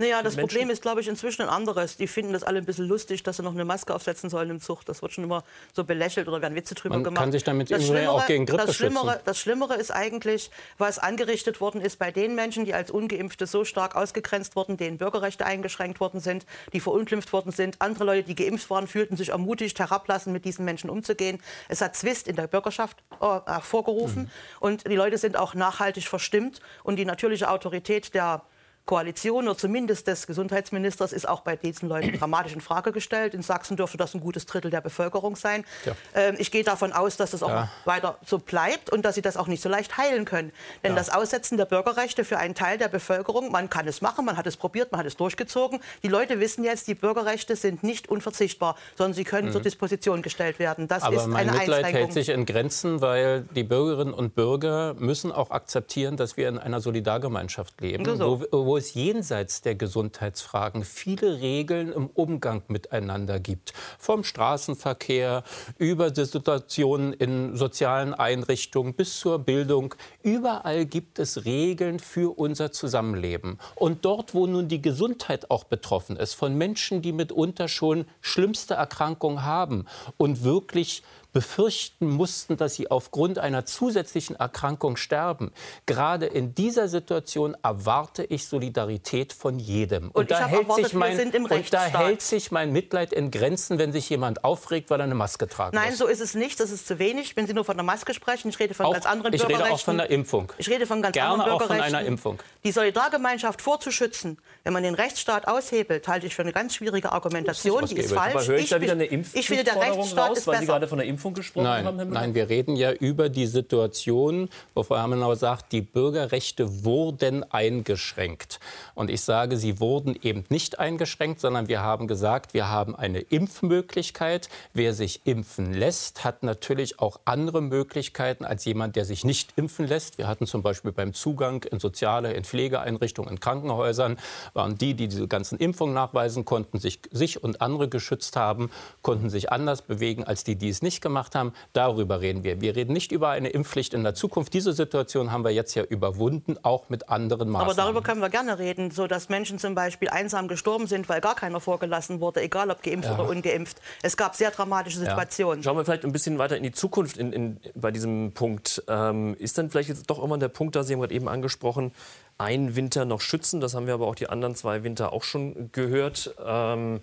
Naja, 0.00 0.22
das 0.22 0.36
Menschen? 0.36 0.48
Problem 0.48 0.70
ist, 0.70 0.82
glaube 0.82 1.00
ich, 1.00 1.08
inzwischen 1.08 1.42
ein 1.42 1.48
anderes. 1.48 1.96
Die 1.96 2.06
finden 2.06 2.32
das 2.32 2.44
alle 2.44 2.58
ein 2.58 2.64
bisschen 2.64 2.86
lustig, 2.86 3.24
dass 3.24 3.38
sie 3.38 3.42
noch 3.42 3.52
eine 3.52 3.64
Maske 3.64 3.92
aufsetzen 3.92 4.30
sollen 4.30 4.50
im 4.50 4.60
Zug. 4.60 4.84
Das 4.84 5.02
wird 5.02 5.12
schon 5.12 5.24
immer 5.24 5.42
so 5.74 5.82
belächelt 5.82 6.28
oder 6.28 6.40
werden 6.40 6.54
Witze 6.54 6.76
drüber 6.76 6.94
Man 6.94 7.04
gemacht. 7.04 7.20
kann 7.20 7.32
sich 7.32 7.42
damit 7.42 7.68
das 7.68 7.82
im 7.82 7.90
Übrigen 7.90 8.06
auch 8.06 8.26
gegen 8.26 8.46
Grippe 8.46 8.66
das 8.66 8.76
Schlimmere, 8.76 9.10
schützen. 9.10 9.22
das 9.24 9.38
Schlimmere 9.38 9.74
ist 9.74 9.90
eigentlich, 9.90 10.52
was 10.78 11.00
angerichtet 11.00 11.60
worden 11.60 11.80
ist 11.80 11.98
bei 11.98 12.12
den 12.12 12.36
Menschen, 12.36 12.64
die 12.64 12.74
als 12.74 12.92
Ungeimpfte 12.92 13.48
so 13.48 13.64
stark 13.64 13.96
ausgegrenzt 13.96 14.54
wurden, 14.54 14.76
denen 14.76 14.98
Bürgerrechte 14.98 15.44
eingeschränkt 15.44 15.98
worden 15.98 16.20
sind, 16.20 16.46
die 16.72 16.78
verunglimpft 16.78 17.32
worden 17.32 17.50
sind. 17.50 17.80
Andere 17.80 18.04
Leute, 18.04 18.22
die 18.22 18.36
geimpft 18.36 18.70
waren, 18.70 18.86
fühlten 18.86 19.16
sich 19.16 19.30
ermutigt, 19.30 19.80
herablassen, 19.80 20.32
mit 20.32 20.44
diesen 20.44 20.64
Menschen 20.64 20.90
umzugehen. 20.90 21.40
Es 21.68 21.80
hat 21.80 21.96
Zwist 21.96 22.28
in 22.28 22.36
der 22.36 22.46
Bürgerschaft 22.46 22.98
äh, 23.20 23.40
hervorgerufen. 23.46 24.22
Mhm. 24.22 24.30
Und 24.60 24.86
die 24.86 24.94
Leute 24.94 25.18
sind 25.18 25.36
auch 25.36 25.54
nachhaltig 25.54 26.06
verstimmt. 26.06 26.60
Und 26.84 26.96
die 26.96 27.04
natürliche 27.04 27.50
Autorität 27.50 28.14
der 28.14 28.42
Koalition 28.88 29.46
oder 29.46 29.56
zumindest 29.58 30.06
des 30.06 30.26
Gesundheitsministers 30.26 31.12
ist 31.12 31.28
auch 31.28 31.42
bei 31.42 31.56
diesen 31.56 31.90
Leuten 31.90 32.12
dramatisch 32.18 32.54
in 32.54 32.62
Frage 32.62 32.90
gestellt. 32.90 33.34
In 33.34 33.42
Sachsen 33.42 33.76
dürfte 33.76 33.98
das 33.98 34.14
ein 34.14 34.20
gutes 34.20 34.46
Drittel 34.46 34.70
der 34.70 34.80
Bevölkerung 34.80 35.36
sein. 35.36 35.62
Ja. 35.84 35.92
Ähm, 36.14 36.36
ich 36.38 36.50
gehe 36.50 36.64
davon 36.64 36.92
aus, 36.94 37.18
dass 37.18 37.32
das 37.32 37.42
auch 37.42 37.50
Ja. 37.50 37.70
weiter 37.84 38.16
so 38.24 38.38
bleibt 38.38 38.90
und 38.90 39.04
dass 39.04 39.14
sie 39.14 39.20
das 39.22 39.36
auch 39.36 39.46
nicht 39.46 39.62
so 39.62 39.68
leicht 39.68 39.98
heilen 39.98 40.24
können. 40.24 40.52
Denn 40.82 40.96
das 40.96 41.10
Aussetzen 41.10 41.58
der 41.58 41.66
Bürgerrechte 41.66 42.24
für 42.24 42.38
einen 42.38 42.54
Teil 42.54 42.78
der 42.78 42.88
Bevölkerung, 42.88 43.52
man 43.52 43.68
kann 43.68 43.86
es 43.86 44.00
machen, 44.00 44.24
man 44.24 44.38
hat 44.38 44.46
es 44.46 44.56
probiert, 44.56 44.90
man 44.90 45.00
hat 45.00 45.06
es 45.06 45.16
durchgezogen. 45.18 45.80
Die 46.02 46.08
Leute 46.08 46.40
wissen 46.40 46.64
jetzt, 46.64 46.88
die 46.88 46.94
Bürgerrechte 46.94 47.56
sind 47.56 47.82
nicht 47.82 48.08
unverzichtbar, 48.08 48.74
sondern 48.96 49.12
sie 49.12 49.24
können 49.24 49.52
zur 49.52 49.60
Disposition 49.60 50.22
gestellt 50.22 50.58
werden. 50.58 50.88
Das 50.88 51.02
Mhm. 51.02 51.06
Aber 51.08 51.16
ist 51.16 51.26
mein 51.26 51.48
eine 51.50 51.58
Mitleid 51.58 51.84
hält 51.92 52.12
sich 52.14 52.30
in 52.30 52.46
Grenzen, 52.46 53.02
weil 53.02 53.42
die 53.54 53.64
Bürgerinnen 53.64 54.14
und 54.14 54.34
Bürger 54.34 54.94
müssen 54.94 55.30
auch 55.30 55.50
akzeptieren, 55.50 56.16
dass 56.16 56.38
wir 56.38 56.48
in 56.48 56.58
einer 56.58 56.80
Solidargemeinschaft 56.80 57.78
leben, 57.82 58.16
so. 58.16 58.40
wo, 58.50 58.64
wo 58.64 58.77
es 58.78 58.94
jenseits 58.94 59.60
der 59.60 59.74
Gesundheitsfragen 59.74 60.84
viele 60.84 61.40
Regeln 61.40 61.92
im 61.92 62.06
Umgang 62.06 62.62
miteinander 62.68 63.38
gibt. 63.38 63.74
Vom 63.98 64.24
Straßenverkehr 64.24 65.42
über 65.76 66.10
die 66.10 66.24
Situationen 66.24 67.12
in 67.12 67.56
sozialen 67.56 68.14
Einrichtungen 68.14 68.94
bis 68.94 69.18
zur 69.20 69.40
Bildung. 69.40 69.94
Überall 70.22 70.86
gibt 70.86 71.18
es 71.18 71.44
Regeln 71.44 71.98
für 71.98 72.38
unser 72.38 72.72
Zusammenleben. 72.72 73.58
Und 73.74 74.04
dort, 74.04 74.32
wo 74.32 74.46
nun 74.46 74.68
die 74.68 74.80
Gesundheit 74.80 75.50
auch 75.50 75.64
betroffen 75.64 76.16
ist, 76.16 76.34
von 76.34 76.54
Menschen, 76.54 77.02
die 77.02 77.12
mitunter 77.12 77.68
schon 77.68 78.06
schlimmste 78.20 78.74
Erkrankungen 78.74 79.44
haben 79.44 79.84
und 80.16 80.44
wirklich 80.44 81.02
befürchten 81.32 82.06
mussten, 82.08 82.56
dass 82.56 82.74
sie 82.74 82.90
aufgrund 82.90 83.38
einer 83.38 83.64
zusätzlichen 83.66 84.36
Erkrankung 84.36 84.96
sterben. 84.96 85.52
Gerade 85.86 86.26
in 86.26 86.54
dieser 86.54 86.88
Situation 86.88 87.56
erwarte 87.62 88.24
ich 88.24 88.46
Solidarität 88.46 89.32
von 89.32 89.58
jedem. 89.58 90.10
Und 90.10 90.30
ich 90.30 90.36
habe 90.38 90.56
erwartet, 90.56 90.94
wir 90.94 91.16
sind 91.16 91.34
im 91.34 91.44
und 91.44 91.72
da 91.72 91.84
hält 91.84 92.22
sich 92.22 92.50
mein 92.50 92.72
Mitleid 92.72 93.12
in 93.12 93.30
Grenzen, 93.30 93.78
wenn 93.78 93.92
sich 93.92 94.08
jemand 94.08 94.44
aufregt, 94.44 94.90
weil 94.90 95.00
er 95.00 95.04
eine 95.04 95.14
Maske 95.14 95.46
tragen 95.48 95.76
Nein, 95.76 95.90
muss. 95.90 95.98
so 95.98 96.06
ist 96.06 96.20
es 96.20 96.34
nicht. 96.34 96.58
Das 96.60 96.70
ist 96.70 96.86
zu 96.86 96.98
wenig. 96.98 97.36
Wenn 97.36 97.46
Sie 97.46 97.54
nur 97.54 97.64
von 97.64 97.76
der 97.76 97.84
Maske 97.84 98.14
sprechen, 98.14 98.48
ich 98.48 98.58
rede 98.58 98.74
von 98.74 98.86
Auch- 98.86 98.92
ganz 98.94 99.06
anderen 99.06 99.32
ich 99.32 99.42
rede 99.42 99.54
auch 99.54 99.58
Bürgerrechten. 99.58 99.84
von 99.84 99.98
der 99.98 100.10
Impfung. 100.10 100.52
Ich 100.58 100.68
rede 100.70 100.86
von 100.86 101.02
ganz 101.02 101.12
Gerne 101.12 101.30
anderen 101.34 101.52
auch 101.52 101.58
von 101.58 101.68
Bürgerrechten. 101.68 101.94
einer 101.96 102.06
Impfung. 102.06 102.38
Die 102.64 102.72
Solidargemeinschaft 102.72 103.60
vorzuschützen, 103.62 104.38
wenn 104.64 104.72
man 104.72 104.82
den 104.82 104.94
Rechtsstaat 104.94 105.46
aushebelt, 105.46 106.08
halte 106.08 106.26
ich 106.26 106.34
für 106.34 106.42
eine 106.42 106.52
ganz 106.52 106.74
schwierige 106.74 107.12
Argumentation. 107.12 107.84
Ist 107.84 107.92
Die 107.92 107.96
ist 107.98 108.12
falsch. 108.12 108.34
Aber 108.34 108.46
höre 108.46 108.58
ich, 108.58 108.70
da 108.70 108.80
wieder 108.80 108.92
eine 108.92 109.04
ich 109.04 109.10
finde, 109.10 109.64
der 109.64 109.74
Impfpflichtforderung 109.74 109.98
Rechtsstaat 110.00 110.30
raus, 110.30 110.38
ist 110.38 110.46
weil 110.46 110.60
Sie 110.60 110.66
gerade 110.66 110.88
von 110.88 110.98
der 110.98 111.06
Impfung 111.06 111.17
gesprochen 111.34 111.66
haben, 111.66 111.82
Herr 111.82 111.92
Nein, 111.92 112.08
Müller? 112.08 112.20
nein, 112.20 112.34
wir 112.34 112.48
reden 112.48 112.76
ja 112.76 112.92
über 112.92 113.28
die 113.28 113.46
Situation, 113.46 114.48
wo 114.74 114.82
Frau 114.82 114.96
Hermenau 114.96 115.34
sagt, 115.34 115.72
die 115.72 115.82
Bürgerrechte 115.82 116.84
wurden 116.84 117.44
eingeschränkt. 117.50 118.60
Und 118.94 119.10
ich 119.10 119.20
sage, 119.22 119.56
sie 119.56 119.80
wurden 119.80 120.18
eben 120.22 120.44
nicht 120.48 120.78
eingeschränkt, 120.78 121.40
sondern 121.40 121.68
wir 121.68 121.82
haben 121.82 122.06
gesagt, 122.06 122.54
wir 122.54 122.68
haben 122.68 122.94
eine 122.94 123.20
Impfmöglichkeit. 123.20 124.48
Wer 124.74 124.94
sich 124.94 125.20
impfen 125.24 125.72
lässt, 125.74 126.24
hat 126.24 126.42
natürlich 126.42 127.00
auch 127.00 127.20
andere 127.24 127.60
Möglichkeiten 127.60 128.44
als 128.44 128.64
jemand, 128.64 128.96
der 128.96 129.04
sich 129.04 129.24
nicht 129.24 129.52
impfen 129.56 129.86
lässt. 129.86 130.18
Wir 130.18 130.28
hatten 130.28 130.46
zum 130.46 130.62
Beispiel 130.62 130.92
beim 130.92 131.12
Zugang 131.14 131.64
in 131.64 131.80
soziale, 131.80 132.32
in 132.32 132.44
Pflegeeinrichtungen, 132.44 133.30
in 133.30 133.40
Krankenhäusern, 133.40 134.18
waren 134.54 134.76
die, 134.78 134.94
die 134.94 135.08
diese 135.08 135.28
ganzen 135.28 135.58
Impfungen 135.58 135.94
nachweisen 135.94 136.44
konnten, 136.44 136.78
sich, 136.78 137.00
sich 137.10 137.42
und 137.42 137.60
andere 137.60 137.88
geschützt 137.88 138.36
haben, 138.36 138.70
konnten 139.02 139.30
sich 139.30 139.50
anders 139.52 139.82
bewegen 139.82 140.24
als 140.24 140.44
die, 140.44 140.56
die 140.56 140.68
es 140.68 140.82
nicht 140.82 141.00
gemacht 141.08 141.34
haben. 141.34 141.52
Darüber 141.72 142.20
reden 142.20 142.44
wir. 142.44 142.60
Wir 142.60 142.76
reden 142.76 142.92
nicht 142.92 143.12
über 143.12 143.30
eine 143.30 143.48
Impfpflicht 143.48 143.94
in 143.94 144.04
der 144.04 144.14
Zukunft. 144.14 144.54
Diese 144.54 144.72
Situation 144.72 145.32
haben 145.32 145.44
wir 145.44 145.50
jetzt 145.50 145.74
ja 145.74 145.82
überwunden, 145.82 146.56
auch 146.62 146.88
mit 146.88 147.08
anderen 147.08 147.48
Maßnahmen. 147.50 147.72
Aber 147.72 147.82
darüber 147.82 148.02
können 148.02 148.20
wir 148.20 148.30
gerne 148.30 148.58
reden, 148.58 148.90
so 148.90 149.06
dass 149.06 149.28
Menschen 149.28 149.58
zum 149.58 149.74
Beispiel 149.74 150.08
einsam 150.08 150.48
gestorben 150.48 150.86
sind, 150.86 151.08
weil 151.08 151.20
gar 151.20 151.34
keiner 151.34 151.60
vorgelassen 151.60 152.20
wurde, 152.20 152.42
egal 152.42 152.70
ob 152.70 152.82
geimpft 152.82 153.10
oder 153.10 153.28
ungeimpft. 153.28 153.78
Es 154.02 154.16
gab 154.16 154.34
sehr 154.34 154.50
dramatische 154.50 154.98
Situationen. 154.98 155.62
Schauen 155.62 155.76
wir 155.76 155.84
vielleicht 155.84 156.04
ein 156.04 156.12
bisschen 156.12 156.38
weiter 156.38 156.56
in 156.56 156.62
die 156.62 156.72
Zukunft 156.72 157.16
in, 157.16 157.32
in, 157.32 157.60
bei 157.74 157.90
diesem 157.90 158.32
Punkt. 158.32 158.82
Ähm, 158.88 159.34
ist 159.38 159.58
dann 159.58 159.70
vielleicht 159.70 159.88
jetzt 159.88 160.08
doch 160.08 160.22
immer 160.22 160.38
der 160.38 160.48
Punkt, 160.48 160.76
da 160.76 160.82
Sie 160.82 160.92
haben 160.92 161.00
gerade 161.00 161.14
eben 161.14 161.28
angesprochen, 161.28 161.92
einen 162.38 162.76
Winter 162.76 163.04
noch 163.04 163.20
schützen. 163.20 163.60
Das 163.60 163.74
haben 163.74 163.86
wir 163.86 163.94
aber 163.94 164.06
auch 164.06 164.14
die 164.14 164.28
anderen 164.28 164.54
zwei 164.54 164.84
Winter 164.84 165.12
auch 165.12 165.24
schon 165.24 165.70
gehört. 165.72 166.34
Ähm, 166.44 167.00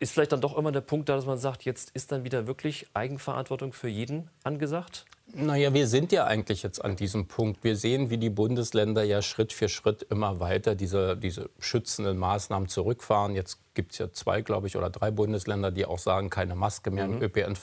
ist 0.00 0.12
vielleicht 0.12 0.32
dann 0.32 0.40
doch 0.40 0.56
immer 0.56 0.72
der 0.72 0.80
Punkt 0.80 1.08
da, 1.08 1.16
dass 1.16 1.26
man 1.26 1.38
sagt, 1.38 1.64
jetzt 1.64 1.90
ist 1.90 2.12
dann 2.12 2.24
wieder 2.24 2.46
wirklich 2.46 2.86
Eigenverantwortung 2.94 3.72
für 3.72 3.88
jeden 3.88 4.30
angesagt? 4.44 5.06
Naja, 5.34 5.74
wir 5.74 5.86
sind 5.86 6.10
ja 6.12 6.24
eigentlich 6.24 6.62
jetzt 6.62 6.82
an 6.82 6.96
diesem 6.96 7.26
Punkt. 7.26 7.62
Wir 7.62 7.76
sehen, 7.76 8.08
wie 8.08 8.16
die 8.16 8.30
Bundesländer 8.30 9.02
ja 9.02 9.20
Schritt 9.20 9.52
für 9.52 9.68
Schritt 9.68 10.02
immer 10.08 10.40
weiter 10.40 10.74
diese, 10.74 11.16
diese 11.16 11.50
schützenden 11.58 12.16
Maßnahmen 12.16 12.68
zurückfahren. 12.68 13.34
Jetzt 13.34 13.58
gibt 13.74 13.92
es 13.92 13.98
ja 13.98 14.10
zwei, 14.10 14.40
glaube 14.40 14.68
ich, 14.68 14.76
oder 14.76 14.88
drei 14.88 15.10
Bundesländer, 15.10 15.70
die 15.70 15.84
auch 15.84 15.98
sagen, 15.98 16.30
keine 16.30 16.54
Maske 16.54 16.90
mehr 16.90 17.04
im 17.04 17.20
ÖPNV. 17.20 17.62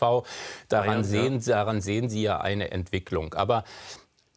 Daran, 0.69 0.87
Bayern, 0.87 1.03
sehen, 1.03 1.43
daran 1.43 1.81
sehen 1.81 2.09
Sie 2.09 2.21
ja 2.21 2.39
eine 2.39 2.69
Entwicklung. 2.71 3.33
Aber 3.33 3.63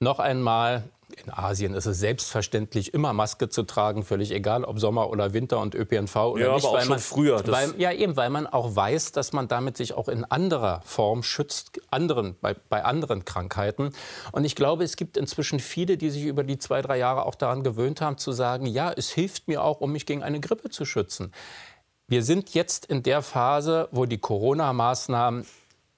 noch 0.00 0.20
einmal, 0.20 0.84
in 1.16 1.32
Asien 1.32 1.74
ist 1.74 1.86
es 1.86 1.98
selbstverständlich, 1.98 2.92
immer 2.92 3.12
Maske 3.12 3.48
zu 3.48 3.62
tragen, 3.62 4.04
völlig 4.04 4.30
egal, 4.30 4.64
ob 4.64 4.78
Sommer 4.78 5.08
oder 5.10 5.32
Winter 5.32 5.58
und 5.58 5.74
ÖPNV 5.74 6.16
oder 6.16 6.46
Ja, 6.46 6.54
nicht. 6.54 6.64
aber 6.64 6.68
auch 6.70 6.74
weil 6.74 6.82
schon 6.82 6.90
man, 6.90 6.98
früher, 6.98 7.42
Weil, 7.46 7.74
ja, 7.78 7.92
eben, 7.92 8.16
weil 8.16 8.30
man 8.30 8.46
auch 8.46 8.76
weiß, 8.76 9.12
dass 9.12 9.32
man 9.32 9.48
damit 9.48 9.76
sich 9.76 9.94
auch 9.94 10.08
in 10.08 10.24
anderer 10.24 10.82
Form 10.84 11.22
schützt, 11.22 11.80
anderen, 11.90 12.36
bei, 12.40 12.54
bei 12.68 12.84
anderen 12.84 13.24
Krankheiten. 13.24 13.92
Und 14.32 14.44
ich 14.44 14.54
glaube, 14.54 14.84
es 14.84 14.96
gibt 14.96 15.16
inzwischen 15.16 15.60
viele, 15.60 15.96
die 15.96 16.10
sich 16.10 16.24
über 16.24 16.44
die 16.44 16.58
zwei, 16.58 16.82
drei 16.82 16.98
Jahre 16.98 17.24
auch 17.24 17.34
daran 17.34 17.62
gewöhnt 17.62 18.00
haben, 18.00 18.18
zu 18.18 18.32
sagen, 18.32 18.66
ja, 18.66 18.92
es 18.92 19.10
hilft 19.10 19.48
mir 19.48 19.62
auch, 19.62 19.80
um 19.80 19.92
mich 19.92 20.04
gegen 20.04 20.22
eine 20.22 20.40
Grippe 20.40 20.68
zu 20.68 20.84
schützen. 20.84 21.32
Wir 22.06 22.22
sind 22.22 22.54
jetzt 22.54 22.86
in 22.86 23.02
der 23.02 23.22
Phase, 23.22 23.88
wo 23.92 24.06
die 24.06 24.18
Corona-Maßnahmen 24.18 25.44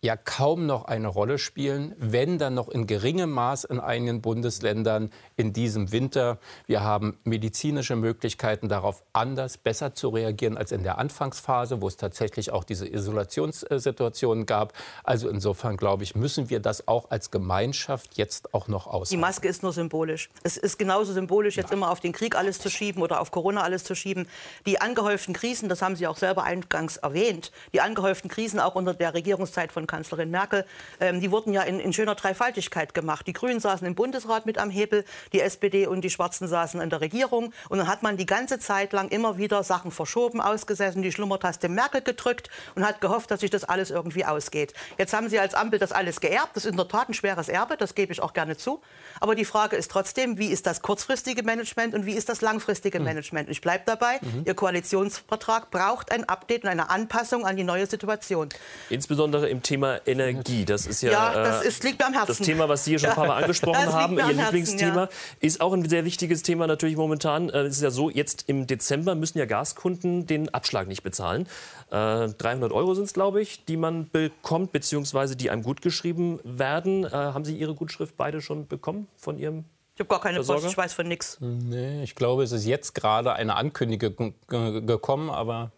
ja 0.02 0.16
kaum 0.16 0.64
noch 0.64 0.86
eine 0.86 1.08
Rolle 1.08 1.38
spielen, 1.38 1.94
wenn 1.98 2.38
dann 2.38 2.54
noch 2.54 2.70
in 2.70 2.86
geringem 2.86 3.30
Maß 3.30 3.64
in 3.64 3.78
einigen 3.78 4.22
Bundesländern 4.22 5.10
in 5.36 5.52
diesem 5.52 5.92
Winter. 5.92 6.38
Wir 6.66 6.82
haben 6.82 7.18
medizinische 7.24 7.96
Möglichkeiten, 7.96 8.70
darauf 8.70 9.02
anders, 9.12 9.58
besser 9.58 9.94
zu 9.94 10.08
reagieren 10.08 10.56
als 10.56 10.72
in 10.72 10.84
der 10.84 10.96
Anfangsphase, 10.96 11.82
wo 11.82 11.88
es 11.88 11.98
tatsächlich 11.98 12.50
auch 12.50 12.64
diese 12.64 12.88
Isolationssituationen 12.88 14.46
gab. 14.46 14.72
Also 15.04 15.28
insofern, 15.28 15.76
glaube 15.76 16.02
ich, 16.02 16.14
müssen 16.14 16.48
wir 16.48 16.60
das 16.60 16.88
auch 16.88 17.10
als 17.10 17.30
Gemeinschaft 17.30 18.16
jetzt 18.16 18.54
auch 18.54 18.68
noch 18.68 18.84
Die 18.84 18.90
aushalten. 18.90 19.20
Maske 19.20 19.48
ist 19.48 19.62
nur 19.62 19.74
symbolisch. 19.74 20.30
Es 20.42 20.56
ist 20.56 20.78
genauso 20.78 21.12
symbolisch, 21.12 21.58
jetzt 21.58 21.72
immer 21.72 21.90
auf 21.90 22.00
den 22.00 22.12
Krieg 22.12 22.36
alles 22.36 22.58
zu 22.58 22.70
schieben 22.70 23.02
oder 23.02 23.20
auf 23.20 23.30
Corona 23.30 23.62
alles 23.62 23.84
zu 23.84 23.94
schieben. 23.94 24.26
Die 24.64 24.80
angehäuften 24.80 25.34
Krisen, 25.34 25.68
das 25.68 25.82
haben 25.82 25.94
Sie 25.94 26.06
auch 26.06 26.16
selber 26.16 26.44
eingangs 26.44 26.96
erwähnt, 26.96 27.52
die 27.74 27.82
angehäuften 27.82 28.30
Krisen 28.30 28.60
auch 28.60 28.76
unter 28.76 28.94
der 28.94 29.12
Regierungszeit 29.12 29.72
von 29.72 29.89
Kanzlerin 29.90 30.31
Merkel, 30.31 30.64
ähm, 31.00 31.20
die 31.20 31.31
wurden 31.31 31.53
ja 31.53 31.62
in, 31.62 31.81
in 31.81 31.92
schöner 31.92 32.14
Dreifaltigkeit 32.14 32.94
gemacht. 32.94 33.26
Die 33.26 33.33
Grünen 33.33 33.61
saßen 33.61 33.87
im 33.87 33.94
Bundesrat 33.94 34.46
mit 34.46 34.57
am 34.59 34.70
Hebel, 34.70 35.05
die 35.33 35.40
SPD 35.40 35.87
und 35.87 36.03
die 36.03 36.11
Schwarzen 36.11 36.46
saßen 36.48 36.81
in 36.81 36.88
der 36.90 37.00
Regierung. 37.00 37.53
Und 37.68 37.79
dann 37.79 37.88
hat 37.88 38.03
man 38.03 38.16
die 38.16 38.26
ganze 38.26 38.59
Zeit 38.59 38.92
lang 38.92 39.09
immer 39.09 39.37
wieder 39.37 39.62
Sachen 39.64 39.90
verschoben, 39.90 40.40
ausgesessen, 40.40 41.03
die 41.03 41.12
Schlummertaste 41.12 41.68
Merkel 41.68 42.03
gedrückt 42.03 42.48
und 42.76 42.85
hat 42.87 43.00
gehofft, 43.00 43.31
dass 43.31 43.40
sich 43.40 43.50
das 43.50 43.64
alles 43.64 43.90
irgendwie 43.90 44.24
ausgeht. 44.24 44.72
Jetzt 44.96 45.12
haben 45.12 45.29
Sie 45.29 45.38
als 45.40 45.55
Ampel 45.55 45.79
das 45.79 45.92
alles 45.92 46.20
geerbt. 46.20 46.55
Das 46.57 46.64
ist 46.64 46.70
in 46.70 46.76
der 46.76 46.87
Tat 46.88 47.09
ein 47.09 47.14
schweres 47.14 47.48
Erbe, 47.48 47.76
das 47.76 47.94
gebe 47.96 48.12
ich 48.12 48.22
auch 48.22 48.33
gerne 48.33 48.57
zu. 48.57 48.81
Aber 49.20 49.35
die 49.35 49.44
Frage 49.44 49.76
ist 49.76 49.90
trotzdem, 49.90 50.38
wie 50.38 50.46
ist 50.48 50.66
das 50.66 50.83
kurzfristige 50.83 51.42
Management 51.42 51.94
und 51.94 52.07
wie 52.07 52.12
ist 52.14 52.29
das 52.29 52.40
langfristige 52.40 52.98
Hm. 52.98 53.05
Management? 53.05 53.48
Ich 53.50 53.61
bleibe 53.61 53.83
dabei, 53.87 54.18
Mhm. 54.20 54.44
Ihr 54.44 54.55
Koalitionsvertrag 54.55 55.70
braucht 55.70 56.12
ein 56.12 56.29
Update 56.29 56.64
und 56.64 56.68
eine 56.70 56.90
Anpassung 56.90 57.46
an 57.46 57.57
die 57.57 57.64
neue 57.64 57.87
Situation. 57.87 58.48
Insbesondere 58.90 59.48
im 59.48 59.62
Thema 59.62 59.79
Energie. 60.06 60.64
Das 60.64 60.86
ist 60.86 61.02
ja, 61.02 61.10
Ja, 61.12 61.34
das 61.34 61.64
äh, 61.64 61.68
ist, 61.68 61.84
liegt 61.84 61.98
mir 61.98 62.06
am 62.06 62.12
Herzen. 62.12 62.28
das 62.28 62.38
Thema, 62.38 62.68
was 62.68 62.84
Sie 62.84 62.90
hier 62.92 62.98
schon 62.98 63.10
ein 63.10 63.14
paar 63.16 63.26
Mal 63.26 63.36
angesprochen 63.42 63.92
haben, 63.92 64.16
Ihr 64.16 64.24
Herzen, 64.26 64.38
Lieblingsthema, 64.40 65.02
ja. 65.02 65.08
ist 65.40 65.60
auch 65.60 65.72
ein 65.72 65.88
sehr 65.88 66.04
wichtiges 66.04 66.42
Thema 66.42 66.66
natürlich 66.66 66.96
momentan. 66.96 67.48
Äh, 67.50 67.60
Es 67.62 67.76
ist 67.76 67.82
ja 67.82 67.90
so, 67.90 68.10
jetzt 68.10 68.44
im 68.48 68.66
Dezember 68.66 69.14
müssen 69.14 69.38
ja 69.38 69.46
Gaskunden 69.46 70.26
den 70.26 70.48
Abschlag 70.54 70.88
nicht 70.88 71.02
bezahlen. 71.02 71.46
Äh, 71.90 72.28
300 72.28 72.72
Euro 72.72 72.94
sind 72.94 73.04
es, 73.04 73.12
glaube 73.12 73.40
ich, 73.40 73.64
die 73.64 73.76
man 73.76 74.10
bekommt, 74.10 74.72
beziehungsweise 74.72 75.36
die 75.36 75.50
einem 75.50 75.62
gutgeschrieben 75.62 76.40
werden. 76.44 77.04
Äh, 77.04 77.10
haben 77.10 77.44
Sie 77.44 77.56
Ihre 77.56 77.74
Gutschrift 77.74 78.16
beide 78.16 78.40
schon 78.40 78.66
bekommen 78.66 79.08
von 79.16 79.38
Ihrem 79.38 79.64
Ich 79.94 80.00
habe 80.00 80.08
gar 80.08 80.20
keine 80.20 80.42
Post, 80.42 80.66
ich 80.66 80.76
weiß 80.76 80.92
von 80.92 81.08
nichts. 81.08 81.38
Nee, 81.40 82.02
ich 82.02 82.14
glaube, 82.14 82.42
es 82.42 82.52
ist 82.52 82.64
jetzt 82.66 82.94
gerade 82.94 83.32
eine 83.32 83.56
Ankündigung 83.56 84.34
gekommen, 84.48 85.30
aber 85.30 85.72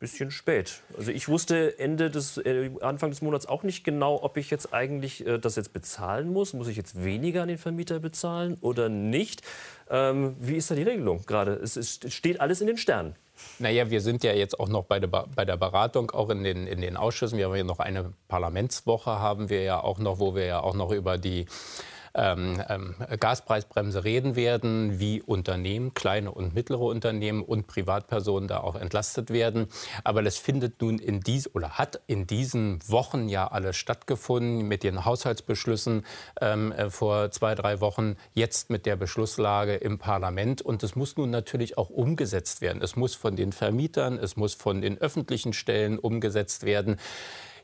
bisschen 0.00 0.30
spät. 0.30 0.80
Also 0.96 1.12
ich 1.12 1.28
wusste 1.28 1.78
Ende 1.78 2.10
des 2.10 2.38
äh, 2.38 2.70
Anfang 2.80 3.10
des 3.10 3.20
Monats 3.20 3.46
auch 3.46 3.62
nicht 3.62 3.84
genau, 3.84 4.20
ob 4.22 4.38
ich 4.38 4.50
jetzt 4.50 4.72
eigentlich 4.72 5.26
äh, 5.26 5.38
das 5.38 5.56
jetzt 5.56 5.74
bezahlen 5.74 6.32
muss. 6.32 6.54
Muss 6.54 6.68
ich 6.68 6.76
jetzt 6.76 7.04
weniger 7.04 7.42
an 7.42 7.48
den 7.48 7.58
Vermieter 7.58 8.00
bezahlen 8.00 8.56
oder 8.62 8.88
nicht? 8.88 9.42
Ähm, 9.90 10.34
wie 10.40 10.56
ist 10.56 10.70
da 10.70 10.74
die 10.74 10.82
Regelung 10.82 11.24
gerade? 11.26 11.52
Es, 11.52 11.76
es, 11.76 12.00
steht 12.08 12.40
alles 12.40 12.62
in 12.62 12.66
den 12.66 12.78
Sternen. 12.78 13.14
Naja, 13.58 13.90
wir 13.90 14.00
sind 14.00 14.24
ja 14.24 14.32
jetzt 14.32 14.58
auch 14.58 14.68
noch 14.68 14.84
bei 14.84 15.00
der, 15.00 15.08
bei 15.08 15.44
der 15.44 15.56
Beratung, 15.56 16.10
auch 16.10 16.30
in 16.30 16.44
den, 16.44 16.66
in 16.66 16.80
den 16.80 16.96
Ausschüssen. 16.96 17.38
Wir 17.38 17.46
haben 17.46 17.56
ja 17.56 17.64
noch 17.64 17.78
eine 17.78 18.12
Parlamentswoche, 18.26 19.10
haben 19.10 19.50
wir 19.50 19.62
ja 19.62 19.82
auch 19.82 19.98
noch, 19.98 20.18
wo 20.18 20.34
wir 20.34 20.46
ja 20.46 20.60
auch 20.60 20.74
noch 20.74 20.92
über 20.92 21.18
die 21.18 21.46
ähm, 22.14 22.62
ähm, 22.68 22.94
Gaspreisbremse 23.18 24.04
reden 24.04 24.36
werden, 24.36 24.98
wie 24.98 25.22
Unternehmen, 25.22 25.94
kleine 25.94 26.30
und 26.32 26.54
mittlere 26.54 26.82
Unternehmen 26.82 27.42
und 27.42 27.66
Privatpersonen 27.66 28.48
da 28.48 28.58
auch 28.58 28.76
entlastet 28.76 29.30
werden. 29.30 29.68
Aber 30.04 30.22
das 30.22 30.38
findet 30.38 30.80
nun 30.80 30.98
in 30.98 31.20
dies 31.20 31.52
oder 31.54 31.78
hat 31.78 32.00
in 32.06 32.26
diesen 32.26 32.80
Wochen 32.88 33.28
ja 33.28 33.46
alles 33.46 33.76
stattgefunden 33.76 34.66
mit 34.66 34.82
den 34.82 35.04
Haushaltsbeschlüssen 35.04 36.04
ähm, 36.40 36.72
äh, 36.72 36.90
vor 36.90 37.30
zwei, 37.30 37.54
drei 37.54 37.80
Wochen, 37.80 38.16
jetzt 38.34 38.70
mit 38.70 38.86
der 38.86 38.96
Beschlusslage 38.96 39.74
im 39.76 39.98
Parlament. 39.98 40.62
Und 40.62 40.82
es 40.82 40.96
muss 40.96 41.16
nun 41.16 41.30
natürlich 41.30 41.78
auch 41.78 41.90
umgesetzt 41.90 42.60
werden. 42.60 42.82
Es 42.82 42.96
muss 42.96 43.14
von 43.14 43.36
den 43.36 43.52
Vermietern, 43.52 44.18
es 44.18 44.36
muss 44.36 44.54
von 44.54 44.80
den 44.80 44.98
öffentlichen 44.98 45.52
Stellen 45.52 45.98
umgesetzt 45.98 46.64
werden. 46.64 46.98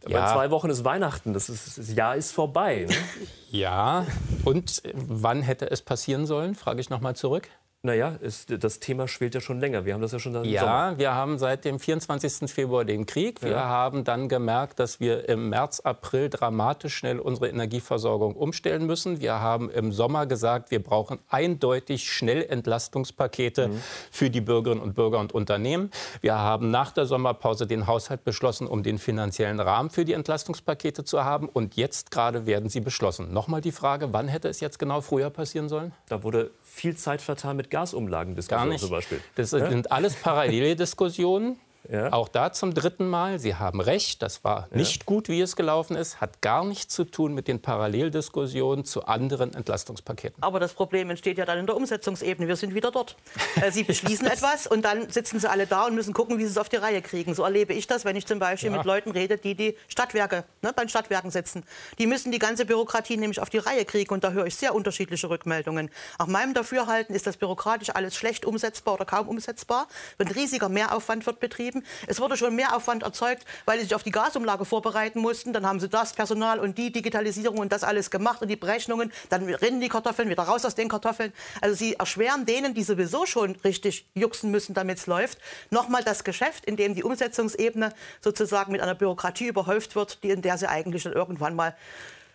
Aber 0.07 0.15
ja. 0.15 0.29
in 0.29 0.33
zwei 0.33 0.51
Wochen 0.53 0.71
ist 0.71 0.85
Weihnachten, 0.85 1.33
das, 1.33 1.49
ist, 1.49 1.79
das 1.79 1.95
Jahr 1.95 2.15
ist 2.15 2.33
vorbei. 2.33 2.87
Ne? 2.89 2.95
Ja, 3.51 4.05
und 4.45 4.83
wann 4.93 5.41
hätte 5.41 5.71
es 5.71 5.81
passieren 5.81 6.27
sollen, 6.27 6.55
frage 6.57 6.81
ich 6.81 6.91
noch 6.91 7.01
mal 7.01 7.15
zurück. 7.15 7.49
Naja, 7.87 8.17
ist, 8.21 8.53
das 8.65 8.81
Thema 8.81 9.07
schwelt 9.07 9.37
ja 9.37 9.41
schon 9.41 9.61
länger. 9.61 9.85
Wir 9.85 9.95
haben 9.95 10.01
das 10.01 10.11
ja 10.11 10.19
schon 10.19 10.33
seit 10.33 10.45
Ja, 10.45 10.61
Sommer. 10.63 10.99
wir 10.99 11.15
haben 11.15 11.39
seit 11.39 11.65
dem 11.65 11.79
24. 11.79 12.51
Februar 12.51 12.85
den 12.85 13.07
Krieg. 13.07 13.43
Wir 13.43 13.53
ja. 13.53 13.65
haben 13.69 14.03
dann 14.03 14.29
gemerkt, 14.29 14.81
dass 14.81 14.99
wir 14.99 15.29
im 15.29 15.51
März, 15.51 15.79
April 15.79 16.29
dramatisch 16.29 16.97
schnell 16.97 17.21
unsere 17.21 17.49
Energieversorgung 17.49 18.35
umstellen 18.35 18.87
müssen. 18.87 19.21
Wir 19.21 19.41
haben 19.41 19.71
im 19.71 19.93
Sommer 19.93 20.27
gesagt, 20.27 20.73
wir 20.73 20.83
brauchen 20.83 21.21
eindeutig 21.29 22.11
schnell 22.13 22.43
Entlastungspakete 22.43 23.69
mhm. 23.69 23.83
für 24.11 24.31
die 24.31 24.41
Bürgerinnen 24.41 24.83
und 24.83 24.95
Bürger 24.97 25.21
und 25.21 25.33
Unternehmen. 25.33 25.93
Wir 26.21 26.37
haben 26.37 26.73
nach 26.73 26.91
der 26.91 27.07
Sommerpause 27.07 27.69
den 27.69 27.87
Haushalt 27.87 28.25
beschlossen, 28.25 28.67
um 28.67 28.83
den 28.83 28.99
finanziellen 28.99 29.61
Rahmen 29.61 29.91
für 29.91 30.05
die 30.05 30.15
Entlastungspakete 30.15 31.05
zu 31.05 31.25
haben. 31.25 31.49
Und 31.49 31.77
jetzt 31.77 32.11
gerade 32.11 32.47
werden 32.47 32.69
sie 32.69 32.81
beschlossen. 32.81 33.33
Nochmal 33.33 33.61
die 33.61 33.71
Frage, 33.71 34.13
wann 34.13 34.27
hätte 34.27 34.49
es 34.49 34.59
jetzt 34.59 34.81
genau 34.81 35.03
früher 35.03 35.31
passieren 35.31 35.69
sollen? 35.69 35.93
Da 36.09 36.25
wurde 36.25 36.51
viel 36.65 36.97
Zeit 36.97 37.23
vertan 37.23 37.57
mit 37.57 37.71
Gasumlagendiskussionen 37.77 38.79
zum 38.79 38.89
Beispiel. 38.91 39.21
Das 39.35 39.51
sind 39.51 39.93
alles 39.93 40.15
parallele 40.15 40.77
Diskussionen. 40.77 41.59
Ja. 41.91 42.13
Auch 42.13 42.29
da 42.29 42.53
zum 42.53 42.75
dritten 42.75 43.09
Mal. 43.09 43.39
Sie 43.39 43.55
haben 43.55 43.81
recht, 43.81 44.23
das 44.23 44.45
war 44.45 44.69
nicht 44.73 45.03
ja. 45.03 45.07
gut, 45.07 45.29
wie 45.29 45.41
es 45.41 45.57
gelaufen 45.57 45.97
ist, 45.97 46.21
hat 46.21 46.43
gar 46.43 46.65
nichts 46.65 46.95
zu 46.95 47.05
tun 47.05 47.35
mit 47.35 47.49
den 47.49 47.61
Paralleldiskussionen 47.61 48.85
zu 48.85 49.05
anderen 49.05 49.55
Entlastungspaketen. 49.55 50.43
Aber 50.43 50.61
das 50.61 50.75
Problem 50.75 51.11
entsteht 51.11 51.39
ja 51.39 51.45
dann 51.45 51.59
in 51.59 51.67
der 51.67 51.77
Umsetzungsebene. 51.77 52.49
Wir 52.49 52.57
sind 52.57 52.75
wieder 52.75 52.91
dort. 52.91 53.17
Äh, 53.57 53.71
sie 53.71 53.85
beschließen 53.85 54.27
etwas 54.27 54.67
und 54.67 54.85
dann 54.85 55.09
sitzen 55.09 55.41
sie 55.41 55.49
alle 55.49 55.67
da 55.67 55.87
und 55.87 55.95
müssen 55.95 56.13
gucken, 56.13 56.37
wie 56.39 56.45
sie 56.45 56.51
es 56.51 56.59
auf 56.59 56.69
die 56.69 56.77
Reihe 56.77 57.01
kriegen. 57.01 57.35
So 57.35 57.43
erlebe 57.43 57.73
ich 57.73 57.87
das, 57.87 58.05
wenn 58.05 58.15
ich 58.15 58.27
zum 58.27 58.39
Beispiel 58.39 58.71
ja. 58.71 58.77
mit 58.77 58.85
Leuten 58.85 59.13
rede, 59.13 59.39
die 59.39 59.55
die 59.55 59.77
Stadtwerke, 59.89 60.45
ne, 60.61 60.75
bei 60.75 60.83
den 60.83 60.91
Stadtwerken 60.91 61.31
sitzen. 61.31 61.65
Die 61.99 62.07
müssen 62.07 62.33
die 62.33 62.39
ganze 62.39 62.67
Bürokratie 62.67 63.17
nämlich 63.17 63.41
auf 63.41 63.49
die 63.49 63.57
Reihe 63.57 63.87
kriegen 63.87 64.13
und 64.13 64.25
da 64.25 64.33
höre 64.33 64.45
ich 64.45 64.57
sehr 64.57 64.75
unterschiedliche 64.75 65.31
Rückmeldungen. 65.31 65.91
Nach 66.19 66.27
meinem 66.27 66.53
Dafürhalten 66.53 67.15
ist 67.15 67.27
das 67.27 67.39
bürokratisch 67.39 67.91
alles 67.95 68.15
schlecht 68.15 68.45
umsetzbar 68.45 68.95
oder 68.95 69.07
kaum 69.07 69.27
umsetzbar. 69.27 69.89
Ein 70.19 70.29
riesiger 70.29 70.69
Mehraufwand 70.69 71.25
wird 71.25 71.41
betrieben 71.41 71.76
betrieben. 71.77 71.85
Es 72.07 72.21
wurde 72.21 72.37
schon 72.37 72.55
mehr 72.55 72.75
Aufwand 72.77 73.03
erzeugt, 73.03 73.45
weil 73.65 73.79
sie 73.79 73.85
sich 73.85 73.95
auf 73.95 74.03
die 74.03 74.11
Gasumlage 74.11 74.65
vorbereiten 74.65 75.21
mussten. 75.21 75.53
Dann 75.53 75.67
haben 75.67 75.81
sie 75.81 75.89
das 75.89 76.13
Personal 76.13 76.59
und 76.59 76.79
die 76.79 76.93
Digitalisierung 76.93 77.59
und 77.59 77.73
das 77.73 77.85
alles 77.85 78.11
gemacht 78.11 78.43
und 78.43 78.49
die 78.49 78.57
Berechnungen. 78.57 79.13
Dann 79.29 79.45
rinnen 79.49 79.81
die 79.81 79.89
Kartoffeln 79.89 80.29
wieder 80.29 80.45
raus 80.45 80.65
aus 80.65 80.75
den 80.75 80.89
Kartoffeln. 80.89 81.33
Also 81.61 81.77
sie 81.77 81.95
erschweren 81.95 82.47
denen, 82.47 82.75
die 82.75 82.83
sowieso 82.83 83.27
schon 83.27 83.57
richtig 83.65 84.07
juxen 84.15 84.51
müssen, 84.51 84.75
damit 84.75 84.99
es 84.99 85.07
läuft, 85.07 85.39
nochmal 85.71 86.05
das 86.05 86.25
Geschäft, 86.25 86.65
in 86.65 86.77
dem 86.77 86.95
die 86.95 87.03
Umsetzungsebene 87.03 87.93
sozusagen 88.21 88.73
mit 88.73 88.81
einer 88.81 88.95
Bürokratie 88.95 89.49
überhäuft 89.49 89.95
wird, 89.97 90.23
die, 90.23 90.31
in 90.31 90.43
der 90.43 90.59
sie 90.59 90.69
eigentlich 90.69 91.05
dann 91.05 91.13
irgendwann 91.13 91.55
mal 91.55 91.77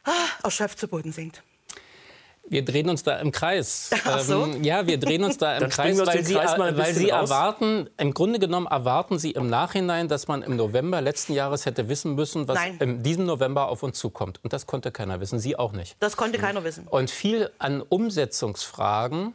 ah, 0.04 0.12
erschöpft 0.44 0.80
zu 0.80 0.88
Boden 0.88 1.12
sinkt. 1.12 1.44
Wir 2.52 2.66
drehen 2.66 2.90
uns 2.90 3.02
da 3.04 3.18
im 3.18 3.32
Kreis. 3.32 3.92
Ach 4.06 4.20
so? 4.20 4.44
Ähm, 4.44 4.62
ja, 4.62 4.86
wir 4.86 5.00
drehen 5.00 5.24
uns 5.24 5.38
da 5.38 5.58
im 5.58 5.70
Kreis, 5.70 5.98
weil 6.06 6.26
Sie, 6.26 6.34
Kreis 6.34 6.60
weil 6.60 6.94
Sie 6.94 7.08
erwarten, 7.08 7.90
im 7.98 8.14
Grunde 8.14 8.40
genommen 8.40 8.68
erwarten 8.68 9.20
Sie 9.20 9.32
im 9.32 9.50
Nachhinein, 9.50 10.10
dass 10.10 10.28
man 10.28 10.42
im 10.44 10.58
November 10.58 11.00
letzten 11.00 11.32
Jahres 11.32 11.66
hätte 11.66 11.88
wissen 11.88 12.14
müssen, 12.14 12.50
was 12.50 12.56
Nein. 12.56 12.78
in 12.82 13.04
diesem 13.04 13.26
November 13.26 13.70
auf 13.70 13.84
uns 13.84 13.98
zukommt. 13.98 14.42
Und 14.44 14.52
das 14.52 14.68
konnte 14.68 14.92
keiner 14.92 15.22
wissen, 15.22 15.40
Sie 15.40 15.58
auch 15.58 15.72
nicht. 15.72 15.96
Das 16.02 16.18
konnte 16.18 16.40
keiner 16.40 16.66
wissen. 16.66 16.88
Und 16.90 17.10
viel 17.10 17.50
an 17.58 17.82
Umsetzungsfragen 17.82 19.34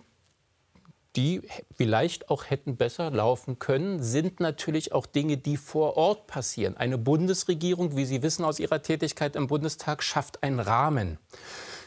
die 1.17 1.41
vielleicht 1.75 2.29
auch 2.29 2.45
hätten 2.51 2.77
besser 2.77 3.11
laufen 3.11 3.59
können, 3.59 4.03
sind 4.03 4.39
natürlich 4.39 4.93
auch 4.93 5.07
Dinge, 5.07 5.39
die 5.39 5.57
vor 5.57 5.97
Ort 5.97 6.27
passieren. 6.27 6.77
Eine 6.77 6.99
Bundesregierung, 6.99 7.97
wie 7.97 8.05
Sie 8.05 8.23
wissen 8.23 8.45
aus 8.45 8.61
Ihrer 8.61 8.83
Tätigkeit 8.83 9.35
im 9.35 9.47
Bundestag, 9.47 10.03
schafft 10.03 10.43
einen 10.43 10.61
Rahmen. 10.61 11.19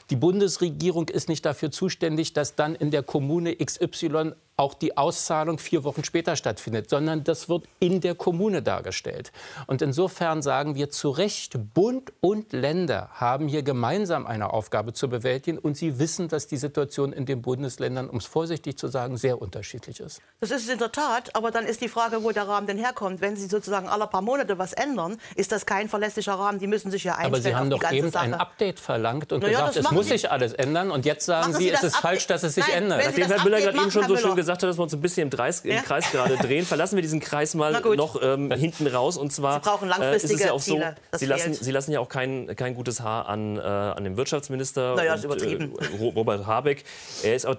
Die 0.10 0.16
Bundesregierung 0.16 1.10
ist 1.10 1.30
nicht 1.30 1.45
dafür 1.45 1.70
zuständig, 1.70 2.34
dass 2.34 2.55
dann 2.55 2.74
in 2.74 2.89
der 2.89 3.03
Kommune 3.03 3.55
XY 3.55 4.34
auch 4.60 4.74
die 4.74 4.97
Auszahlung 4.97 5.57
vier 5.57 5.84
Wochen 5.84 6.03
später 6.03 6.36
stattfindet, 6.36 6.89
sondern 6.89 7.24
das 7.24 7.49
wird 7.49 7.66
in 7.80 8.01
der 8.01 8.16
Kommune 8.16 8.62
dargestellt. 8.62 9.32
Und 9.68 9.82
insofern 9.82 10.41
sagen 10.41 10.76
wir 10.76 10.89
zu 10.89 11.10
Recht, 11.10 11.74
Bund 11.74 12.12
und 12.22 12.53
Länder 12.53 13.10
haben 13.14 13.47
hier 13.47 13.64
gemeinsam 13.64 14.28
eine 14.28 14.53
Aufgabe 14.53 14.93
zu 14.93 15.10
bewältigen 15.10 15.57
und 15.57 15.78
sie 15.78 15.99
wissen, 15.99 16.28
dass 16.28 16.47
die 16.47 16.57
Situation 16.57 17.14
in 17.14 17.26
den 17.26 17.41
Bundesländern, 17.41 18.10
um 18.10 18.18
es 18.18 18.26
vorsichtig 18.26 18.78
zu 18.78 18.88
sagen, 18.88 19.18
sehr 19.18 19.41
unterschiedlich 19.41 19.99
ist. 19.99 20.22
Das 20.39 20.51
ist 20.51 20.64
es 20.64 20.70
in 20.70 20.80
der 20.80 20.91
Tat, 20.91 21.36
aber 21.36 21.51
dann 21.51 21.66
ist 21.66 21.82
die 21.82 21.89
Frage, 21.89 22.24
wo 22.24 22.32
der 22.32 22.47
Rahmen 22.47 22.68
denn 22.68 22.78
herkommt. 22.78 23.22
Wenn 23.22 23.36
Sie 23.36 23.47
sozusagen 23.47 23.88
alle 23.88 24.07
paar 24.07 24.22
Monate 24.22 24.57
was 24.57 24.74
ändern, 24.74 25.18
ist 25.36 25.51
das 25.51 25.66
kein 25.66 25.88
verlässlicher 25.89 26.34
Rahmen. 26.34 26.60
Die 26.60 26.68
müssen 26.68 26.91
sich 26.91 27.05
ja 27.05 27.14
einstellen. 27.14 27.34
Aber 27.34 27.41
Sie 27.41 27.55
haben 27.55 27.70
doch 27.70 27.91
eben 27.91 28.12
Sache. 28.12 28.24
ein 28.26 28.34
Update 28.34 28.80
verlangt 28.80 29.32
und 29.32 29.41
naja, 29.43 29.68
gesagt, 29.68 29.78
es 29.78 29.91
muss 29.91 30.07
sich 30.07 30.30
alles 30.30 30.53
ändern. 30.53 30.91
Und 30.91 31.05
jetzt 31.05 31.26
sagen 31.26 31.51
machen 31.51 31.62
Sie, 31.62 31.70
es 31.70 31.84
ist 31.84 31.97
falsch, 31.97 32.28
dass 32.28 32.43
es 32.43 32.55
sich 32.55 32.68
Nein, 32.68 32.84
ändert. 32.84 33.05
Nachdem 33.05 33.28
Herr 33.28 33.43
Müller 33.43 33.62
gerade 33.62 33.78
eben 33.78 33.91
schon 33.91 34.07
so 34.07 34.18
schön 34.18 34.36
gesagt 34.36 34.49
gesagt 34.50 34.64
hat, 34.64 34.70
dass 34.70 34.78
wir 34.78 34.84
uns 34.84 34.93
ein 34.93 35.02
bisschen 35.02 35.24
im 35.24 35.30
Kreis, 35.30 35.62
im 35.62 35.84
Kreis 35.84 36.12
gerade 36.12 36.36
drehen, 36.41 36.66
verlassen 36.66 36.95
wir 36.95 37.02
diesen 37.02 37.20
Kreis 37.20 37.54
mal 37.54 37.72
noch 37.95 38.22
ähm, 38.22 38.52
hinten 38.52 38.88
raus. 38.88 39.18
Und 39.18 39.32
zwar 39.32 39.62
Sie 39.62 39.70
brauchen 39.70 39.88
langfristige 39.88 40.34
äh, 40.34 40.36
ist 40.36 40.41
es 40.41 40.45
ja 40.45 40.54
auch 40.54 40.62
Ziele. 40.62 40.95
So, 41.12 41.18
Sie 41.20 41.26
lassen, 41.26 41.54
Sie, 41.54 41.72
lassen, 41.72 41.91
ja 41.91 42.00
auch 42.00 42.10
kein, 42.10 42.56
kein 42.56 42.74
gutes 42.74 43.02
Haar 43.02 43.28
an, 43.28 43.58
äh, 43.58 43.62
an 43.62 44.04
dem 44.04 44.18
Wirtschaftsminister 44.18 44.95
naja, 44.95 45.16
und. 45.16 45.41
Äh, 45.41 45.70
Robert 46.00 46.47
Habeck. 46.47 46.84
Er 47.24 47.36
ist 47.36 47.45
auch 47.45 47.56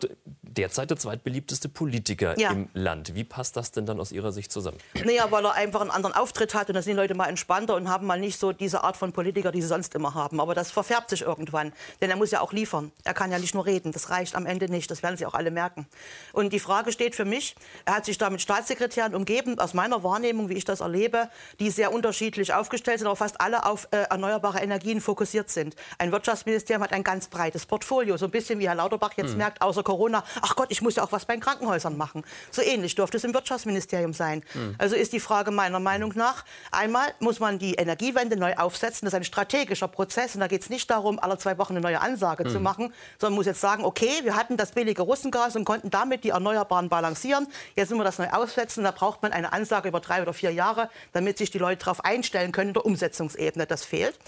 derzeit 0.56 0.90
der 0.90 0.96
zweitbeliebteste 0.96 1.68
Politiker 1.68 2.38
ja. 2.38 2.50
im 2.50 2.68
Land. 2.74 3.14
Wie 3.14 3.24
passt 3.24 3.56
das 3.56 3.70
denn 3.70 3.86
dann 3.86 4.00
aus 4.00 4.12
Ihrer 4.12 4.32
Sicht 4.32 4.52
zusammen? 4.52 4.78
Naja, 5.04 5.30
weil 5.30 5.44
er 5.44 5.54
einfach 5.54 5.80
einen 5.80 5.90
anderen 5.90 6.14
Auftritt 6.14 6.54
hat 6.54 6.68
und 6.68 6.74
da 6.74 6.82
sind 6.82 6.92
die 6.94 6.96
Leute 6.96 7.14
mal 7.14 7.26
entspannter 7.26 7.76
und 7.76 7.88
haben 7.88 8.06
mal 8.06 8.18
nicht 8.18 8.38
so 8.38 8.52
diese 8.52 8.82
Art 8.84 8.96
von 8.96 9.12
Politiker, 9.12 9.52
die 9.52 9.62
sie 9.62 9.68
sonst 9.68 9.94
immer 9.94 10.14
haben. 10.14 10.40
Aber 10.40 10.54
das 10.54 10.70
verfärbt 10.70 11.10
sich 11.10 11.22
irgendwann, 11.22 11.72
denn 12.00 12.10
er 12.10 12.16
muss 12.16 12.30
ja 12.30 12.40
auch 12.40 12.52
liefern. 12.52 12.92
Er 13.04 13.14
kann 13.14 13.30
ja 13.30 13.38
nicht 13.38 13.54
nur 13.54 13.66
reden, 13.66 13.92
das 13.92 14.10
reicht 14.10 14.34
am 14.34 14.46
Ende 14.46 14.68
nicht, 14.68 14.90
das 14.90 15.02
werden 15.02 15.16
Sie 15.16 15.26
auch 15.26 15.34
alle 15.34 15.50
merken. 15.50 15.86
Und 16.32 16.52
die 16.52 16.60
Frage 16.60 16.92
steht 16.92 17.14
für 17.14 17.24
mich, 17.24 17.54
er 17.84 17.96
hat 17.96 18.04
sich 18.04 18.18
da 18.18 18.30
mit 18.30 18.40
Staatssekretären 18.40 19.14
umgeben, 19.14 19.58
aus 19.58 19.74
meiner 19.74 20.02
Wahrnehmung, 20.02 20.48
wie 20.48 20.54
ich 20.54 20.64
das 20.64 20.80
erlebe, 20.80 21.28
die 21.60 21.70
sehr 21.70 21.92
unterschiedlich 21.92 22.52
aufgestellt 22.54 22.98
sind, 22.98 23.06
aber 23.06 23.16
fast 23.16 23.40
alle 23.40 23.66
auf 23.66 23.88
äh, 23.90 24.02
erneuerbare 24.10 24.60
Energien 24.60 25.00
fokussiert 25.00 25.50
sind. 25.50 25.76
Ein 25.98 26.12
Wirtschaftsministerium 26.12 26.82
hat 26.82 26.92
ein 26.92 27.04
ganz 27.04 27.28
breites 27.28 27.66
Portfolio, 27.66 28.16
so 28.16 28.26
ein 28.26 28.30
bisschen 28.30 28.58
wie 28.58 28.68
Herr 28.68 28.74
Lauterbach 28.74 29.12
jetzt 29.16 29.32
mhm. 29.32 29.38
merkt, 29.38 29.62
außer 29.62 29.82
Corona, 29.82 30.24
ach 30.42 30.56
Gott, 30.56 30.68
ich 30.70 30.82
muss 30.82 30.96
ja 30.96 31.02
auch 31.02 31.12
was 31.12 31.24
bei 31.24 31.34
den 31.34 31.40
Krankenhäusern 31.40 31.96
machen. 31.96 32.24
So 32.50 32.62
ähnlich 32.62 32.94
dürfte 32.94 33.16
es 33.16 33.24
im 33.24 33.34
Wirtschaftsministerium 33.34 34.12
sein. 34.12 34.42
Mhm. 34.54 34.74
Also 34.78 34.96
ist 34.96 35.12
die 35.12 35.20
Frage 35.20 35.50
meiner 35.50 35.80
Meinung 35.80 36.12
nach, 36.16 36.44
einmal 36.70 37.12
muss 37.18 37.40
man 37.40 37.58
die 37.58 37.74
Energiewende 37.74 38.36
neu 38.36 38.54
aufsetzen, 38.54 39.06
das 39.06 39.14
ist 39.14 39.16
ein 39.16 39.24
strategischer 39.24 39.88
Prozess 39.88 40.34
und 40.34 40.40
da 40.40 40.46
geht 40.46 40.62
es 40.62 40.70
nicht 40.70 40.90
darum, 40.90 41.18
alle 41.18 41.38
zwei 41.38 41.58
Wochen 41.58 41.72
eine 41.72 41.80
neue 41.80 42.00
Ansage 42.00 42.44
mhm. 42.44 42.50
zu 42.50 42.60
machen, 42.60 42.92
sondern 43.18 43.36
muss 43.36 43.46
jetzt 43.46 43.60
sagen, 43.60 43.84
okay, 43.84 44.20
wir 44.22 44.36
hatten 44.36 44.56
das 44.56 44.72
billige 44.72 45.02
Russengas 45.02 45.56
und 45.56 45.64
konnten 45.64 45.90
damit 45.90 46.24
die 46.24 46.30
Erneuerbaren 46.30 46.88
balancieren. 46.88 47.46
Jetzt 47.76 47.90
müssen 47.90 48.00
wir 48.00 48.04
das 48.04 48.18
neu 48.18 48.28
aussetzen. 48.30 48.84
Da 48.84 48.90
braucht 48.90 49.22
man 49.22 49.32
eine 49.32 49.52
Ansage 49.52 49.88
über 49.88 50.00
drei 50.00 50.22
oder 50.22 50.32
vier 50.32 50.52
Jahre, 50.52 50.90
damit 51.12 51.38
sich 51.38 51.50
die 51.50 51.58
Leute 51.58 51.84
darauf 51.84 52.04
einstellen 52.04 52.52
können 52.52 52.68
in 52.68 52.74
der 52.74 52.86
Umsetzungsebene. 52.86 53.66
Das 53.66 53.84
fehlt. 53.84 54.18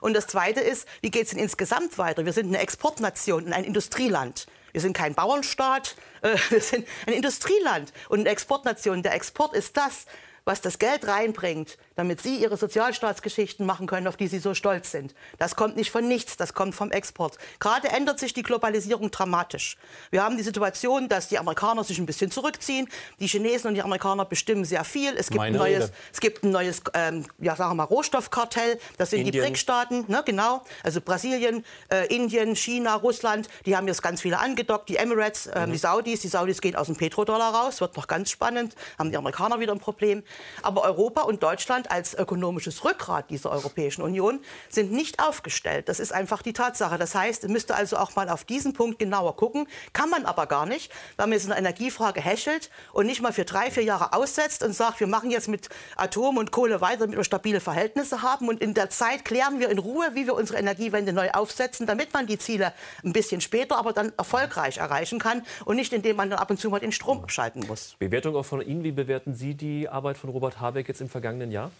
Und 0.00 0.14
das 0.14 0.26
Zweite 0.26 0.60
ist, 0.60 0.86
wie 1.00 1.10
geht 1.10 1.24
es 1.24 1.30
denn 1.30 1.38
insgesamt 1.38 1.98
weiter? 1.98 2.24
Wir 2.24 2.32
sind 2.32 2.46
eine 2.46 2.58
Exportnation 2.58 3.44
und 3.44 3.52
ein 3.52 3.64
Industrieland. 3.64 4.46
Wir 4.72 4.80
sind 4.80 4.96
kein 4.96 5.14
Bauernstaat, 5.14 5.96
äh, 6.22 6.36
wir 6.50 6.60
sind 6.60 6.86
ein 7.06 7.14
Industrieland 7.14 7.92
und 8.08 8.20
eine 8.20 8.30
Exportnation. 8.30 9.02
Der 9.02 9.14
Export 9.14 9.54
ist 9.54 9.76
das, 9.76 10.06
was 10.44 10.60
das 10.60 10.78
Geld 10.78 11.06
reinbringt, 11.06 11.78
damit 12.00 12.22
Sie 12.22 12.36
Ihre 12.36 12.56
Sozialstaatsgeschichten 12.56 13.66
machen 13.66 13.86
können, 13.86 14.06
auf 14.06 14.16
die 14.16 14.26
Sie 14.26 14.38
so 14.38 14.54
stolz 14.54 14.90
sind. 14.90 15.14
Das 15.38 15.54
kommt 15.54 15.76
nicht 15.76 15.90
von 15.90 16.08
nichts, 16.08 16.38
das 16.38 16.54
kommt 16.54 16.74
vom 16.74 16.90
Export. 16.90 17.36
Gerade 17.58 17.88
ändert 17.88 18.18
sich 18.18 18.32
die 18.32 18.42
Globalisierung 18.42 19.10
dramatisch. 19.10 19.76
Wir 20.10 20.22
haben 20.22 20.38
die 20.38 20.42
Situation, 20.42 21.08
dass 21.08 21.28
die 21.28 21.38
Amerikaner 21.38 21.84
sich 21.84 21.98
ein 21.98 22.06
bisschen 22.06 22.30
zurückziehen. 22.30 22.88
Die 23.18 23.26
Chinesen 23.26 23.68
und 23.68 23.74
die 23.74 23.82
Amerikaner 23.82 24.24
bestimmen 24.24 24.64
sehr 24.64 24.84
viel. 24.84 25.14
Es 25.14 25.28
gibt 25.28 25.42
ein 25.42 25.52
neues, 25.52 25.92
es 26.10 26.20
gibt 26.20 26.42
ein 26.42 26.50
neues 26.50 26.80
ähm, 26.94 27.26
ja, 27.38 27.54
sagen 27.54 27.70
wir 27.72 27.74
mal, 27.74 27.84
Rohstoffkartell. 27.84 28.78
Das 28.96 29.10
sind 29.10 29.20
Indien. 29.20 29.32
die 29.32 29.40
BRIC-Staaten, 29.40 30.04
ne, 30.08 30.22
genau. 30.24 30.62
Also 30.82 31.00
Brasilien, 31.02 31.64
äh, 31.92 32.06
Indien, 32.14 32.56
China, 32.56 32.94
Russland. 32.94 33.48
Die 33.66 33.76
haben 33.76 33.86
jetzt 33.88 34.02
ganz 34.02 34.22
viele 34.22 34.38
angedockt. 34.38 34.88
Die 34.88 34.96
Emirates, 34.96 35.46
äh, 35.48 35.66
mhm. 35.66 35.72
die 35.72 35.78
Saudis. 35.78 36.20
Die 36.20 36.28
Saudis 36.28 36.60
gehen 36.60 36.76
aus 36.76 36.86
dem 36.86 36.96
Petrodollar 36.96 37.54
raus. 37.54 37.80
Wird 37.80 37.96
noch 37.96 38.06
ganz 38.06 38.30
spannend. 38.30 38.74
Haben 38.98 39.10
die 39.10 39.18
Amerikaner 39.18 39.60
wieder 39.60 39.72
ein 39.72 39.80
Problem. 39.80 40.22
Aber 40.62 40.82
Europa 40.82 41.22
und 41.22 41.42
Deutschland 41.42 41.89
als 41.90 42.14
ökonomisches 42.14 42.84
Rückgrat 42.84 43.30
dieser 43.30 43.50
Europäischen 43.50 44.02
Union 44.02 44.40
sind 44.68 44.92
nicht 44.92 45.20
aufgestellt. 45.20 45.88
Das 45.88 46.00
ist 46.00 46.12
einfach 46.12 46.42
die 46.42 46.52
Tatsache. 46.52 46.98
Das 46.98 47.14
heißt, 47.14 47.44
es 47.44 47.50
müsste 47.50 47.74
also 47.74 47.96
auch 47.96 48.16
mal 48.16 48.28
auf 48.28 48.44
diesen 48.44 48.72
Punkt 48.72 48.98
genauer 48.98 49.36
gucken. 49.36 49.66
Kann 49.92 50.10
man 50.10 50.24
aber 50.26 50.46
gar 50.46 50.66
nicht, 50.66 50.92
weil 51.16 51.26
man 51.26 51.34
jetzt 51.34 51.50
eine 51.50 51.58
Energiefrage 51.58 52.20
häschelt 52.20 52.70
und 52.92 53.06
nicht 53.06 53.22
mal 53.22 53.32
für 53.32 53.44
drei, 53.44 53.70
vier 53.70 53.84
Jahre 53.84 54.12
aussetzt 54.12 54.62
und 54.62 54.72
sagt, 54.72 55.00
wir 55.00 55.06
machen 55.06 55.30
jetzt 55.30 55.48
mit 55.48 55.68
Atom 55.96 56.36
und 56.36 56.52
Kohle 56.52 56.80
weiter, 56.80 57.00
damit 57.00 57.16
wir 57.16 57.24
stabile 57.24 57.60
Verhältnisse 57.60 58.22
haben. 58.22 58.48
Und 58.48 58.60
in 58.60 58.74
der 58.74 58.90
Zeit 58.90 59.24
klären 59.24 59.60
wir 59.60 59.70
in 59.70 59.78
Ruhe, 59.78 60.10
wie 60.14 60.26
wir 60.26 60.34
unsere 60.34 60.58
Energiewende 60.58 61.12
neu 61.12 61.30
aufsetzen, 61.30 61.86
damit 61.86 62.12
man 62.12 62.26
die 62.26 62.38
Ziele 62.38 62.72
ein 63.04 63.12
bisschen 63.12 63.40
später, 63.40 63.76
aber 63.76 63.92
dann 63.92 64.12
erfolgreich 64.16 64.78
erreichen 64.78 65.18
kann 65.18 65.42
und 65.64 65.76
nicht 65.76 65.92
indem 65.92 66.16
man 66.16 66.30
dann 66.30 66.38
ab 66.38 66.50
und 66.50 66.58
zu 66.58 66.70
mal 66.70 66.80
den 66.80 66.92
Strom 66.92 67.22
abschalten 67.22 67.66
muss. 67.66 67.96
Bewertung 67.98 68.36
auch 68.36 68.44
von 68.44 68.60
Ihnen. 68.60 68.84
Wie 68.84 68.92
bewerten 68.92 69.34
Sie 69.34 69.54
die 69.54 69.88
Arbeit 69.88 70.16
von 70.16 70.30
Robert 70.30 70.60
Habeck 70.60 70.88
jetzt 70.88 71.00
im 71.00 71.08
vergangenen 71.08 71.50
Jahr? 71.50 71.70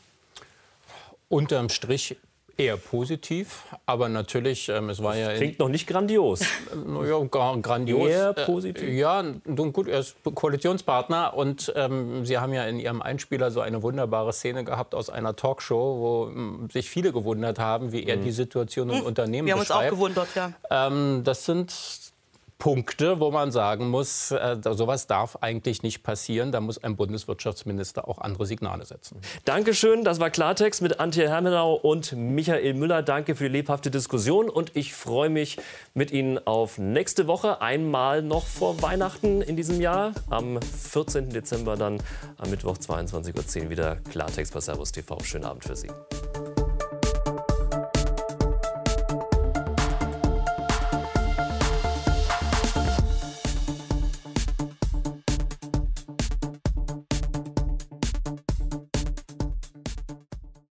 Unterm 1.30 1.68
Strich 1.68 2.16
eher 2.60 2.76
positiv, 2.76 3.64
aber 3.86 4.08
natürlich, 4.08 4.68
ähm, 4.68 4.90
es 4.90 5.02
war 5.02 5.14
das 5.14 5.20
ja. 5.20 5.32
Klingt 5.34 5.58
noch 5.58 5.68
nicht 5.68 5.86
grandios. 5.86 6.40
Ja, 7.06 7.54
grandios. 7.62 8.08
Eher 8.08 8.36
äh, 8.36 8.44
positiv. 8.44 8.82
Äh, 8.82 8.98
ja, 8.98 9.22
gut, 9.72 9.88
er 9.88 10.00
ist 10.00 10.16
Koalitionspartner 10.22 11.34
und 11.34 11.72
ähm, 11.76 12.26
Sie 12.26 12.36
haben 12.36 12.52
ja 12.52 12.64
in 12.64 12.78
Ihrem 12.78 13.00
Einspieler 13.00 13.50
so 13.50 13.60
eine 13.60 13.82
wunderbare 13.82 14.32
Szene 14.32 14.64
gehabt 14.64 14.94
aus 14.94 15.08
einer 15.08 15.36
Talkshow, 15.36 15.76
wo 15.76 16.28
ähm, 16.28 16.68
sich 16.70 16.90
viele 16.90 17.12
gewundert 17.12 17.58
haben, 17.58 17.92
wie 17.92 18.04
er 18.04 18.16
mhm. 18.16 18.22
die 18.22 18.32
Situation 18.32 18.90
im 18.90 18.98
mhm. 18.98 19.06
Unternehmen 19.06 19.46
Wir 19.46 19.54
haben 19.54 19.60
beschreibt. 19.60 19.92
uns 19.92 19.92
auch 19.92 19.96
gewundert, 19.96 20.28
ja. 20.34 20.52
Ähm, 20.70 21.22
das 21.24 21.44
sind 21.46 21.72
Punkte, 22.60 23.18
wo 23.18 23.32
man 23.32 23.50
sagen 23.50 23.88
muss, 23.88 24.30
äh, 24.30 24.58
sowas 24.62 25.08
darf 25.08 25.38
eigentlich 25.40 25.82
nicht 25.82 26.04
passieren. 26.04 26.52
Da 26.52 26.60
muss 26.60 26.78
ein 26.78 26.94
Bundeswirtschaftsminister 26.94 28.06
auch 28.06 28.18
andere 28.18 28.46
Signale 28.46 28.84
setzen. 28.84 29.18
Dankeschön, 29.44 30.04
das 30.04 30.20
war 30.20 30.30
Klartext 30.30 30.82
mit 30.82 31.00
Antje 31.00 31.28
Hermenau 31.28 31.74
und 31.74 32.12
Michael 32.12 32.74
Müller. 32.74 33.02
Danke 33.02 33.34
für 33.34 33.44
die 33.44 33.50
lebhafte 33.50 33.90
Diskussion 33.90 34.48
und 34.48 34.76
ich 34.76 34.94
freue 34.94 35.30
mich 35.30 35.56
mit 35.94 36.12
Ihnen 36.12 36.38
auf 36.46 36.78
nächste 36.78 37.26
Woche. 37.26 37.60
Einmal 37.62 38.22
noch 38.22 38.46
vor 38.46 38.80
Weihnachten 38.82 39.40
in 39.40 39.56
diesem 39.56 39.80
Jahr. 39.80 40.12
Am 40.28 40.60
14. 40.60 41.30
Dezember 41.30 41.76
dann 41.76 42.02
am 42.36 42.50
Mittwoch 42.50 42.76
22.10 42.76 43.64
Uhr 43.64 43.70
wieder 43.70 43.96
Klartext 43.96 44.52
bei 44.52 44.60
Servus 44.60 44.92
TV. 44.92 45.18
Schönen 45.24 45.46
Abend 45.46 45.64
für 45.64 45.74
Sie. 45.74 45.88